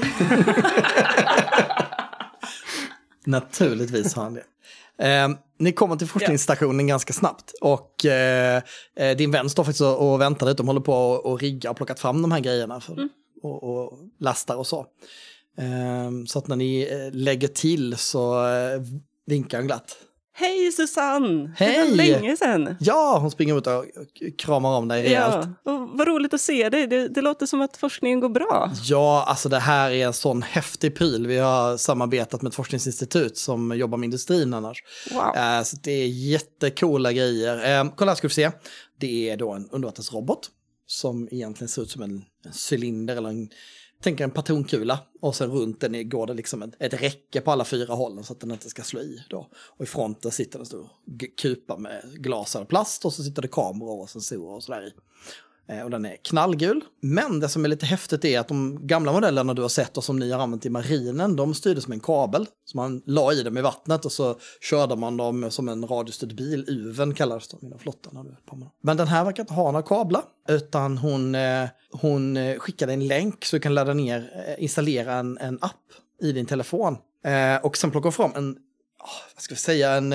Naturligtvis 3.27 4.15
har 4.15 4.23
han 4.23 4.35
det. 4.35 4.45
Eh, 4.99 5.29
ni 5.59 5.73
kommer 5.73 5.97
till 5.97 6.09
forskningsstationen 6.09 6.87
ganska 6.87 7.13
snabbt 7.13 7.53
och 7.61 8.07
eh, 8.07 8.63
eh, 8.97 9.17
din 9.17 9.31
vän 9.31 9.51
står 9.51 9.65
faktiskt 9.65 9.81
och 9.81 10.21
väntar 10.21 10.47
lite. 10.47 10.57
De 10.57 10.67
håller 10.67 10.81
på 10.81 10.95
och, 10.95 11.27
och 11.27 11.41
rigga 11.41 11.71
och 11.71 11.77
plockat 11.77 12.01
fram 12.01 12.23
de 12.23 12.33
här 12.33 12.41
grejerna 12.41 12.81
för, 12.81 13.09
och, 13.43 13.63
och 13.63 13.99
lastar 14.19 14.57
och 14.57 14.67
så. 14.67 14.87
Eh, 15.59 16.11
så 16.27 16.39
att 16.39 16.49
när 16.49 16.57
ni 16.57 16.89
eh, 16.91 17.19
lägger 17.19 17.49
till 17.49 17.97
så 17.97 18.47
eh, 18.47 18.83
vinkar 19.27 19.59
han 19.59 19.67
glatt. 19.67 19.97
Hej 20.35 20.73
Susanne! 20.73 21.55
Det 21.59 21.65
Hej! 21.65 21.91
var 21.91 21.97
länge 21.97 22.37
sedan. 22.37 22.77
Ja, 22.81 23.19
hon 23.21 23.31
springer 23.31 23.59
ut 23.59 23.67
och 23.67 23.85
kramar 24.39 24.77
om 24.79 24.89
dig 24.89 25.03
rejält. 25.03 25.49
Ja, 25.65 25.73
och 25.73 25.99
vad 25.99 26.09
roligt 26.09 26.35
att 26.35 26.41
se 26.41 26.69
dig. 26.69 26.87
Det, 26.87 27.09
det 27.09 27.21
låter 27.21 27.47
som 27.47 27.61
att 27.61 27.77
forskningen 27.77 28.21
går 28.21 28.29
bra. 28.29 28.71
Ja, 28.85 29.25
alltså 29.29 29.49
det 29.49 29.59
här 29.59 29.91
är 29.91 30.07
en 30.07 30.13
sån 30.13 30.43
häftig 30.43 30.95
pryl. 30.95 31.27
Vi 31.27 31.39
har 31.39 31.77
samarbetat 31.77 32.43
med 32.43 32.51
ett 32.51 32.55
forskningsinstitut 32.55 33.37
som 33.37 33.77
jobbar 33.77 33.99
med 33.99 34.05
industrin 34.05 34.55
annars. 34.55 34.83
Wow. 35.13 35.37
Eh, 35.37 35.63
så 35.63 35.77
det 35.83 35.93
är 35.93 36.07
jättecoola 36.07 37.13
grejer. 37.13 37.81
Eh, 37.81 37.93
kolla 37.97 38.11
här 38.11 38.17
ska 38.17 38.29
vi 38.29 38.35
se. 38.35 38.51
Det 39.01 39.31
är 39.31 39.37
då 39.37 39.53
en 39.53 39.69
undervattensrobot 39.71 40.51
som 40.87 41.29
egentligen 41.31 41.69
ser 41.69 41.83
ut 41.83 41.91
som 41.91 42.03
en, 42.03 42.25
en 42.45 42.53
cylinder 42.71 43.17
eller 43.17 43.29
en, 43.29 43.51
tänk 44.03 44.21
en 44.21 44.31
patronkula. 44.31 44.99
Och 45.21 45.37
sen 45.37 45.51
runt 45.51 45.81
den 45.81 46.09
går 46.09 46.27
det 46.27 46.35
liksom 46.35 46.63
ett, 46.63 46.75
ett 46.79 47.03
räcke 47.03 47.41
på 47.41 47.51
alla 47.51 47.65
fyra 47.65 47.95
hållen 47.95 48.25
så 48.25 48.33
att 48.33 48.41
den 48.41 48.51
inte 48.51 48.71
ska 48.71 48.83
slå 48.83 49.01
i. 49.01 49.23
Då. 49.31 49.49
Och 49.55 49.85
i 49.85 49.87
fronten 49.87 50.31
sitter 50.31 50.59
en 50.59 50.67
stor 50.67 50.91
kupa 51.43 51.77
med 51.77 52.03
glas 52.15 52.57
eller 52.57 52.67
plast 52.67 53.05
och 53.05 53.13
så 53.13 53.23
sitter 53.23 53.43
det 53.43 53.49
kameror 53.49 54.01
och 54.01 54.11
sensorer 54.11 54.55
och 54.55 54.63
sådär 54.63 54.87
i. 54.87 54.93
Eh, 55.73 55.83
och 55.83 55.91
den 55.91 56.05
är 56.05 56.17
knallgul. 56.17 56.85
Men 57.01 57.41
det 57.41 57.49
som 57.49 57.65
är 57.65 57.69
lite 57.69 57.87
häftigt 57.87 58.25
är 58.25 58.41
att 58.41 58.49
de 58.49 58.87
gamla 58.87 59.13
modellerna 59.13 59.55
du 59.55 59.63
har 59.63 59.69
sett 59.69 59.97
och 59.97 60.05
som 60.05 60.19
ni 60.19 60.31
har 60.31 60.41
använt 60.41 60.67
i 60.67 60.71
marinen, 60.71 61.37
de 61.37 61.55
styrdes 61.55 61.89
med 61.89 61.97
en 61.97 62.01
kabel. 62.01 62.47
Så 62.65 62.77
man 62.77 63.03
la 63.07 63.33
i 63.33 63.43
dem 63.43 63.59
i 63.59 63.61
vattnet 63.61 64.05
och 64.05 64.13
så 64.13 64.39
körde 64.61 64.97
man 64.97 65.17
dem 65.17 65.51
som 65.51 65.69
en 65.69 65.87
radiostyrd 65.87 66.35
bil. 66.35 66.65
Uven 66.69 67.15
kallades 67.15 67.49
de 67.49 67.67
inom 67.67 67.79
flottan. 67.79 68.37
Men 68.81 68.97
den 68.97 69.09
här 69.09 69.25
verkar 69.25 69.43
inte 69.43 69.55
ha 69.55 69.73
några 69.73 69.87
kablar, 69.87 70.23
utan 70.49 70.99
hon, 70.99 71.35
eh, 71.35 71.69
hon 71.91 72.37
eh, 72.37 72.59
skickade 72.59 72.93
en 72.93 73.07
länk 73.07 73.45
så 73.45 73.57
du 73.57 73.61
kan 73.61 73.75
ladda 73.75 73.95
ner, 73.95 74.31
installera 74.59 75.15
en, 75.15 75.39
en 75.39 75.59
app 75.61 75.93
i 76.23 76.33
din 76.33 76.47
telefon. 76.47 76.97
Och 77.63 77.77
sen 77.77 77.91
plocka 77.91 78.11
fram 78.11 78.33
en, 78.37 78.57
ah, 78.99 79.09
vad 79.35 79.43
ska 79.43 79.55
vi 79.55 79.61
säga, 79.61 79.93
en 79.93 80.15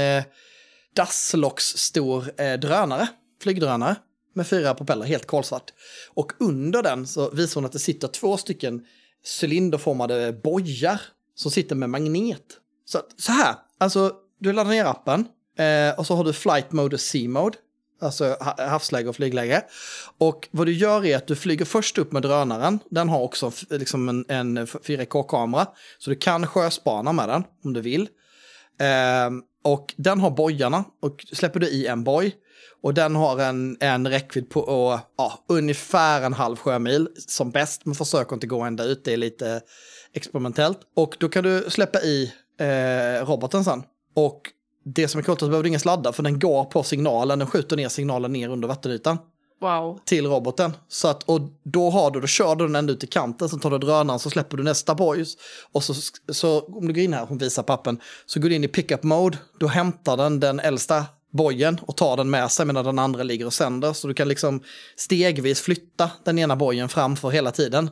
dasslocks-stor 0.95 2.57
drönare, 2.57 3.07
flygdrönare 3.41 3.95
med 4.37 4.47
fyra 4.47 4.73
propeller, 4.73 5.05
helt 5.05 5.25
kolsvart. 5.25 5.73
Och 6.13 6.31
under 6.39 6.83
den 6.83 7.07
så 7.07 7.29
visar 7.29 7.55
hon 7.55 7.65
att 7.65 7.71
det 7.71 7.79
sitter 7.79 8.07
två 8.07 8.37
stycken 8.37 8.85
cylinderformade 9.41 10.33
bojar 10.43 11.01
som 11.35 11.51
sitter 11.51 11.75
med 11.75 11.89
magnet. 11.89 12.43
Så, 12.85 13.01
så 13.17 13.31
här, 13.31 13.55
alltså 13.77 14.11
du 14.39 14.53
laddar 14.53 14.71
ner 14.71 14.85
appen 14.85 15.27
eh, 15.59 15.99
och 15.99 16.07
så 16.07 16.15
har 16.15 16.23
du 16.23 16.33
flight 16.33 16.71
mode 16.71 16.95
och 16.95 16.99
sea 16.99 17.29
mode. 17.29 17.57
Alltså 18.01 18.25
ha- 18.25 18.67
havsläge 18.67 19.09
och 19.09 19.15
flygläge. 19.15 19.63
Och 20.17 20.47
vad 20.51 20.67
du 20.67 20.73
gör 20.73 21.05
är 21.05 21.17
att 21.17 21.27
du 21.27 21.35
flyger 21.35 21.65
först 21.65 21.97
upp 21.97 22.11
med 22.11 22.21
drönaren. 22.21 22.79
Den 22.89 23.09
har 23.09 23.19
också 23.19 23.51
liksom 23.69 24.09
en, 24.09 24.25
en 24.27 24.67
4K-kamera. 24.67 25.67
Så 25.97 26.09
du 26.09 26.15
kan 26.15 26.47
sjöspana 26.47 27.11
med 27.11 27.29
den 27.29 27.43
om 27.63 27.73
du 27.73 27.81
vill. 27.81 28.09
Eh, 28.79 29.29
och 29.63 29.93
den 29.97 30.19
har 30.19 30.31
bojarna 30.31 30.83
och 31.01 31.25
släpper 31.33 31.59
du 31.59 31.67
i 31.67 31.87
en 31.87 32.03
boj 32.03 32.35
och 32.83 32.93
den 32.93 33.15
har 33.15 33.39
en, 33.39 33.77
en 33.79 34.07
räckvidd 34.07 34.49
på 34.49 34.59
och, 34.61 34.99
ja, 35.17 35.43
ungefär 35.47 36.21
en 36.21 36.33
halv 36.33 36.55
sjömil 36.55 37.07
som 37.27 37.51
bäst, 37.51 37.85
men 37.85 37.95
försök 37.95 38.31
inte 38.31 38.47
gå 38.47 38.61
ända 38.61 38.83
ut, 38.83 39.05
det 39.05 39.13
är 39.13 39.17
lite 39.17 39.61
experimentellt. 40.13 40.79
Och 40.95 41.17
då 41.19 41.29
kan 41.29 41.43
du 41.43 41.65
släppa 41.69 42.01
i 42.01 42.33
eh, 42.59 43.25
roboten 43.25 43.63
sen. 43.63 43.83
Och 44.15 44.41
det 44.85 45.07
som 45.07 45.19
är 45.19 45.23
coolt 45.23 45.41
är 45.41 45.45
att 45.45 45.47
du 45.47 45.51
behöver 45.51 45.67
ingen 45.67 45.79
sladda 45.79 46.13
för 46.13 46.23
den 46.23 46.39
går 46.39 46.65
på 46.65 46.83
signalen, 46.83 47.39
den 47.39 47.47
skjuter 47.47 47.75
ner 47.77 47.89
signalen 47.89 48.33
ner 48.33 48.49
under 48.49 48.67
vattenytan 48.67 49.17
Wow. 49.61 49.99
till 50.05 50.27
roboten. 50.27 50.73
Så 50.87 51.07
att, 51.07 51.23
och 51.23 51.41
då 51.63 51.89
har 51.89 52.11
du, 52.11 52.21
då 52.21 52.27
kör 52.27 52.55
du 52.55 52.65
den 52.65 52.75
ända 52.75 52.93
ut 52.93 52.99
till 52.99 53.09
kanten, 53.09 53.49
så 53.49 53.57
tar 53.57 53.71
du 53.71 53.77
drönaren 53.77 54.19
så 54.19 54.29
släpper 54.29 54.57
du 54.57 54.63
nästa 54.63 54.95
boys. 54.95 55.37
Och 55.71 55.83
så, 55.83 55.93
så 56.31 56.61
om 56.61 56.87
du 56.87 56.93
går 56.93 57.03
in 57.03 57.13
här, 57.13 57.25
hon 57.25 57.37
visar 57.37 57.63
pappen, 57.63 57.99
så 58.25 58.39
går 58.39 58.49
du 58.49 58.55
in 58.55 58.63
i 58.63 58.67
pickup 58.67 59.03
mode, 59.03 59.37
då 59.59 59.67
hämtar 59.67 60.17
den 60.17 60.39
den 60.39 60.59
äldsta 60.59 61.05
bojen 61.31 61.79
och 61.81 61.97
tar 61.97 62.17
den 62.17 62.29
med 62.29 62.51
sig 62.51 62.65
medan 62.65 62.85
den 62.85 62.99
andra 62.99 63.23
ligger 63.23 63.45
och 63.45 63.53
sänder. 63.53 63.93
Så 63.93 64.07
du 64.07 64.13
kan 64.13 64.27
liksom 64.27 64.63
stegvis 64.95 65.61
flytta 65.61 66.11
den 66.23 66.39
ena 66.39 66.55
bojen 66.55 66.89
framför 66.89 67.29
hela 67.29 67.51
tiden 67.51 67.89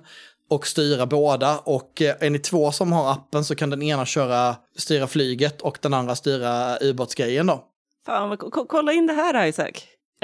och 0.50 0.68
styra 0.68 1.06
båda. 1.06 1.58
Och 1.64 2.02
eh, 2.02 2.16
är 2.20 2.30
ni 2.30 2.40
två 2.40 2.72
som 2.72 2.92
har 2.92 3.12
appen 3.12 3.44
så 3.46 3.56
kan 3.56 3.70
den 3.70 3.82
ena 3.82 4.06
köra, 4.06 4.56
styra 4.78 5.08
flyget 5.08 5.62
och 5.62 5.78
den 5.82 5.94
andra 5.94 6.16
styra 6.16 6.78
ubåtsgrejen 6.82 7.48
då. 7.48 7.64
Fan, 8.06 8.38
kolla 8.68 8.94
in 8.94 9.08
det 9.08 9.14
här 9.14 9.46
Isaac. 9.46 9.72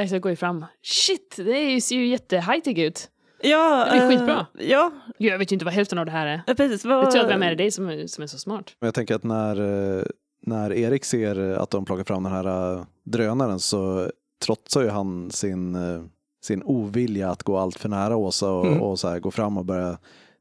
Isaac 0.02 0.20
går 0.20 0.30
ju 0.30 0.36
fram. 0.36 0.66
Shit, 0.84 1.36
det 1.38 1.58
är 1.58 1.82
ser 1.82 1.96
ju 1.96 2.08
jätte 2.08 2.38
high-tech 2.38 2.78
ut. 2.78 3.08
Ja, 3.44 3.86
Det 3.86 3.92
blir 3.92 4.02
eh, 4.02 4.10
skitbra. 4.10 4.46
Ja, 4.60 4.92
Gud, 5.20 5.32
jag 5.34 5.38
vet 5.38 5.52
ju 5.52 5.54
inte 5.54 5.66
vad 5.66 5.74
hälften 5.74 5.98
av 5.98 6.06
det 6.06 6.12
här 6.12 6.28
är. 6.28 6.42
eh, 6.48 6.54
precis. 6.56 6.86
Vad, 6.86 7.06
Betyder 7.06 7.28
vem 7.28 7.44
är 7.44 7.50
det 7.50 7.56
dig 7.56 7.72
som, 7.72 7.90
är- 7.90 8.08
som 8.08 8.24
är 8.24 8.28
så 8.28 8.38
smart? 8.38 8.66
Men 8.80 8.88
jag 8.88 8.94
tänker 8.94 9.16
att 9.16 9.24
när, 9.24 9.56
eh, 10.00 10.04
när 10.42 10.74
Erik 10.74 11.06
ser 11.06 11.54
att 11.54 11.70
de 11.70 11.86
plockar 11.86 12.04
fram 12.04 12.24
den 12.24 12.32
här 12.34 12.74
eh, 12.76 12.84
drönaren 13.04 13.60
så 13.60 14.12
trotsar 14.46 14.82
ju 14.82 14.90
han 14.90 15.32
sin, 15.32 15.76
eh, 15.76 16.04
sin 16.44 16.64
ovilja 16.64 17.30
att 17.30 17.44
gå 17.44 17.58
allt 17.58 17.80
för 17.80 17.90
nära 17.90 18.16
Åsa 18.16 18.52
och, 18.52 18.68
Mm. 18.68 18.82
och 18.82 19.00
så 19.00 19.08
här, 19.08 19.20
gå 19.20 19.32
fram 19.32 19.58
och 19.58 19.66
börja 19.66 19.98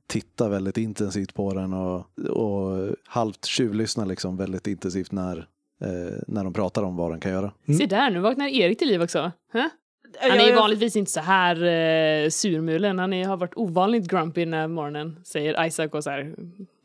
titta 0.06 0.48
väldigt 0.48 0.76
intensivt 0.78 1.34
på 1.34 1.54
den 1.54 1.72
och, 1.74 2.04
och 2.30 2.88
halvt 3.06 3.44
tjuvlyssna 3.44 4.04
liksom 4.04 4.36
väldigt 4.36 4.66
intensivt 4.66 5.12
när 5.12 5.46
eh, 5.84 6.18
när 6.26 6.44
de 6.44 6.52
pratar 6.52 6.82
om 6.82 6.96
vad 6.96 7.10
den 7.10 7.20
kan 7.20 7.32
göra. 7.32 7.52
Mm. 7.66 7.78
Se 7.78 7.86
där, 7.86 8.10
nu 8.10 8.20
vaknar 8.20 8.46
Erik 8.46 8.78
till 8.78 8.88
liv 8.88 9.02
också. 9.02 9.32
Hä? 9.52 9.70
Han 10.18 10.40
är 10.40 10.46
ju 10.46 10.54
vanligtvis 10.54 10.96
inte 10.96 11.10
så 11.10 11.20
här 11.20 11.56
eh, 11.56 12.28
surmulen. 12.28 12.98
Han 12.98 13.12
är, 13.12 13.26
har 13.26 13.36
varit 13.36 13.56
ovanligt 13.56 14.08
grumpy 14.08 14.44
den 14.44 14.54
här 14.54 14.68
morgonen, 14.68 15.20
säger 15.24 15.66
Isaac 15.66 15.88
och 15.88 16.04
så 16.04 16.10
här. 16.10 16.34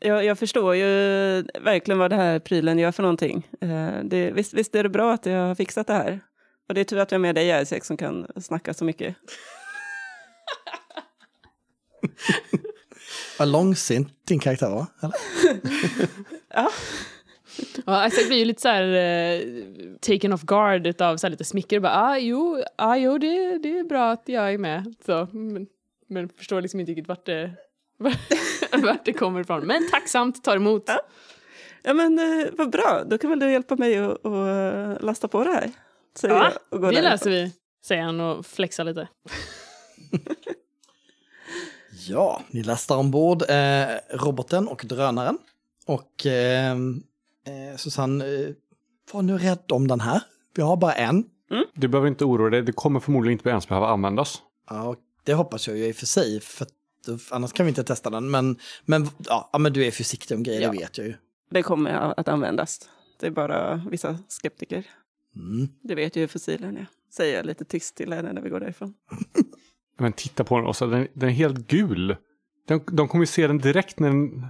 Jag, 0.00 0.24
jag 0.24 0.38
förstår 0.38 0.74
ju 0.74 0.86
verkligen 1.60 1.98
vad 1.98 2.10
det 2.10 2.16
här 2.16 2.38
prylen 2.38 2.78
gör 2.78 2.92
för 2.92 3.02
någonting. 3.02 3.48
Eh, 3.60 3.90
det, 4.04 4.30
visst, 4.30 4.54
visst 4.54 4.74
är 4.74 4.82
det 4.82 4.88
bra 4.88 5.12
att 5.12 5.26
jag 5.26 5.46
har 5.46 5.54
fixat 5.54 5.86
det 5.86 5.92
här. 5.92 6.20
Och 6.68 6.74
det 6.74 6.80
är 6.80 6.84
tur 6.84 6.98
att 6.98 7.10
jag 7.10 7.18
har 7.18 7.22
med 7.22 7.34
dig 7.34 7.62
Isaac 7.62 7.80
som 7.82 7.96
kan 7.96 8.26
snacka 8.36 8.74
så 8.74 8.84
mycket. 8.84 9.16
Vad 13.38 13.48
långsint 13.48 14.08
din 14.24 14.38
karaktär 14.38 14.70
var. 14.70 14.86
Eller? 15.02 15.14
Ja, 16.54 16.70
Isaac 17.86 18.26
blir 18.28 18.38
ju 18.38 18.44
lite 18.44 18.62
så 18.62 18.68
här 18.68 18.82
eh, 18.82 19.40
taken 20.00 20.32
off 20.32 20.42
guard 20.42 20.94
så 20.98 21.04
här 21.04 21.30
lite 21.30 21.44
smicker. 21.44 21.80
Bara, 21.80 21.92
ah, 21.92 22.18
jo, 22.18 22.62
ah, 22.76 22.96
jo 22.96 23.18
det, 23.18 23.58
det 23.58 23.78
är 23.78 23.84
bra 23.84 24.10
att 24.10 24.22
jag 24.26 24.54
är 24.54 24.58
med. 24.58 24.94
Så, 25.06 25.28
men, 25.32 25.66
men 26.08 26.28
förstår 26.28 26.60
liksom 26.60 26.80
inte 26.80 26.90
riktigt 26.92 27.08
vart 27.08 27.26
det, 27.26 27.50
vart 28.72 29.04
det 29.04 29.12
kommer 29.12 29.40
ifrån. 29.40 29.66
Men 29.66 29.90
tacksamt 29.90 30.44
tar 30.44 30.56
emot. 30.56 30.82
Ja. 30.86 31.00
Ja 31.82 31.94
men 31.94 32.18
eh, 32.18 32.46
vad 32.52 32.70
bra, 32.70 33.02
då 33.06 33.18
kan 33.18 33.30
väl 33.30 33.38
du 33.38 33.52
hjälpa 33.52 33.76
mig 33.76 33.98
att 33.98 34.26
att 34.26 35.02
lasta 35.02 35.28
på 35.28 35.44
det 35.44 35.52
här. 35.52 35.70
Säger 36.16 36.34
Ja, 36.34 36.42
jag 36.44 36.52
och 36.70 36.80
det 36.80 36.86
därifrån. 36.86 37.02
läser 37.10 37.30
vi, 37.30 37.52
säger 37.84 38.02
han 38.02 38.20
och 38.20 38.46
flexar 38.46 38.84
lite. 38.84 39.08
Ja, 42.08 42.42
ni 42.50 42.62
lastar 42.62 42.96
ombord 42.96 43.42
eh, 43.50 43.86
roboten 44.10 44.68
och 44.68 44.82
drönaren. 44.84 45.38
Och 45.86 46.26
eh, 46.26 46.76
eh, 47.46 47.76
Susanne, 47.76 48.24
eh, 48.24 48.54
var 49.12 49.22
nu 49.22 49.38
rädd 49.38 49.72
om 49.72 49.88
den 49.88 50.00
här. 50.00 50.22
Vi 50.54 50.62
har 50.62 50.76
bara 50.76 50.92
en. 50.92 51.24
Du 51.74 51.88
behöver 51.88 52.08
inte 52.08 52.24
oroa 52.24 52.50
dig, 52.50 52.62
det 52.62 52.72
kommer 52.72 53.00
förmodligen 53.00 53.32
inte 53.38 53.48
ens 53.50 53.68
behöva 53.68 53.88
användas. 53.88 54.42
Ja, 54.70 54.88
och 54.88 54.96
det 55.24 55.34
hoppas 55.34 55.68
jag 55.68 55.76
ju 55.76 55.86
i 55.86 55.92
och 55.92 55.96
för 55.96 56.06
sig, 56.06 56.40
för 56.40 56.66
annars 57.30 57.52
kan 57.52 57.66
vi 57.66 57.70
inte 57.70 57.84
testa 57.84 58.10
den. 58.10 58.30
Men, 58.30 58.56
men, 58.84 59.08
ja, 59.18 59.50
men 59.58 59.72
du 59.72 59.86
är 59.86 59.90
försiktig 59.90 60.36
om 60.36 60.42
grejer, 60.42 60.60
Ja. 60.60 60.70
det 60.72 60.78
vet 60.78 60.98
jag 60.98 61.06
ju. 61.06 61.14
Det 61.50 61.62
kommer 61.62 61.90
att 61.90 62.28
användas. 62.28 62.88
Det 63.20 63.26
är 63.26 63.30
bara 63.30 63.82
vissa 63.90 64.18
skeptiker. 64.28 64.86
Mm. 65.36 65.68
Det 65.82 65.94
vet 65.94 66.16
ju 66.16 66.28
fossilen, 66.28 66.76
ja. 66.76 66.84
Säger 67.12 67.36
jag 67.36 67.46
lite 67.46 67.64
tyst 67.64 67.94
till 67.96 68.12
henne 68.12 68.32
när 68.32 68.42
vi 68.42 68.48
går 68.50 68.60
därifrån. 68.60 68.94
Men 69.98 70.12
titta 70.12 70.44
på 70.44 70.56
den, 70.58 70.66
Åsa, 70.66 70.86
den, 70.86 71.08
den 71.14 71.28
är 71.28 71.32
helt 71.32 71.66
gul. 71.68 72.16
De, 72.66 72.80
de 72.92 73.08
kommer 73.08 73.22
ju 73.22 73.26
se 73.26 73.46
den 73.46 73.58
direkt 73.58 73.98
när 73.98 74.08
den... 74.08 74.46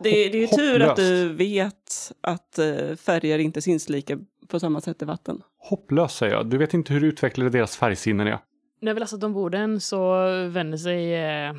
Det, 0.00 0.10
det 0.10 0.38
är 0.38 0.40
ju 0.40 0.46
tur 0.46 0.82
att 0.82 0.88
Hopplöst. 0.88 0.96
du 1.10 1.28
vet 1.34 2.12
att 2.20 2.58
eh, 2.58 2.94
färger 2.96 3.38
inte 3.38 3.62
syns 3.62 3.88
lika 3.88 4.18
på 4.48 4.60
samma 4.60 4.80
sätt 4.80 5.02
i 5.02 5.04
vatten. 5.04 5.42
Hopplös 5.58 6.16
säger 6.16 6.34
jag. 6.34 6.46
Du 6.50 6.58
vet 6.58 6.74
inte 6.74 6.92
hur 6.92 7.04
utvecklade 7.04 7.50
deras 7.50 7.76
färgsinnen 7.76 8.26
är. 8.26 8.38
När 8.80 8.94
vi 8.94 9.00
lastat 9.00 9.22
ombord 9.24 9.52
den 9.52 9.80
så 9.80 10.18
vänder 10.48 10.78
sig, 10.78 11.14
eh, 11.14 11.52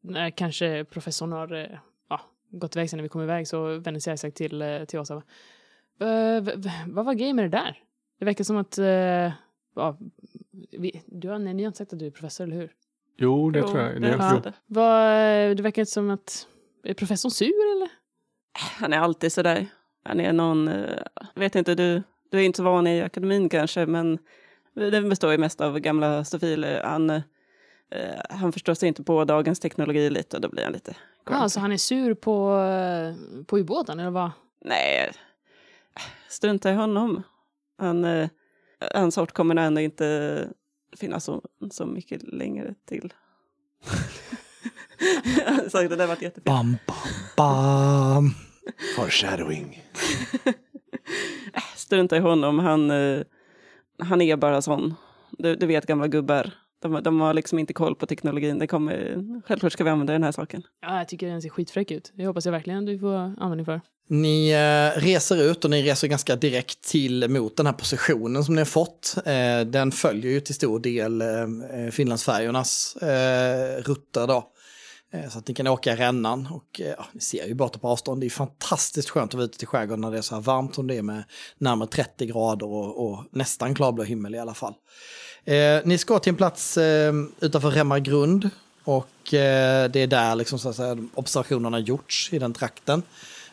när 0.00 0.30
kanske 0.30 0.84
professorn 0.84 1.32
har 1.32 1.52
eh, 1.54 1.78
ja, 2.10 2.20
gått 2.50 2.76
iväg 2.76 2.90
sen 2.90 2.96
när 2.96 3.02
vi 3.02 3.08
kom 3.08 3.22
iväg, 3.22 3.48
så 3.48 3.78
vänder 3.78 4.00
sig 4.00 4.14
Isaac 4.14 4.30
till, 4.30 4.62
eh, 4.62 4.84
till 4.84 4.98
oss 4.98 5.10
"Eh, 5.10 5.18
vad 6.86 7.04
var 7.04 7.14
grejen 7.14 7.36
med 7.36 7.44
det 7.44 7.56
där? 7.58 7.78
Det 8.18 8.24
verkar 8.24 8.44
som 8.44 8.56
att, 8.56 8.78
eh, 8.78 8.86
ja, 9.74 9.98
vi, 10.78 11.02
du 11.06 11.28
har, 11.28 11.38
nej, 11.38 11.54
ni 11.54 11.62
har 11.62 11.66
inte 11.66 11.78
sagt 11.78 11.92
att 11.92 11.98
du 11.98 12.06
är 12.06 12.10
professor, 12.10 12.44
eller 12.44 12.56
hur? 12.56 12.70
Jo, 13.16 13.50
det 13.50 13.58
Jo, 13.58 13.68
tror 13.68 13.80
jag. 13.80 14.02
det 14.02 14.08
Det, 14.08 14.30
jo. 14.34 14.40
det. 14.44 14.52
Vad, 14.66 15.10
det 15.56 15.62
verkar 15.62 15.84
som 15.84 16.10
att, 16.10 16.46
är 16.82 16.94
professorn 16.94 17.30
sur 17.30 17.72
eller? 17.76 17.88
Han 18.80 18.92
är 18.92 18.98
alltid 18.98 19.32
sådär. 19.32 19.66
Han 20.04 20.20
är 20.20 20.32
någon, 20.32 20.68
eh, 20.68 20.98
jag 21.34 21.40
vet 21.40 21.54
inte, 21.54 21.74
du, 21.74 22.02
du 22.30 22.38
är 22.38 22.42
inte 22.42 22.56
så 22.56 22.62
van 22.62 22.86
i 22.86 23.02
akademin 23.02 23.48
kanske, 23.48 23.86
men 23.86 24.18
det 24.74 25.02
består 25.02 25.32
ju 25.32 25.38
mest 25.38 25.60
av 25.60 25.78
gamla 25.78 26.24
stofiler. 26.24 26.82
Han, 26.82 27.10
eh, 27.10 27.22
han 28.30 28.52
förstår 28.52 28.74
sig 28.74 28.88
inte 28.88 29.02
på 29.02 29.24
dagens 29.24 29.60
teknologi 29.60 30.10
lite 30.10 30.36
och 30.36 30.42
då 30.42 30.48
blir 30.48 30.64
han 30.64 30.72
lite... 30.72 30.96
Ja, 31.30 31.48
så 31.48 31.60
han 31.60 31.72
är 31.72 31.76
sur 31.76 32.14
på, 32.14 32.58
eh, 32.58 33.44
på 33.44 33.58
ubåten, 33.58 34.00
eller 34.00 34.10
vad? 34.10 34.30
Nej, 34.64 35.12
strunta 36.28 36.70
i 36.70 36.74
honom. 36.74 37.22
Han, 37.78 38.04
eh, 38.04 38.28
hans 38.94 39.14
sort 39.14 39.32
kommer 39.32 39.54
nog 39.54 39.64
ändå 39.64 39.80
inte 39.80 40.48
finnas 40.96 41.24
så, 41.24 41.42
så 41.70 41.86
mycket 41.86 42.22
längre 42.22 42.74
till. 42.84 43.12
så 45.70 45.82
det 45.82 45.96
där 45.96 46.06
var 46.06 46.14
jättefint. 46.14 46.44
Bam, 46.44 46.76
bam, 46.86 46.96
bam. 47.36 48.34
Foreshadowing. 48.96 49.82
Strunta 51.76 52.16
i 52.16 52.20
honom, 52.20 52.58
han, 52.58 52.90
eh, 52.90 53.20
han 53.98 54.20
är 54.20 54.36
bara 54.36 54.62
sån. 54.62 54.94
Du, 55.30 55.56
du 55.56 55.66
vet 55.66 55.86
gamla 55.86 56.08
gubbar. 56.08 56.50
De, 56.82 57.02
de 57.02 57.20
har 57.20 57.34
liksom 57.34 57.58
inte 57.58 57.72
koll 57.72 57.94
på 57.94 58.06
teknologin. 58.06 58.58
Det 58.58 58.66
kommer, 58.66 59.24
självklart 59.46 59.72
ska 59.72 59.84
vi 59.84 59.90
använda 59.90 60.12
den 60.12 60.22
här 60.22 60.32
saken. 60.32 60.62
Ja, 60.82 60.98
jag 60.98 61.08
tycker 61.08 61.26
den 61.28 61.42
ser 61.42 61.48
skitfräck 61.48 61.90
ut. 61.90 62.12
Det 62.14 62.26
hoppas 62.26 62.44
jag 62.44 62.52
verkligen 62.52 62.84
du 62.84 62.98
får 62.98 63.14
användning 63.14 63.64
för. 63.64 63.80
Ni 64.08 64.50
eh, 64.50 65.00
reser 65.00 65.50
ut 65.50 65.64
och 65.64 65.70
ni 65.70 65.82
reser 65.82 66.08
ganska 66.08 66.36
direkt 66.36 66.82
till 66.82 67.30
mot 67.30 67.56
den 67.56 67.66
här 67.66 67.72
positionen 67.72 68.44
som 68.44 68.54
ni 68.54 68.60
har 68.60 68.66
fått. 68.66 69.14
Eh, 69.24 69.60
den 69.60 69.92
följer 69.92 70.32
ju 70.32 70.40
till 70.40 70.54
stor 70.54 70.80
del 70.80 71.20
eh, 71.20 71.90
Finlandsfärjornas 71.90 72.96
eh, 72.96 73.82
rutter 73.82 74.26
då. 74.26 74.52
Eh, 75.10 75.28
så 75.28 75.38
att 75.38 75.48
ni 75.48 75.54
kan 75.54 75.66
åka 75.66 75.92
i 75.92 75.96
rännan 75.96 76.48
och 76.50 76.80
eh, 76.80 76.86
ja, 76.86 77.06
ni 77.12 77.20
ser 77.20 77.46
ju 77.46 77.54
båtar 77.54 77.80
på 77.80 77.88
avstånd. 77.88 78.20
Det 78.20 78.26
är 78.26 78.30
fantastiskt 78.30 79.10
skönt 79.10 79.30
att 79.30 79.34
vara 79.34 79.44
ute 79.44 79.58
till 79.58 79.68
skärgården 79.68 80.00
när 80.00 80.10
det 80.10 80.18
är 80.18 80.22
så 80.22 80.34
här 80.34 80.42
varmt 80.42 80.74
som 80.74 80.86
det 80.86 80.96
är 80.96 81.02
med 81.02 81.24
närmare 81.58 81.88
30 81.88 82.26
grader 82.26 82.66
och, 82.66 83.10
och 83.10 83.24
nästan 83.30 83.74
klarblå 83.74 84.02
himmel 84.02 84.34
i 84.34 84.38
alla 84.38 84.54
fall. 84.54 84.74
Eh, 85.44 85.80
ni 85.84 85.98
ska 85.98 86.18
till 86.18 86.30
en 86.30 86.36
plats 86.36 86.76
eh, 86.76 87.12
utanför 87.40 87.70
Remmargrund 87.70 88.50
och 88.84 89.34
eh, 89.34 89.90
det 89.90 90.00
är 90.00 90.06
där 90.06 90.34
liksom, 90.34 90.58
så 90.58 90.68
att 90.68 90.76
säga, 90.76 90.96
observationerna 91.14 91.78
gjorts 91.78 92.32
i 92.32 92.38
den 92.38 92.52
trakten. 92.52 93.02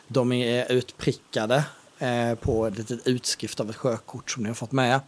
De 0.08 0.32
är 0.32 0.72
utprickade 0.72 1.64
eh, 1.98 2.34
på 2.34 2.66
ett 2.66 2.78
litet 2.78 3.06
utskrift 3.06 3.60
av 3.60 3.70
ett 3.70 3.76
sjökort 3.76 4.30
som 4.30 4.42
ni 4.42 4.48
har 4.48 4.54
fått 4.54 4.72
med. 4.72 5.00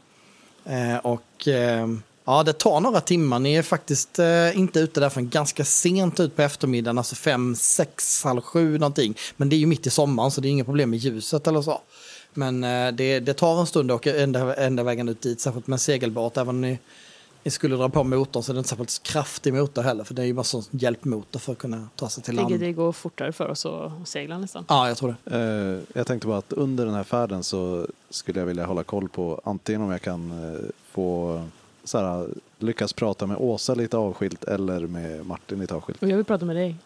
Eh, 0.65 0.97
och 0.97 1.49
eh, 1.49 1.87
ja, 2.29 2.43
det 2.43 2.53
tar 2.53 2.81
några 2.81 3.01
timmar. 3.01 3.39
Ni 3.39 3.55
är 3.55 3.63
faktiskt 3.63 4.19
eh, 4.19 4.59
inte 4.59 4.81
ute 4.81 5.01
där 5.01 5.09
förrän 5.09 5.29
ganska 5.29 5.65
sent 5.65 6.21
ut 6.21 6.37
på 6.37 6.43
eftermiddagen, 6.43 6.99
alltså 6.99 7.15
fem, 7.15 7.55
sex, 7.55 8.25
halv 8.25 8.41
sju 8.41 8.79
någonting. 8.79 9.15
Men 9.37 9.49
det 9.49 9.57
är 9.57 9.59
ju 9.59 9.67
mitt 9.67 9.87
i 9.87 9.91
sommaren 9.91 10.31
så 10.31 10.41
det 10.41 10.49
är 10.49 10.51
inga 10.51 10.65
problem 10.65 10.91
med 10.91 10.99
ljuset 10.99 11.47
eller 11.47 11.63
så. 11.63 11.81
Men 12.35 12.65
eh, 12.65 12.93
det, 12.93 13.21
det 13.21 13.35
tar 13.35 13.61
en 13.61 13.67
stund 13.67 13.91
att 13.91 13.95
åka 13.95 14.23
ända, 14.23 14.55
ända 14.55 14.83
vägen 14.83 15.09
ut 15.09 15.21
dit, 15.21 15.41
särskilt 15.41 15.67
med 15.67 15.75
en 15.75 15.79
segelbåt. 15.79 16.37
Även 16.37 16.49
om 16.49 16.61
ni, 16.61 16.79
ni 17.45 17.51
skulle 17.51 17.77
dra 17.77 17.89
på 17.89 18.05
motorn 18.05 18.43
så 18.43 18.53
är 18.53 18.55
det 18.55 18.59
inte 18.59 18.71
särskilt 18.71 19.03
kraftig 19.03 19.55
motor 19.55 19.83
heller, 19.83 20.05
för 20.05 20.15
det 20.15 20.23
är 20.23 20.27
ju 20.27 20.33
bara 20.33 20.45
sån 20.45 20.63
hjälpmotor 20.71 21.39
för 21.41 21.53
att 21.53 21.59
kunna 21.59 21.89
ta 21.97 22.09
sig 22.09 22.23
till 22.23 22.35
Ligger 22.35 22.49
land. 22.49 22.61
det 22.61 22.73
går 22.73 22.93
fortare 22.93 23.33
för 23.33 23.49
oss 23.49 23.67
att 23.67 24.09
segla 24.09 24.39
nästan. 24.39 24.65
Ja, 24.69 24.89
jag 24.89 24.97
tror 24.97 25.15
det. 25.25 25.37
Eh, 25.37 25.99
jag 25.99 26.07
tänkte 26.07 26.27
bara 26.27 26.39
att 26.39 26.53
under 26.53 26.87
den 26.87 26.95
här 26.95 27.05
färden 27.05 27.45
så 27.45 27.87
skulle 28.11 28.39
jag 28.41 28.47
vilja 28.47 28.67
hålla 28.67 28.85
koll 28.85 29.09
på 29.09 29.41
antingen 29.45 29.83
om 29.83 29.91
jag 29.91 30.03
kan 30.03 30.31
eh, 30.31 30.61
få 30.91 31.43
så 31.89 31.99
här, 31.99 32.29
lyckas 32.59 32.93
prata 32.93 33.27
med 33.27 33.37
Åsa 33.37 33.75
lite 33.75 33.97
avskilt 33.97 34.45
eller 34.45 34.81
med 34.81 35.27
Martin 35.27 35.61
lite 35.61 35.75
avskilt. 35.75 36.03
Och 36.03 36.09
jag 36.09 36.17
vill 36.17 36.25
prata 36.25 36.45
med 36.45 36.57
dig. 36.57 36.77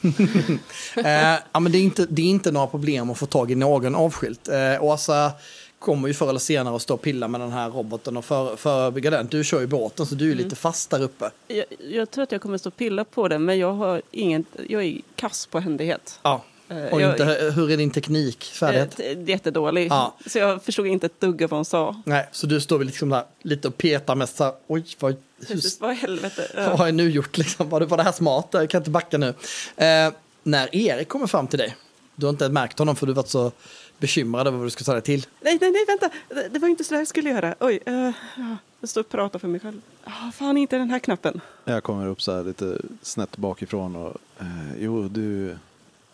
Eh, 0.96 1.38
ja, 1.52 1.60
men 1.60 1.72
det, 1.72 1.78
är 1.78 1.82
inte, 1.82 2.06
det 2.10 2.22
är 2.22 2.26
inte 2.26 2.52
några 2.52 2.66
problem 2.66 3.10
att 3.10 3.18
få 3.18 3.26
tag 3.26 3.50
i 3.50 3.54
någon 3.54 3.94
avskilt. 3.94 4.48
Eh, 4.48 4.84
Åsa 4.84 5.32
kommer 5.78 6.08
ju 6.08 6.14
förr 6.14 6.28
eller 6.28 6.38
senare 6.38 6.76
att 6.76 6.82
stå 6.82 6.94
och 6.94 7.02
pilla 7.02 7.28
med 7.28 7.40
den 7.40 7.52
här 7.52 7.70
roboten 7.70 8.16
och 8.16 8.24
för, 8.24 8.56
förebygga 8.56 9.10
den. 9.10 9.26
Du 9.26 9.44
kör 9.44 9.60
ju 9.60 9.66
båten 9.66 10.06
så 10.06 10.14
du 10.14 10.30
är 10.30 10.34
lite 10.34 10.56
fast 10.56 10.90
där 10.90 11.02
uppe. 11.02 11.30
Jag, 11.48 11.64
jag 11.90 12.10
tror 12.10 12.22
att 12.22 12.32
jag 12.32 12.40
kommer 12.40 12.58
stå 12.58 12.68
och 12.68 12.76
pilla 12.76 13.04
på 13.04 13.28
den, 13.28 13.44
men 13.44 13.58
jag, 13.58 13.72
har 13.72 14.02
ingen, 14.10 14.44
jag 14.68 14.84
är 14.84 15.00
kass 15.14 15.46
på 15.46 15.60
händighet. 15.60 16.20
Ja. 16.22 16.42
Eh, 16.68 16.92
Och 16.92 17.00
jag, 17.00 17.10
inte, 17.10 17.52
hur 17.56 17.70
är 17.70 17.76
din 17.76 17.90
teknik? 17.90 18.44
Färdighet? 18.44 19.00
eh, 19.00 19.22
jättedålig. 19.28 19.88
Ja. 19.90 20.16
Så 20.26 20.38
jag 20.38 20.62
förstod 20.62 20.86
inte 20.86 21.06
ett 21.06 21.20
dugg 21.20 21.42
av 21.42 21.50
vad 21.50 21.58
hon 21.58 21.64
sa. 21.64 22.02
Nej, 22.04 22.28
så 22.32 22.46
du 22.46 22.60
står 22.60 22.78
väl 22.78 22.86
liksom 22.86 23.08
där 23.08 23.24
lite 23.42 23.68
och 23.68 23.78
petar 23.78 24.14
mest 24.14 24.36
så 24.36 24.44
här, 24.44 24.52
oj, 24.66 24.84
vad, 24.98 25.16
Precis, 25.40 25.80
vad 25.80 25.92
i 25.92 25.94
helvete. 25.94 26.50
vad 26.56 26.78
har 26.78 26.86
jag 26.86 26.94
nu 26.94 27.10
gjort 27.10 27.38
liksom? 27.38 27.68
Var 27.68 27.80
det, 27.80 27.86
var 27.86 27.96
det 27.96 28.02
här 28.02 28.12
smart? 28.12 28.48
Jag 28.52 28.70
kan 28.70 28.80
inte 28.80 28.90
backa 28.90 29.18
nu. 29.18 29.34
Eh, 29.76 30.12
när 30.42 30.76
Erik 30.76 31.08
kommer 31.08 31.26
fram 31.26 31.46
till 31.46 31.58
dig, 31.58 31.76
du 32.16 32.26
har 32.26 32.30
inte 32.30 32.48
märkt 32.48 32.78
honom 32.78 32.96
för 32.96 33.06
du 33.06 33.12
har 33.12 33.16
varit 33.16 33.28
så 33.28 33.52
bekymrad 33.98 34.46
över 34.46 34.58
vad 34.58 34.66
du 34.66 34.70
ska 34.70 34.84
ta 34.84 34.92
dig 34.92 35.02
till. 35.02 35.26
Nej, 35.40 35.58
nej, 35.60 35.70
nej, 35.70 35.84
vänta. 35.86 36.10
Det, 36.28 36.48
det 36.48 36.58
var 36.58 36.68
inte 36.68 36.84
så 36.84 36.94
jag 36.94 37.06
skulle 37.08 37.30
göra. 37.30 37.54
Oj, 37.60 37.80
uh, 37.88 37.94
ja, 38.36 38.56
jag 38.80 38.90
står 38.90 39.00
och 39.00 39.08
pratar 39.08 39.38
för 39.38 39.48
mig 39.48 39.60
själv. 39.60 39.80
Ah, 40.04 40.30
fan, 40.32 40.56
inte 40.56 40.78
den 40.78 40.90
här 40.90 40.98
knappen. 40.98 41.40
Jag 41.64 41.82
kommer 41.82 42.06
upp 42.06 42.22
så 42.22 42.36
här 42.36 42.44
lite 42.44 42.78
snett 43.02 43.36
bakifrån 43.36 43.96
och 43.96 44.16
eh, 44.40 44.46
jo 44.78 45.08
du 45.08 45.56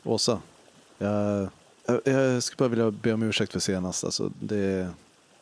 Åsa. 0.05 0.41
Jag, 0.99 1.49
jag, 1.87 2.01
jag 2.05 2.43
skulle 2.43 2.57
bara 2.59 2.69
vilja 2.69 2.91
be 2.91 3.13
om 3.13 3.23
ursäkt 3.23 3.53
för 3.53 3.61
senast. 3.61 4.05
Alltså, 4.05 4.33
det 4.41 4.89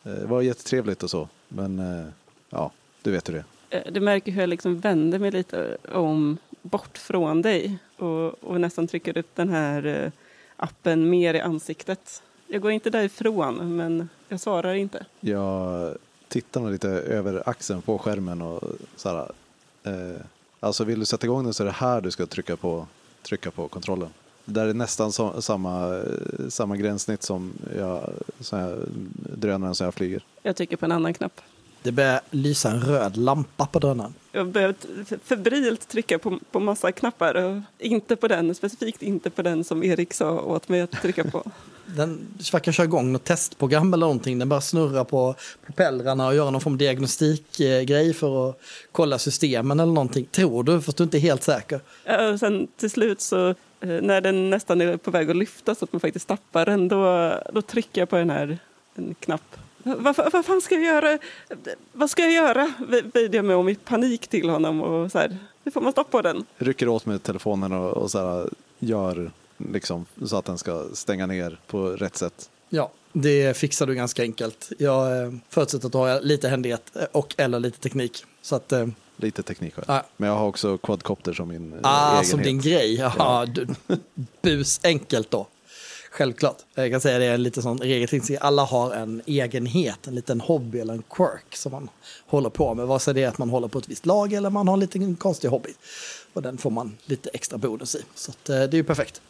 eh, 0.03 0.23
var 0.25 0.41
jättetrevligt 0.41 1.03
och 1.03 1.09
så. 1.09 1.29
Men 1.47 1.79
eh, 1.79 2.05
ja, 2.49 2.71
du 3.01 3.11
vet 3.11 3.29
hur 3.29 3.33
det 3.33 3.43
är. 3.69 3.85
Eh, 3.87 3.91
Du 3.93 3.99
märker 3.99 4.31
hur 4.31 4.41
jag 4.41 4.49
liksom 4.49 4.79
vänder 4.79 5.19
mig 5.19 5.31
lite 5.31 5.77
om 5.91 6.37
bort 6.61 6.97
från 6.97 7.41
dig 7.41 7.77
och, 7.97 8.43
och 8.43 8.61
nästan 8.61 8.87
trycker 8.87 9.17
upp 9.17 9.35
den 9.35 9.49
här 9.49 10.11
appen 10.55 11.09
mer 11.09 11.33
i 11.33 11.39
ansiktet. 11.39 12.23
Jag 12.47 12.61
går 12.61 12.71
inte 12.71 12.89
därifrån, 12.89 13.75
men 13.75 14.09
jag 14.27 14.39
svarar 14.39 14.73
inte. 14.73 15.05
Jag 15.19 15.95
tittar 16.27 16.61
nog 16.61 16.71
lite 16.71 16.89
över 16.89 17.49
axeln 17.49 17.81
på 17.81 17.97
skärmen 17.97 18.41
och 18.41 18.63
så 18.95 19.09
här. 19.09 19.31
Eh, 19.83 20.21
alltså 20.59 20.83
vill 20.83 20.99
du 20.99 21.05
sätta 21.05 21.25
igång 21.27 21.43
den 21.43 21.53
så 21.53 21.63
är 21.63 21.65
det 21.65 21.71
här 21.71 22.01
du 22.01 22.11
ska 22.11 22.25
trycka 22.25 22.57
på, 22.57 22.87
trycka 23.21 23.51
på 23.51 23.67
kontrollen. 23.67 24.09
Det 24.45 24.53
där 24.53 24.67
är 24.67 24.73
nästan 24.73 25.11
så, 25.11 25.41
samma, 25.41 26.03
samma 26.49 26.77
gränssnitt 26.77 27.23
som, 27.23 27.53
jag, 27.77 28.09
som 28.39 28.59
jag, 28.59 28.77
drönaren 29.37 29.75
som 29.75 29.85
jag 29.85 29.93
flyger. 29.93 30.25
Jag 30.41 30.55
trycker 30.55 30.77
på 30.77 30.85
en 30.85 30.91
annan 30.91 31.13
knapp. 31.13 31.41
Det 31.83 31.91
börjar 31.91 32.21
lysa 32.31 32.71
en 32.71 32.81
röd 32.81 33.17
lampa 33.17 33.65
på 33.65 33.79
drönaren. 33.79 34.13
Jag 34.31 34.45
har 34.45 34.51
behövt 34.51 34.85
febrilt 35.23 35.87
trycka 35.87 36.19
på, 36.19 36.39
på 36.51 36.59
massa 36.59 36.91
knappar 36.91 37.35
och 37.35 37.61
inte 37.79 38.15
på 38.15 38.27
den, 38.27 38.55
specifikt 38.55 39.01
inte 39.01 39.29
på 39.29 39.41
den 39.41 39.63
som 39.63 39.83
Erik 39.83 40.13
sa 40.13 40.39
åt 40.39 40.69
mig 40.69 40.81
att 40.81 40.91
trycka 40.91 41.23
på. 41.23 41.43
Den 41.85 42.27
verkar 42.51 42.71
köra 42.71 42.85
igång 42.85 43.11
något 43.11 43.23
testprogram 43.23 43.93
eller 43.93 44.05
någonting. 44.05 44.39
Den 44.39 44.49
bara 44.49 44.61
snurra 44.61 45.05
på 45.05 45.35
propellrarna 45.65 46.27
och 46.27 46.35
göra 46.35 46.49
någon 46.49 46.61
form 46.61 46.73
av 46.73 46.77
diagnostikgrej 46.77 48.13
för 48.13 48.49
att 48.49 48.59
kolla 48.91 49.19
systemen 49.19 49.79
eller 49.79 49.93
någonting. 49.93 50.25
Tror 50.31 50.63
du, 50.63 50.81
fast 50.81 50.97
du 50.97 51.03
är 51.03 51.05
inte 51.05 51.19
helt 51.19 51.43
säker. 51.43 51.79
Ja, 52.05 52.29
Och 52.29 52.39
sen 52.39 52.67
till 52.77 52.89
slut 52.89 53.21
så 53.21 53.55
när 53.83 54.21
den 54.21 54.49
nästan 54.49 54.81
är 54.81 54.97
på 54.97 55.11
väg 55.11 55.29
att 55.29 55.35
lyfta 55.35 55.75
så 55.75 55.85
att 55.85 55.93
man 55.93 55.99
faktiskt 55.99 56.27
tappar 56.27 56.65
den, 56.65 56.87
då, 56.87 57.33
då 57.53 57.61
trycker 57.61 58.01
jag 58.01 58.09
på 58.09 58.15
den 58.15 58.29
här 58.29 58.57
en 58.95 59.15
knapp. 59.19 59.55
Vad, 59.83 60.15
vad, 60.15 60.31
vad 60.33 60.45
fan 60.45 60.61
ska 60.61 60.75
jag 60.75 60.83
göra? 60.83 61.19
Vad 61.91 62.09
ska 62.09 62.21
jag 62.21 62.31
göra? 62.31 62.73
Vädjar 62.87 63.35
jag 63.35 63.45
mig 63.45 63.55
om 63.55 63.69
i 63.69 63.75
panik 63.75 64.27
till 64.27 64.49
honom 64.49 64.81
och 64.81 65.11
så 65.11 65.17
här, 65.17 65.37
nu 65.63 65.71
får 65.71 65.81
man 65.81 65.91
stoppa 65.91 66.11
på 66.11 66.21
den. 66.21 66.45
Rycker 66.57 66.87
åt 66.87 67.05
med 67.05 67.23
telefonen 67.23 67.71
och, 67.71 67.91
och 67.91 68.11
så 68.11 68.19
här, 68.19 68.49
gör 68.79 69.31
liksom 69.57 70.05
så 70.25 70.37
att 70.37 70.45
den 70.45 70.57
ska 70.57 70.85
stänga 70.93 71.25
ner 71.25 71.57
på 71.67 71.87
rätt 71.87 72.17
sätt. 72.17 72.49
Ja, 72.69 72.91
det 73.13 73.57
fixar 73.57 73.87
du 73.87 73.95
ganska 73.95 74.21
enkelt. 74.21 74.71
Jag 74.79 75.21
eh, 75.21 75.33
förutsätter 75.49 75.85
att 75.85 75.91
du 75.91 75.97
har 75.97 76.21
lite 76.21 76.49
händighet 76.49 76.95
eh, 76.95 77.05
och 77.11 77.35
eller 77.37 77.59
lite 77.59 77.79
teknik. 77.79 78.25
Så 78.41 78.55
att, 78.55 78.71
eh, 78.71 78.87
Lite 79.17 79.43
teknik 79.43 79.75
har 79.75 79.83
Ja. 79.87 79.93
jag. 79.93 80.03
Men 80.17 80.29
jag 80.29 80.37
har 80.37 80.47
också 80.47 80.77
quadcopter 80.77 81.33
som 81.33 81.47
min 81.47 81.73
eh, 81.73 81.79
ah, 81.83 82.09
egenhet. 82.09 82.27
som 82.29 82.41
din 82.41 82.61
grej. 82.61 82.95
Jaha, 82.95 83.45
du, 83.45 83.67
bus 84.41 84.79
enkelt 84.83 85.31
då. 85.31 85.47
Självklart. 86.11 86.57
Jag 86.75 86.91
kan 86.91 87.01
säga 87.01 87.19
det 87.19 87.25
är 87.25 87.33
en 87.33 87.43
lite 87.43 87.61
sån 87.61 87.77
regel. 87.79 88.37
Alla 88.41 88.63
har 88.63 88.91
en 88.93 89.21
egenhet, 89.25 90.07
en 90.07 90.15
liten 90.15 90.41
hobby 90.41 90.79
eller 90.79 90.93
en 90.93 91.03
quirk 91.09 91.55
som 91.55 91.71
man 91.71 91.89
håller 92.27 92.49
på 92.49 92.73
med. 92.73 92.87
Vare 92.87 92.99
sig 92.99 93.13
det 93.13 93.23
är 93.23 93.27
att 93.27 93.37
man 93.37 93.49
håller 93.49 93.67
på 93.67 93.79
ett 93.79 93.87
visst 93.89 94.05
lag 94.05 94.33
eller 94.33 94.49
man 94.49 94.67
har 94.67 94.73
en 94.73 94.79
liten 94.79 95.15
konstig 95.15 95.49
hobby. 95.49 95.73
Och 96.33 96.41
den 96.41 96.57
får 96.57 96.69
man 96.71 96.97
lite 97.05 97.29
extra 97.33 97.57
bonus 97.57 97.95
i. 97.95 98.01
Så 98.15 98.31
att, 98.31 98.49
eh, 98.49 98.55
det 98.55 98.63
är 98.63 98.73
ju 98.73 98.83
perfekt. 98.83 99.21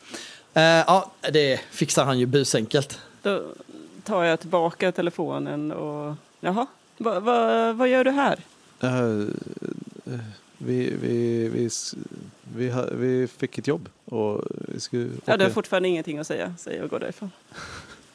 Eh, 0.53 0.63
ja, 0.63 1.11
det 1.33 1.57
fixar 1.71 2.05
han 2.05 2.19
ju 2.19 2.25
busenkelt. 2.25 2.99
Då 3.21 3.43
tar 4.03 4.23
jag 4.23 4.39
tillbaka 4.39 4.91
telefonen 4.91 5.71
och 5.71 6.15
jaha, 6.39 6.67
va, 6.97 7.19
va, 7.19 7.73
vad 7.73 7.87
gör 7.87 8.03
du 8.03 8.11
här? 8.11 8.39
Eh, 8.83 9.27
eh, 10.13 10.19
vi, 10.57 10.95
vi, 11.01 11.47
vi, 11.49 11.69
vi, 12.55 12.73
vi 12.91 13.27
fick 13.27 13.57
ett 13.57 13.67
jobb 13.67 13.89
och 14.05 14.41
vi 14.49 14.79
skulle 14.79 15.09
Ja, 15.25 15.37
du 15.37 15.43
har 15.43 15.51
fortfarande 15.51 15.89
ingenting 15.89 16.17
att 16.17 16.27
säga, 16.27 16.55
säger 16.57 16.77
jag 16.77 16.83
och 16.83 16.91
går 16.91 16.99
därifrån. 16.99 17.31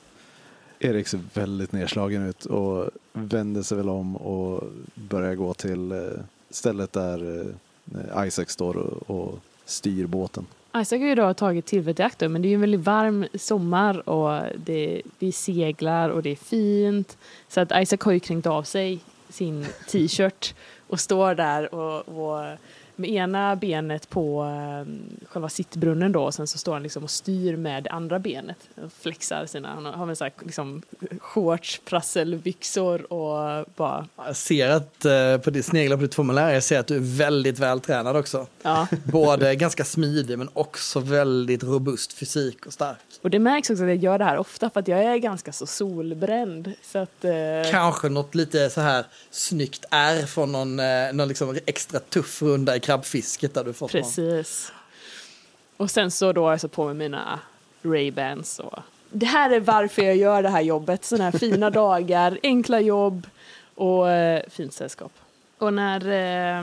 Erik 0.79 1.09
ser 1.09 1.21
väldigt 1.35 1.73
nedslagen 1.73 2.27
ut 2.27 2.45
och 2.45 2.91
vänder 3.13 3.63
sig 3.63 3.77
väl 3.77 3.89
om 3.89 4.17
och 4.17 4.65
börjar 4.95 5.35
gå 5.35 5.55
till 5.55 5.93
eh, 5.93 5.99
stället 6.51 6.93
där 6.93 7.47
eh, 7.95 8.27
Isaac 8.27 8.47
står 8.49 8.77
och, 9.11 9.39
styr 9.65 10.07
båten. 10.07 10.47
Isaac 10.77 10.99
har 10.99 11.07
ju 11.07 11.15
då 11.15 11.35
tagit 11.35 11.67
tillfället 11.67 12.01
i 12.01 12.03
akt 12.03 12.21
men 12.21 12.43
det 12.43 12.49
är 12.49 12.51
ju 12.51 12.55
en 12.55 12.61
väldigt 12.61 12.81
varm 12.81 13.27
sommar 13.35 14.09
och 14.09 14.43
det, 14.57 15.03
vi 15.19 15.33
seglar 15.33 16.09
och 16.09 16.23
det 16.23 16.31
är 16.31 16.37
fint. 16.37 17.19
Så 17.49 17.61
att 17.61 17.73
Isaac 17.75 17.99
har 18.01 18.13
ju 18.13 18.21
kränkt 18.21 18.47
av 18.47 18.63
sig 18.63 19.01
sin 19.31 19.67
t-shirt 19.87 20.55
och 20.87 21.01
står 21.01 21.35
där 21.35 21.75
och, 21.75 22.09
och 22.09 22.59
med 22.99 23.11
ena 23.11 23.57
benet 23.57 24.11
på 24.11 24.43
um, 24.43 25.03
själva 25.29 25.49
sittbrunnen 25.49 26.13
då 26.13 26.23
och 26.23 26.35
sen 26.35 26.47
så 26.47 26.59
står 26.59 26.73
han 26.73 26.83
liksom 26.83 27.05
och 27.05 27.11
styr 27.11 27.57
med 27.57 27.85
det 27.85 27.91
andra 27.91 28.19
benet. 28.19 28.57
Och 28.85 28.93
flexar 29.01 29.47
sina, 29.47 29.69
han 29.69 29.85
har, 29.85 30.07
väl 30.07 30.17
så 30.17 30.25
här, 30.25 30.33
liksom 30.45 30.83
shorts, 31.21 31.81
prasselbyxor 31.85 33.13
och 33.13 33.65
bara, 33.77 34.09
Jag 34.27 34.37
ser 34.37 34.71
att 34.71 35.05
eh, 35.05 35.39
på 35.39 35.51
ditt 35.51 35.67
sneglar 35.67 35.97
på 35.97 36.03
ditt 36.03 36.15
formulär, 36.15 36.51
jag 36.51 36.63
ser 36.63 36.79
att 36.79 36.87
du 36.87 36.97
är 36.97 37.19
väldigt 37.19 37.59
vältränad 37.59 38.17
också. 38.17 38.47
ja. 38.63 38.87
Både 39.05 39.55
ganska 39.55 39.85
smidig 39.85 40.39
men 40.39 40.49
också 40.53 41.01
väldigt 41.01 41.65
robust 41.65 42.13
fysik 42.13 42.67
och 42.67 42.73
stark. 42.73 42.99
Och 43.23 43.31
det 43.31 43.39
märks 43.39 43.71
också 43.71 43.83
att 43.83 43.89
jag 43.89 43.97
gör 43.97 44.19
det 44.19 44.25
här 44.25 44.39
ofta 44.39 44.71
för 44.71 44.81
att 44.81 44.89
jag 44.89 45.05
är 45.05 45.17
ganska 45.17 45.53
så 45.53 45.67
solbränd. 45.67 46.73
Så 46.83 46.99
att, 46.99 47.25
eh, 47.25 47.71
Kanske 47.71 48.09
något 48.09 48.35
lite 48.35 48.71
så 48.71 48.81
här 48.81 49.05
snyggt 49.31 49.85
R 49.91 50.27
från 50.27 50.53
någon, 50.53 50.81
eh, 50.81 51.13
någon 51.13 51.29
liksom 51.29 51.59
extra 51.67 52.01
tuff 52.01 52.43
runda 52.43 52.77
i 52.77 52.81
krabbfisket 52.89 53.55
där 53.55 53.65
du 53.65 53.73
fått. 53.73 53.93
Precis. 53.93 54.73
Och 55.77 55.91
sen 55.91 56.11
så 56.11 56.33
då 56.33 56.45
har 56.45 56.51
jag 56.51 56.61
satt 56.61 56.73
på 56.73 56.85
mig 56.85 56.95
mina 56.95 57.41
Ray-Bans. 57.83 58.61
Och... 58.61 58.79
Det 59.11 59.27
här 59.27 59.51
är 59.51 59.61
varför 59.61 60.03
jag 60.03 60.17
gör 60.17 60.43
det 60.43 60.49
här 60.49 60.61
jobbet. 60.61 61.05
Sådana 61.05 61.31
här 61.31 61.39
fina 61.39 61.71
dagar, 61.85 62.39
enkla 62.43 62.81
jobb 62.81 63.27
och 63.75 64.11
eh, 64.11 64.43
fint 64.49 64.73
sällskap. 64.73 65.13
Och 65.59 65.75
när, 65.75 66.07
eh, 66.07 66.59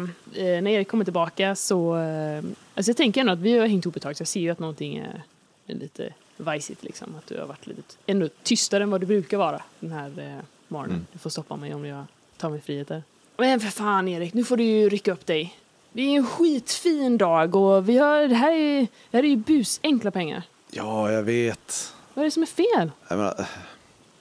eh, 0.46 0.62
när 0.62 0.68
Erik 0.68 0.88
kommer 0.88 1.04
tillbaka 1.04 1.56
så... 1.56 1.98
Eh, 1.98 2.44
alltså 2.76 2.90
jag 2.90 2.98
tänker 2.98 3.22
ändå 3.22 3.34
att 3.34 3.40
vi 3.40 3.58
har 3.58 3.68
hängt 3.68 3.86
ihop 3.86 3.96
ett 3.96 4.04
tag 4.04 4.18
så 4.18 4.22
jag 4.22 4.28
ser 4.28 4.40
ju 4.40 4.50
att 4.50 4.60
någonting 4.60 4.98
är, 4.98 5.24
är 5.68 5.76
lite 5.76 6.14
vajsigt 6.38 6.84
liksom. 6.84 7.16
Att 7.18 7.28
du 7.28 7.40
har 7.40 7.46
varit 7.46 7.68
lite 7.68 7.82
ändå 8.06 8.30
tystare 8.44 8.84
än 8.84 8.90
vad 8.90 9.02
du 9.02 9.08
brukar 9.08 9.38
vara 9.38 9.62
den 9.80 9.92
här 9.92 10.08
eh, 10.20 10.44
morgonen. 10.68 10.96
Mm. 10.96 11.08
Du 11.14 11.20
får 11.20 11.30
stoppa 11.30 11.56
mig 11.56 11.74
om 11.74 11.86
jag 11.86 12.06
tar 12.38 12.50
mig 12.50 12.62
friheter. 12.62 13.04
Men 13.38 13.60
för 13.60 13.70
fan 13.70 14.08
Erik, 14.08 14.34
nu 14.34 14.44
får 14.44 14.58
du 14.58 14.64
ju 14.64 14.90
rycka 14.90 15.12
upp 15.12 15.26
dig. 15.26 15.56
Det 15.96 16.02
är 16.02 16.16
en 16.18 16.26
skitfin 16.26 17.18
dag 17.18 17.56
och 17.56 17.90
vi 17.90 17.98
har, 17.98 18.28
det, 18.28 18.36
här 18.36 18.52
är, 18.52 18.82
det 19.12 19.18
här 19.18 19.24
är 19.24 19.28
ju 19.28 19.36
busenkla 19.36 20.12
pengar. 20.12 20.44
Ja, 20.72 21.12
jag 21.12 21.24
vet. 21.24 21.94
Vad 22.14 22.24
är 22.24 22.26
det 22.28 22.32
som 22.32 22.44
är 22.44 22.48
fel? 22.48 22.92
Jag 23.08 23.18
menar, 23.18 23.34
Kom 23.36 23.46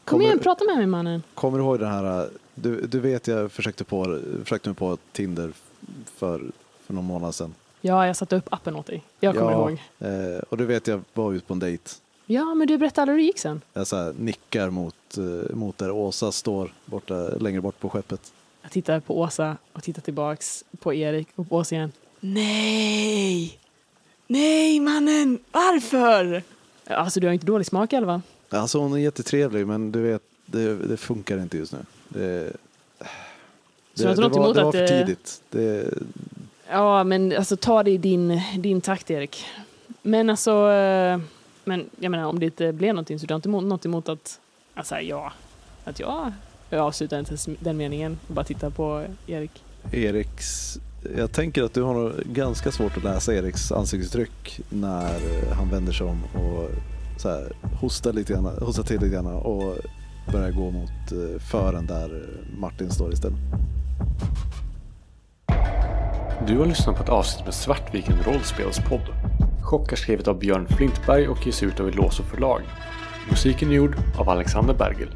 Kommer- 0.04 0.24
igen, 0.24 0.38
prata 0.38 0.64
med 0.64 0.76
mig 0.76 0.86
mannen. 0.86 1.22
kommer 1.34 1.58
du 1.58 1.64
ihåg 1.64 1.78
den 1.78 1.88
här, 1.88 2.28
du, 2.54 2.86
du 2.86 3.00
vet 3.00 3.26
jag 3.26 3.52
försökte, 3.52 3.84
på, 3.84 4.20
försökte 4.44 4.68
mig 4.68 4.76
på 4.76 4.98
Tinder 5.12 5.52
för, 6.16 6.42
för 6.86 6.94
någon 6.94 7.04
månad 7.04 7.34
sedan. 7.34 7.54
Ja, 7.80 8.06
jag 8.06 8.16
satte 8.16 8.36
upp 8.36 8.52
appen 8.52 8.76
åt 8.76 8.86
dig. 8.86 9.02
Jag 9.20 9.34
kommer 9.34 9.52
ja, 9.52 9.70
ihåg. 9.70 9.82
Eh, 9.98 10.38
och 10.48 10.56
du 10.56 10.64
vet 10.64 10.86
jag 10.86 11.00
var 11.14 11.32
ute 11.32 11.46
på 11.46 11.52
en 11.52 11.58
dejt. 11.58 11.90
Ja, 12.26 12.54
men 12.54 12.68
du 12.68 12.78
berättade 12.78 13.02
aldrig 13.02 13.14
hur 13.14 13.22
det 13.22 13.26
gick 13.26 13.38
sen. 13.38 13.60
Jag 13.72 13.86
så 13.86 13.96
här, 13.96 14.14
nickar 14.18 14.70
mot, 14.70 15.18
eh, 15.18 15.54
mot 15.56 15.78
där 15.78 15.90
Åsa 15.90 16.32
står 16.32 16.72
borta, 16.84 17.14
längre 17.14 17.60
bort 17.60 17.80
på 17.80 17.88
skeppet. 17.90 18.32
Jag 18.64 18.70
tittar 18.72 19.00
på 19.00 19.20
Åsa 19.20 19.56
och 19.72 19.82
tittar 19.82 20.02
tillbaks 20.02 20.64
på 20.80 20.94
Erik 20.94 21.28
och 21.34 21.48
på 21.48 21.56
Åsa 21.56 21.74
igen. 21.74 21.92
Nej! 22.20 23.58
Nej 24.26 24.80
mannen, 24.80 25.38
varför? 25.52 26.42
Alltså 26.86 27.20
du 27.20 27.26
har 27.26 27.34
inte 27.34 27.46
dålig 27.46 27.66
smak 27.66 27.92
i 27.92 27.96
alla 27.96 28.06
fall. 28.06 28.20
Alltså 28.60 28.78
hon 28.78 28.92
är 28.92 28.96
jättetrevlig 28.98 29.66
men 29.66 29.92
du 29.92 30.00
vet, 30.02 30.22
det, 30.46 30.74
det 30.76 30.96
funkar 30.96 31.38
inte 31.38 31.56
just 31.58 31.72
nu. 31.72 31.78
Det, 32.08 32.52
Så 33.94 34.02
det, 34.02 34.08
jag 34.08 34.16
det, 34.16 34.24
inte 34.24 34.38
var, 34.38 34.44
emot 34.44 34.56
det 34.56 34.62
var 34.62 34.68
att 34.68 34.74
för 34.74 34.80
det- 34.82 34.88
tidigt. 35.06 35.42
Det, 35.50 35.94
Ja, 36.70 37.04
men 37.04 37.36
alltså 37.36 37.56
ta 37.56 37.82
det 37.82 37.90
i 37.90 37.98
din, 37.98 38.40
din 38.58 38.80
takt 38.80 39.10
Erik. 39.10 39.44
Men 40.02 40.30
alltså, 40.30 40.70
eh, 40.70 41.20
men 41.64 41.90
jag 42.00 42.10
menar 42.10 42.24
om 42.24 42.38
det 42.38 42.46
inte 42.46 42.72
blev 42.72 42.94
någonting 42.94 43.18
så 43.18 43.26
du 43.26 43.34
har 43.34 43.36
inte 43.36 43.48
något 43.48 43.84
emot 43.86 44.08
att, 44.08 44.40
alltså 44.74 44.96
ja, 45.00 45.32
att 45.84 46.00
jag, 46.00 46.32
jag 46.70 46.80
avslutar 46.80 47.18
inte 47.18 47.36
den 47.60 47.76
meningen 47.76 48.18
och 48.28 48.34
bara 48.34 48.44
tittar 48.44 48.70
på 48.70 49.04
Erik. 49.26 49.64
Eriks, 49.92 50.78
jag 51.16 51.32
tänker 51.32 51.62
att 51.62 51.74
du 51.74 51.82
har 51.82 51.94
nog 51.94 52.12
ganska 52.24 52.72
svårt 52.72 52.96
att 52.96 53.04
läsa 53.04 53.34
Eriks 53.34 53.72
ansiktsuttryck 53.72 54.60
när 54.68 55.20
han 55.54 55.70
vänder 55.70 55.92
sig 55.92 56.06
om 56.06 56.24
och 56.24 56.70
så 57.16 57.28
här, 57.28 57.52
hostar, 57.80 58.12
lite 58.12 58.32
grann, 58.32 58.44
hostar 58.44 58.82
till 58.82 59.00
lite 59.00 59.14
grann 59.14 59.26
och 59.26 59.76
börjar 60.32 60.50
gå 60.50 60.70
mot 60.70 61.12
eh, 61.12 61.40
fören 61.40 61.86
där 61.86 62.28
Martin 62.58 62.90
står 62.90 63.12
istället. 63.12 63.38
Du 66.46 66.58
har 66.58 66.66
lyssnat 66.66 66.96
på 66.96 67.02
ett 67.02 67.08
avsnitt 67.08 67.44
med 67.44 67.54
Svartviken 67.54 68.14
rollspelspodd. 68.26 69.08
Chock 69.62 69.92
är 69.92 69.96
skrivet 69.96 70.28
av 70.28 70.38
Björn 70.38 70.66
Flintberg 70.68 71.28
och 71.28 71.46
ges 71.46 71.62
ut 71.62 71.80
av 71.80 71.88
Eloso 71.88 72.22
förlag. 72.22 72.62
Musiken 73.30 73.70
är 73.70 73.74
gjord 73.74 73.96
av 74.18 74.28
Alexander 74.28 74.74
Bergel. 74.74 75.08